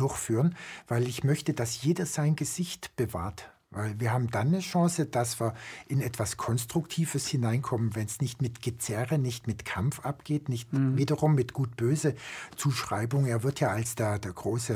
durchführen, 0.00 0.56
weil 0.86 1.06
ich 1.08 1.24
möchte, 1.24 1.54
dass 1.54 1.82
jeder 1.82 2.06
sein 2.06 2.36
Gesicht 2.36 2.94
bewahrt. 2.96 3.50
Weil 3.70 4.00
wir 4.00 4.14
haben 4.14 4.30
dann 4.30 4.46
eine 4.46 4.60
Chance, 4.60 5.04
dass 5.04 5.40
wir 5.40 5.52
in 5.88 6.00
etwas 6.00 6.38
Konstruktives 6.38 7.26
hineinkommen, 7.26 7.94
wenn 7.94 8.06
es 8.06 8.18
nicht 8.22 8.40
mit 8.40 8.62
Gezerre, 8.62 9.18
nicht 9.18 9.46
mit 9.46 9.66
Kampf 9.66 10.00
abgeht, 10.06 10.48
nicht 10.48 10.72
mhm. 10.72 10.96
wiederum 10.96 11.34
mit 11.34 11.52
gut-böse 11.52 12.14
Zuschreibung. 12.56 13.26
Er 13.26 13.42
wird 13.42 13.60
ja 13.60 13.68
als 13.68 13.94
der, 13.94 14.18
der 14.20 14.32
große 14.32 14.74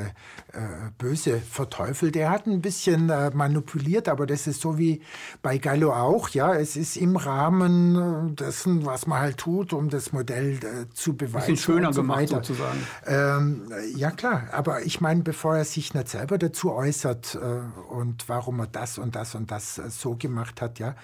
äh, 0.53 0.59
Böse 0.99 1.41
verteufelt. 1.41 2.17
Er 2.17 2.29
hat 2.29 2.47
ein 2.47 2.61
bisschen 2.61 3.09
äh, 3.09 3.31
manipuliert, 3.31 4.11
aber 4.11 4.27
das 4.27 4.47
ist 4.47 4.61
so 4.61 4.77
wie 4.77 5.01
bei 5.41 5.57
Gallo 5.57 5.95
auch. 5.95 6.29
Ja, 6.29 6.55
es 6.55 6.77
ist 6.77 6.99
im 6.99 7.17
Rahmen 7.17 8.37
dessen, 8.37 8.85
was 8.85 9.07
man 9.07 9.21
halt 9.21 9.39
tut, 9.39 9.73
um 9.73 9.89
das 9.89 10.13
Modell 10.13 10.59
äh, 10.59 10.93
zu 10.93 11.17
beweisen. 11.17 11.55
Bisschen 11.55 11.57
schöner 11.57 11.95
so 11.95 12.03
gemacht 12.03 12.19
weiter. 12.19 12.45
sozusagen. 12.45 12.87
Ähm, 13.07 13.73
ja 13.97 14.11
klar, 14.11 14.49
aber 14.53 14.83
ich 14.85 15.01
meine, 15.01 15.23
bevor 15.23 15.57
er 15.57 15.65
sich 15.65 15.95
nicht 15.95 16.09
selber 16.09 16.37
dazu 16.37 16.73
äußert 16.73 17.37
äh, 17.37 17.91
und 17.91 18.29
warum 18.29 18.61
er 18.61 18.67
das 18.67 18.82
das 18.83 18.99
und 18.99 19.15
das 19.15 19.35
und 19.35 19.51
das 19.51 19.79
äh, 19.79 19.91
so 19.91 20.17
gemacht 20.17 20.61
hat, 20.61 20.79
ja. 20.79 20.95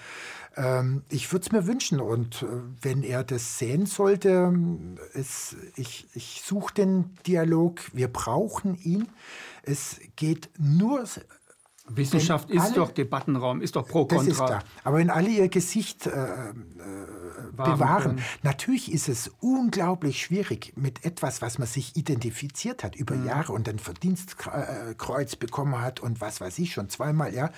Ähm, 0.55 1.03
ich 1.09 1.31
würde 1.31 1.45
es 1.45 1.51
mir 1.51 1.65
wünschen 1.65 1.99
und 2.01 2.43
äh, 2.43 2.47
wenn 2.81 3.03
er 3.03 3.23
das 3.23 3.57
sehen 3.57 3.85
sollte, 3.85 4.53
es, 5.13 5.55
ich, 5.75 6.07
ich 6.13 6.41
suche 6.45 6.73
den 6.73 7.15
Dialog, 7.25 7.81
wir 7.93 8.09
brauchen 8.09 8.75
ihn. 8.75 9.07
Es 9.63 9.99
geht 10.15 10.49
nur 10.57 11.05
Wissenschaft 11.95 12.49
ist 12.49 12.61
alle, 12.61 12.73
doch 12.73 12.91
Debattenraum, 12.91 13.61
ist 13.61 13.75
doch 13.75 13.87
pro 13.87 14.05
kontra. 14.05 14.17
Das 14.17 14.27
ist 14.27 14.39
da. 14.39 14.59
Aber 14.83 14.97
wenn 14.97 15.09
alle 15.09 15.29
ihr 15.29 15.49
Gesicht 15.49 16.07
äh, 16.07 16.09
äh, 16.09 16.53
bewahren, 17.51 18.03
können. 18.03 18.23
natürlich 18.43 18.91
ist 18.91 19.09
es 19.09 19.31
unglaublich 19.39 20.21
schwierig 20.21 20.73
mit 20.75 21.05
etwas, 21.05 21.41
was 21.41 21.57
man 21.57 21.67
sich 21.67 21.95
identifiziert 21.95 22.83
hat 22.83 22.95
über 22.95 23.15
mhm. 23.15 23.27
Jahre 23.27 23.53
und 23.53 23.67
ein 23.67 23.79
Verdienstkreuz 23.79 25.35
bekommen 25.35 25.81
hat 25.81 25.99
und 25.99 26.21
was 26.21 26.41
weiß 26.41 26.59
ich 26.59 26.73
schon 26.73 26.89
zweimal, 26.89 27.33
ja. 27.33 27.51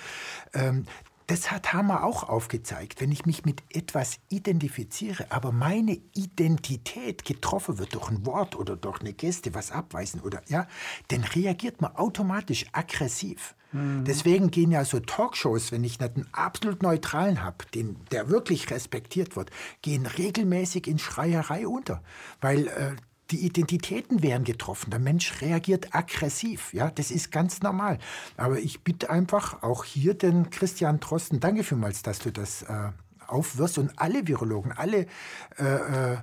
Ähm, 0.54 0.86
das 1.32 1.50
hat 1.50 1.72
Hammer 1.72 2.04
auch 2.04 2.28
aufgezeigt. 2.28 3.00
Wenn 3.00 3.10
ich 3.10 3.26
mich 3.26 3.46
mit 3.46 3.64
etwas 3.70 4.20
identifiziere, 4.28 5.28
aber 5.30 5.54
meine 5.54 5.98
Identität 6.14 7.24
getroffen 7.24 7.78
wird 7.78 7.96
durch 7.96 8.10
ein 8.10 8.26
Wort 8.26 8.58
oder 8.58 8.76
durch 8.76 9.00
eine 9.00 9.14
Geste, 9.14 9.54
was 9.54 9.72
abweisen 9.72 10.20
oder 10.20 10.42
ja, 10.50 10.68
dann 11.08 11.24
reagiert 11.24 11.80
man 11.80 11.96
automatisch 11.96 12.66
aggressiv. 12.74 13.56
Mhm. 13.72 14.04
Deswegen 14.06 14.52
gehen 14.52 14.72
ja 14.72 14.86
so 14.86 15.00
Talkshows, 15.00 15.72
wenn 15.72 15.84
ich 15.84 16.00
nicht 16.00 16.16
einen 16.16 16.28
absolut 16.32 16.84
neutralen 16.84 17.44
habe, 17.44 17.66
der 18.12 18.30
wirklich 18.30 18.70
respektiert 18.72 19.36
wird, 19.36 19.50
gehen 19.82 20.06
regelmäßig 20.06 20.88
in 20.88 21.00
Schreierei 21.00 21.68
unter, 21.68 22.04
weil 22.42 22.68
äh, 22.68 22.96
die 23.32 23.46
Identitäten 23.46 24.22
werden 24.22 24.44
getroffen. 24.44 24.90
Der 24.90 25.00
Mensch 25.00 25.42
reagiert 25.42 25.96
aggressiv. 25.96 26.74
Ja, 26.74 26.92
das 26.92 27.12
ist 27.12 27.32
ganz 27.32 27.62
normal. 27.62 27.98
Aber 28.38 28.60
ich 28.60 28.84
bitte 28.84 29.10
einfach 29.10 29.64
auch 29.64 29.86
hier 29.86 30.14
den 30.14 30.50
Christian 30.50 31.00
Drosten, 31.00 31.40
danke 31.40 31.64
vielmals, 31.64 32.02
dass 32.04 32.20
du 32.20 32.32
das 32.32 32.64
äh, 32.64 32.90
aufwirfst 33.28 33.78
und 33.78 33.98
alle 33.98 34.28
Virologen, 34.28 34.74
alle 34.74 35.08
äh, 35.58 35.64
äh, 35.64 36.18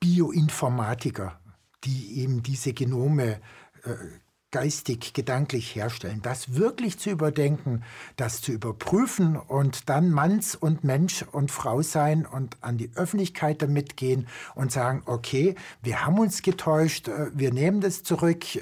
Bioinformatiker, 0.00 1.38
die 1.84 2.20
eben 2.20 2.42
diese 2.42 2.72
Genome 2.72 3.40
äh, 3.84 3.94
geistig, 4.52 5.12
gedanklich 5.12 5.74
herstellen, 5.74 6.20
das 6.22 6.54
wirklich 6.54 6.98
zu 6.98 7.10
überdenken, 7.10 7.82
das 8.16 8.40
zu 8.40 8.52
überprüfen 8.52 9.36
und 9.36 9.88
dann 9.88 10.10
Manns 10.10 10.54
und 10.54 10.84
Mensch 10.84 11.24
und 11.32 11.50
Frau 11.50 11.82
sein 11.82 12.24
und 12.24 12.56
an 12.60 12.78
die 12.78 12.90
Öffentlichkeit 12.94 13.60
damit 13.60 13.96
gehen 13.96 14.28
und 14.54 14.70
sagen, 14.70 15.02
okay, 15.06 15.56
wir 15.82 16.06
haben 16.06 16.18
uns 16.18 16.42
getäuscht, 16.42 17.08
äh, 17.08 17.26
wir 17.34 17.52
nehmen 17.52 17.80
das 17.80 18.04
zurück, 18.04 18.56
äh, 18.56 18.60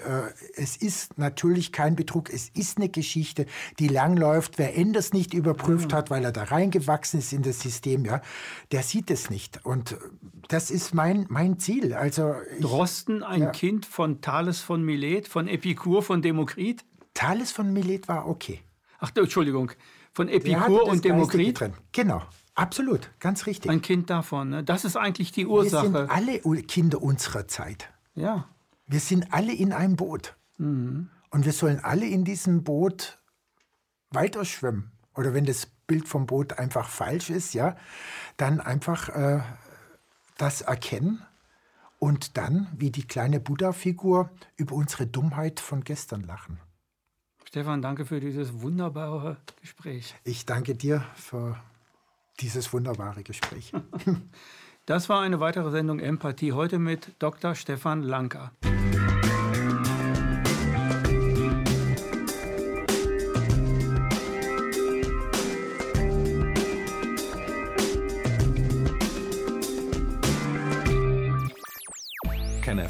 es 0.56 0.76
ist 0.76 1.18
natürlich 1.18 1.70
kein 1.70 1.96
Betrug, 1.96 2.32
es 2.32 2.48
ist 2.48 2.78
eine 2.78 2.88
Geschichte, 2.88 3.46
die 3.78 3.88
lang 3.88 4.16
läuft, 4.16 4.58
wer 4.58 4.76
Enders 4.76 5.12
nicht 5.12 5.34
überprüft 5.34 5.92
mhm. 5.92 5.96
hat, 5.96 6.10
weil 6.10 6.24
er 6.24 6.32
da 6.32 6.44
reingewachsen 6.44 7.20
ist 7.20 7.32
in 7.32 7.42
das 7.42 7.60
System, 7.60 8.06
ja, 8.06 8.22
der 8.72 8.82
sieht 8.82 9.10
es 9.10 9.28
nicht 9.28 9.64
und 9.64 9.96
das 10.48 10.70
ist 10.70 10.94
mein, 10.94 11.26
mein 11.28 11.58
Ziel. 11.58 11.94
Also 11.94 12.34
ich, 12.56 12.64
Drosten, 12.64 13.22
ein 13.22 13.42
ja. 13.42 13.50
Kind 13.50 13.86
von 13.86 14.20
Thales 14.20 14.60
von 14.60 14.82
Milet, 14.82 15.28
von 15.28 15.48
Epikur, 15.48 15.73
Epikur 15.74 16.02
von 16.02 16.22
Demokrit? 16.22 16.84
Thales 17.14 17.50
von 17.50 17.72
Milet 17.72 18.06
war 18.06 18.28
okay. 18.28 18.60
Ach, 19.00 19.10
Entschuldigung. 19.14 19.72
Von 20.12 20.28
Epikur 20.28 20.86
und 20.86 21.04
Demokrit? 21.04 21.60
Genau. 21.90 22.22
Absolut, 22.54 23.10
ganz 23.18 23.46
richtig. 23.46 23.68
Ein 23.68 23.82
Kind 23.82 24.10
davon. 24.10 24.50
Ne? 24.50 24.62
Das 24.62 24.84
ist 24.84 24.96
eigentlich 24.96 25.32
die 25.32 25.46
Ursache. 25.46 25.92
Wir 25.92 26.06
sind 26.06 26.10
alle 26.44 26.62
Kinder 26.62 27.02
unserer 27.02 27.48
Zeit. 27.48 27.92
Ja. 28.14 28.48
Wir 28.86 29.00
sind 29.00 29.32
alle 29.32 29.52
in 29.52 29.72
einem 29.72 29.96
Boot. 29.96 30.36
Mhm. 30.58 31.10
Und 31.30 31.44
wir 31.44 31.52
sollen 31.52 31.80
alle 31.82 32.06
in 32.06 32.24
diesem 32.24 32.62
Boot 32.62 33.18
weiter 34.10 34.44
schwimmen. 34.44 34.92
Oder 35.16 35.34
wenn 35.34 35.44
das 35.44 35.66
Bild 35.88 36.06
vom 36.06 36.26
Boot 36.26 36.60
einfach 36.60 36.88
falsch 36.88 37.30
ist, 37.30 37.54
ja, 37.54 37.76
dann 38.36 38.60
einfach 38.60 39.08
äh, 39.08 39.40
das 40.38 40.60
erkennen 40.60 41.20
und 42.04 42.36
dann, 42.36 42.66
wie 42.76 42.90
die 42.90 43.06
kleine 43.06 43.40
Buddha-Figur, 43.40 44.28
über 44.56 44.74
unsere 44.74 45.06
Dummheit 45.06 45.58
von 45.58 45.84
gestern 45.84 46.22
lachen. 46.22 46.60
Stefan, 47.46 47.80
danke 47.80 48.04
für 48.04 48.20
dieses 48.20 48.60
wunderbare 48.60 49.38
Gespräch. 49.62 50.14
Ich 50.22 50.44
danke 50.44 50.74
dir 50.74 51.02
für 51.14 51.58
dieses 52.40 52.72
wunderbare 52.74 53.22
Gespräch. 53.22 53.72
Das 54.86 55.08
war 55.08 55.22
eine 55.22 55.40
weitere 55.40 55.70
Sendung 55.70 55.98
Empathie 55.98 56.52
heute 56.52 56.78
mit 56.78 57.12
Dr. 57.18 57.54
Stefan 57.54 58.02
Lanker. 58.02 58.52